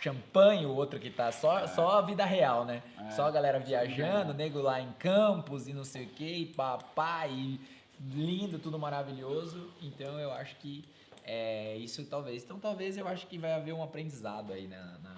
champanhe, 0.02 0.66
o 0.66 0.76
outro 0.76 1.00
que 1.00 1.10
tá 1.10 1.32
só, 1.32 1.68
só 1.68 2.00
a 2.00 2.02
vida 2.02 2.26
real, 2.26 2.66
né? 2.66 2.82
Só 3.12 3.26
a 3.26 3.32
galera 3.32 3.60
viajando, 3.60 4.34
nego 4.34 4.60
lá 4.62 4.82
em 4.82 4.92
campos 4.94 5.68
e 5.68 5.74
não 5.74 5.84
sei 5.84 6.06
o 6.06 6.10
que, 6.10 6.26
e 6.26 6.46
papá, 6.48 7.28
e 7.28 7.60
lindo, 8.00 8.58
tudo 8.58 8.80
maravilhoso. 8.80 9.72
Então 9.82 10.20
eu 10.20 10.32
acho 10.32 10.56
que 10.58 10.84
é 11.24 11.78
isso 11.78 12.04
talvez. 12.06 12.44
Então 12.44 12.60
talvez 12.60 12.98
eu 12.98 13.08
acho 13.08 13.28
que 13.28 13.38
vai 13.38 13.54
haver 13.54 13.74
um 13.74 13.84
aprendizado 13.84 14.52
aí 14.52 14.68
na, 14.68 14.98
na, 14.98 15.16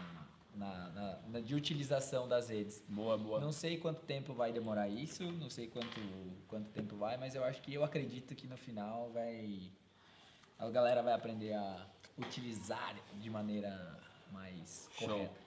na- 0.55 0.89
na- 0.89 1.17
na- 1.29 1.39
de 1.39 1.55
utilização 1.55 2.27
das 2.27 2.49
redes. 2.49 2.83
Boa, 2.89 3.17
boa. 3.17 3.39
Não 3.39 3.51
sei 3.53 3.77
quanto 3.77 4.01
tempo 4.01 4.33
vai 4.33 4.51
demorar 4.51 4.89
isso, 4.89 5.23
não 5.23 5.49
sei 5.49 5.67
quanto, 5.67 5.99
quanto 6.47 6.69
tempo 6.71 6.95
vai, 6.97 7.15
mas 7.17 7.33
eu 7.35 7.43
acho 7.45 7.61
que 7.61 7.73
eu 7.73 7.83
acredito 7.85 8.35
que 8.35 8.45
no 8.47 8.57
final 8.57 9.09
vai. 9.13 9.61
A 10.59 10.69
galera 10.69 11.01
vai 11.01 11.13
aprender 11.13 11.53
a 11.53 11.85
utilizar 12.17 12.95
de 13.15 13.29
maneira 13.29 13.97
mais 14.33 14.89
Show. 14.97 15.07
correta. 15.07 15.43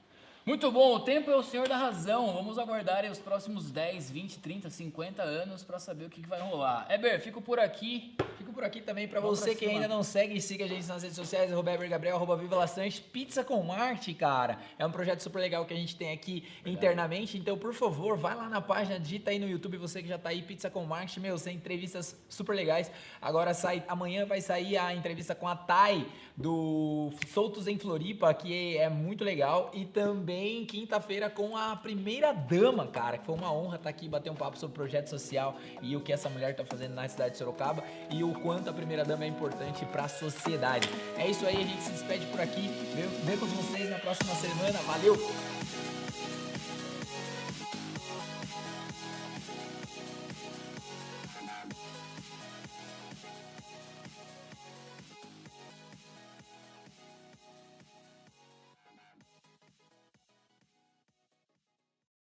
Muito 0.46 0.70
bom, 0.70 0.94
o 0.94 1.00
tempo 1.00 1.28
é 1.28 1.34
o 1.34 1.42
senhor 1.42 1.68
da 1.68 1.76
razão. 1.76 2.32
Vamos 2.32 2.56
aguardar 2.56 3.04
os 3.10 3.18
próximos 3.18 3.72
10, 3.72 4.10
20, 4.12 4.38
30, 4.38 4.70
50 4.70 5.22
anos 5.22 5.64
pra 5.64 5.80
saber 5.80 6.04
o 6.04 6.08
que, 6.08 6.22
que 6.22 6.28
vai 6.28 6.40
rolar. 6.40 6.86
Eber, 6.88 7.20
fico 7.20 7.42
por 7.42 7.58
aqui. 7.58 8.16
Por 8.56 8.64
aqui 8.64 8.80
também 8.80 9.06
para 9.06 9.20
você 9.20 9.54
que 9.54 9.66
ainda 9.66 9.86
não 9.86 10.02
segue, 10.02 10.40
siga 10.40 10.64
a 10.64 10.66
gente 10.66 10.86
nas 10.86 11.02
redes 11.02 11.14
sociais, 11.14 11.52
arroba 11.52 11.76
Gabriel, 11.76 12.16
arroba 12.16 12.38
Viva 12.38 12.64
Pizza 13.12 13.44
com 13.44 13.62
Marte, 13.62 14.14
cara. 14.14 14.58
É 14.78 14.86
um 14.86 14.90
projeto 14.90 15.20
super 15.20 15.40
legal 15.40 15.66
que 15.66 15.74
a 15.74 15.76
gente 15.76 15.94
tem 15.94 16.10
aqui 16.10 16.42
internamente, 16.64 17.36
então 17.36 17.58
por 17.58 17.74
favor, 17.74 18.16
vai 18.16 18.34
lá 18.34 18.48
na 18.48 18.62
página, 18.62 18.98
digita 18.98 19.30
aí 19.30 19.38
no 19.38 19.46
YouTube, 19.46 19.76
você 19.76 20.02
que 20.02 20.08
já 20.08 20.16
tá 20.16 20.30
aí, 20.30 20.40
Pizza 20.40 20.70
com 20.70 20.82
Marte, 20.86 21.20
meu, 21.20 21.38
tem 21.38 21.54
entrevistas 21.54 22.18
super 22.30 22.56
legais. 22.56 22.90
Agora 23.20 23.52
sai, 23.52 23.84
amanhã 23.86 24.24
vai 24.24 24.40
sair 24.40 24.78
a 24.78 24.94
entrevista 24.94 25.34
com 25.34 25.46
a 25.46 25.54
Thay 25.54 26.06
do 26.34 27.10
Soltos 27.28 27.66
em 27.66 27.78
Floripa, 27.78 28.32
que 28.32 28.78
é 28.78 28.88
muito 28.88 29.22
legal, 29.22 29.70
e 29.74 29.84
também 29.84 30.64
quinta-feira 30.64 31.28
com 31.28 31.56
a 31.58 31.76
primeira 31.76 32.32
dama, 32.32 32.86
cara, 32.86 33.18
que 33.18 33.26
foi 33.26 33.34
uma 33.34 33.52
honra 33.52 33.76
estar 33.76 33.90
aqui 33.90 34.06
e 34.06 34.08
bater 34.08 34.30
um 34.30 34.34
papo 34.34 34.58
sobre 34.58 34.74
projeto 34.74 35.08
social 35.08 35.56
e 35.82 35.94
o 35.94 36.00
que 36.00 36.10
essa 36.10 36.30
mulher 36.30 36.56
tá 36.56 36.64
fazendo 36.64 36.94
na 36.94 37.06
cidade 37.06 37.32
de 37.32 37.38
Sorocaba. 37.38 37.84
E 38.10 38.24
o 38.24 38.45
quanto 38.46 38.70
a 38.70 38.72
primeira 38.72 39.04
dama 39.04 39.24
é 39.24 39.26
importante 39.26 39.84
para 39.86 40.04
a 40.04 40.08
sociedade. 40.08 40.88
É 41.18 41.28
isso 41.28 41.44
aí, 41.44 41.56
a 41.56 41.66
gente 41.66 41.82
se 41.82 41.90
despede 41.90 42.26
por 42.26 42.40
aqui. 42.40 42.68
Ve- 42.94 43.08
Vemos 43.24 43.50
vocês 43.50 43.90
na 43.90 43.98
próxima 43.98 44.32
semana. 44.36 44.78
Valeu! 44.86 45.16